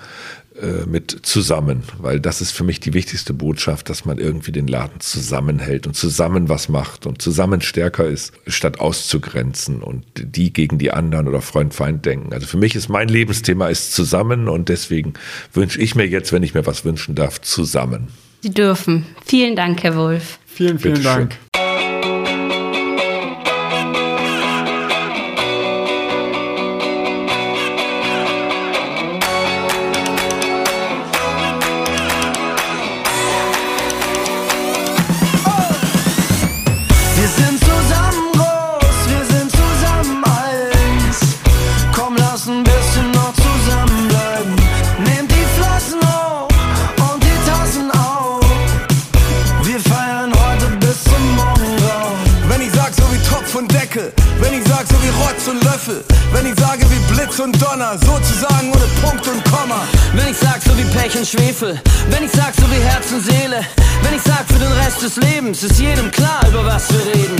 mit 0.86 1.20
zusammen, 1.24 1.84
weil 1.99 2.20
das 2.22 2.39
ist 2.39 2.51
für 2.51 2.64
mich 2.64 2.80
die 2.80 2.93
wichtigste 2.93 3.34
Botschaft, 3.34 3.89
dass 3.89 4.06
man 4.06 4.18
irgendwie 4.18 4.53
den 4.53 4.68
Laden 4.68 5.01
zusammenhält 5.01 5.86
und 5.86 5.95
zusammen 5.95 6.47
was 6.47 6.70
macht 6.70 7.06
und 7.06 7.22
zusammen 7.22 7.60
stärker 7.60 8.06
ist, 8.06 8.32
statt 8.47 8.80
auszugrenzen 8.80 9.82
und 9.82 10.06
die 10.16 10.53
gegen 10.53 10.78
die 10.78 10.91
anderen 10.91 11.28
oder 11.28 11.41
Freund-Feind 11.41 12.06
denken. 12.06 12.34
Also 12.34 12.47
für 12.47 12.58
mich 12.58 12.76
ist 12.76 12.88
mein 12.88 13.10
Lebensthema 13.10 13.68
ist 13.68 13.93
zusammen 13.93 14.47
und 14.47 14.70
deswegen 14.70 15.14
wünsche 15.53 15.82
ich 15.82 15.95
mir 15.95 16.08
jetzt, 16.08 16.32
wenn 16.32 16.43
ich 16.43 16.53
mir 16.53 16.66
was 16.66 16.86
wünschen 16.86 17.16
darf, 17.16 17.41
zusammen. 17.41 18.08
Sie 18.41 18.51
dürfen. 18.51 19.06
Vielen 19.26 19.56
Dank, 19.56 19.84
Herr 19.84 19.95
Wolf. 19.95 20.39
Vielen, 20.45 20.80
vielen 20.80 21.03
Dank. 21.03 21.38
Schwefel. 61.36 61.79
Wenn 62.09 62.23
ich 62.23 62.31
sag, 62.31 62.53
so 62.55 62.63
wie 62.71 62.81
Herz 62.81 63.11
und 63.11 63.23
Seele. 63.23 63.59
Wenn 64.01 64.15
ich 64.15 64.21
sag, 64.21 64.45
für 64.47 64.59
den 64.59 64.71
Rest 64.71 65.01
des 65.01 65.15
Lebens 65.17 65.63
ist 65.63 65.79
jedem 65.79 66.09
klar, 66.11 66.41
über 66.47 66.65
was 66.65 66.91
wir 66.93 67.13
reden. 67.13 67.36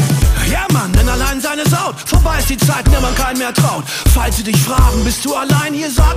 Ja, 0.52 0.66
Mann, 0.74 0.92
denn 0.94 1.08
allein 1.08 1.40
seine 1.40 1.64
Saut. 1.68 1.96
Vorbei 2.06 2.40
ist 2.40 2.50
die 2.50 2.58
Zeit, 2.58 2.86
in 2.86 2.92
der 2.92 3.02
man 3.02 3.16
keinen 3.16 3.38
mehr 3.38 3.54
traut. 3.54 3.86
Falls 4.14 4.38
sie 4.38 4.44
dich 4.44 4.58
fragen, 4.58 5.04
bist 5.04 5.24
du 5.26 5.34
allein 5.34 5.74
hier, 5.74 5.90
sag 5.90 6.15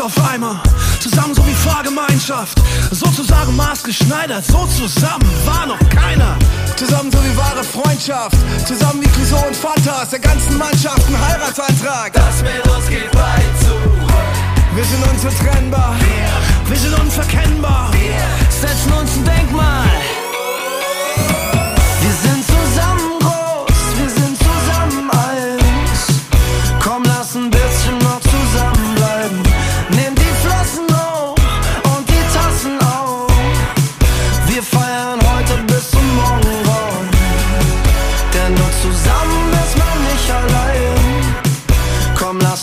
auf 0.00 0.30
Eimer, 0.32 0.62
zusammen 1.00 1.34
so 1.34 1.46
wie 1.46 1.54
Fahrgemeinschaft, 1.54 2.60
sozusagen 2.90 3.54
maßgeschneidert, 3.56 4.44
so 4.44 4.66
zusammen 4.66 5.28
war 5.44 5.66
noch 5.66 5.78
keiner. 5.88 6.36
Zusammen 6.76 7.10
so 7.10 7.18
wie 7.18 7.36
wahre 7.36 7.62
Freundschaft, 7.62 8.36
zusammen 8.66 9.02
wie 9.02 9.08
Clouseau 9.08 9.46
und 9.46 9.56
Fanta 9.56 10.02
aus 10.02 10.10
der 10.10 10.20
ganzen 10.20 10.56
Mannschaft 10.56 11.02
ein 11.08 11.28
Heiratsantrag. 11.28 12.12
Das 12.12 12.42
mit 12.42 12.66
uns 12.74 12.88
geht 12.88 13.14
weit 13.14 13.60
zu. 13.60 13.74
Wir 14.74 14.84
sind 14.84 15.06
unzertrennbar, 15.10 15.96
wir 16.66 16.76
sind 16.76 16.98
unverkennbar. 16.98 17.90
Setzen 18.48 18.92
uns 18.92 19.16
ein 19.16 19.24
Denkmal. 19.24 19.99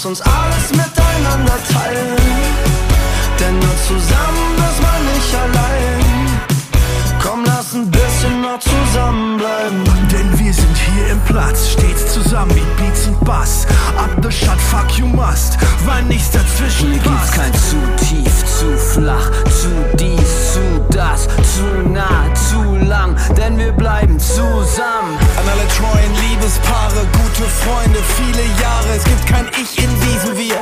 Uns 0.07 0.21
alles 0.21 0.69
miteinander 0.71 1.57
teilen. 1.73 2.15
Denn 3.39 3.59
nur 3.59 3.77
zusammen 3.85 4.55
ist 4.69 4.81
man 4.81 5.05
nicht 5.13 5.35
allein. 5.35 6.07
Komm, 7.21 7.43
lass 7.45 7.73
ein 7.73 7.91
bisschen 7.91 8.41
noch 8.41 8.59
zusammenbleiben. 8.59 9.83
Denn 10.09 10.39
wir 10.39 10.53
sind 10.53 10.77
hier 10.77 11.11
im 11.11 11.19
Platz, 11.21 11.71
stets 11.71 12.13
zusammen 12.13 12.55
wie 12.55 12.81
Beats 12.81 13.07
und 13.07 13.19
Bass. 13.25 13.67
Up 13.97 14.09
the 14.23 14.31
shot, 14.31 14.59
fuck 14.71 14.89
you 14.97 15.05
must, 15.05 15.57
weil 15.85 16.03
nichts 16.03 16.31
dazwischen 16.31 16.93
Hier 16.93 17.01
gibt's 17.01 17.31
kein 17.31 17.53
zu 17.53 17.75
tief, 18.05 18.45
zu 18.45 18.77
flach, 18.77 19.29
zu 19.49 19.69
dies, 19.99 20.53
zu 20.53 20.59
das, 20.89 21.27
zu 21.27 21.89
nah, 21.89 22.33
zu 22.33 22.77
lang, 22.85 23.15
denn 23.35 23.57
wir 23.57 23.73
bleiben 23.73 24.17
zusammen. 24.19 25.17
An 25.37 25.45
alle 25.51 25.67
treuen 25.67 26.13
Liebespaare, 26.21 27.05
gute 27.37 27.49
Freunde, 27.49 27.99
viele 28.15 28.43
Jahre. 28.61 28.95
Es 28.95 29.03
gibt 29.03 29.25
kein 29.27 29.47
Ich 29.61 29.77
in 29.77 29.89
diesem 30.01 30.37
Wir, 30.37 30.55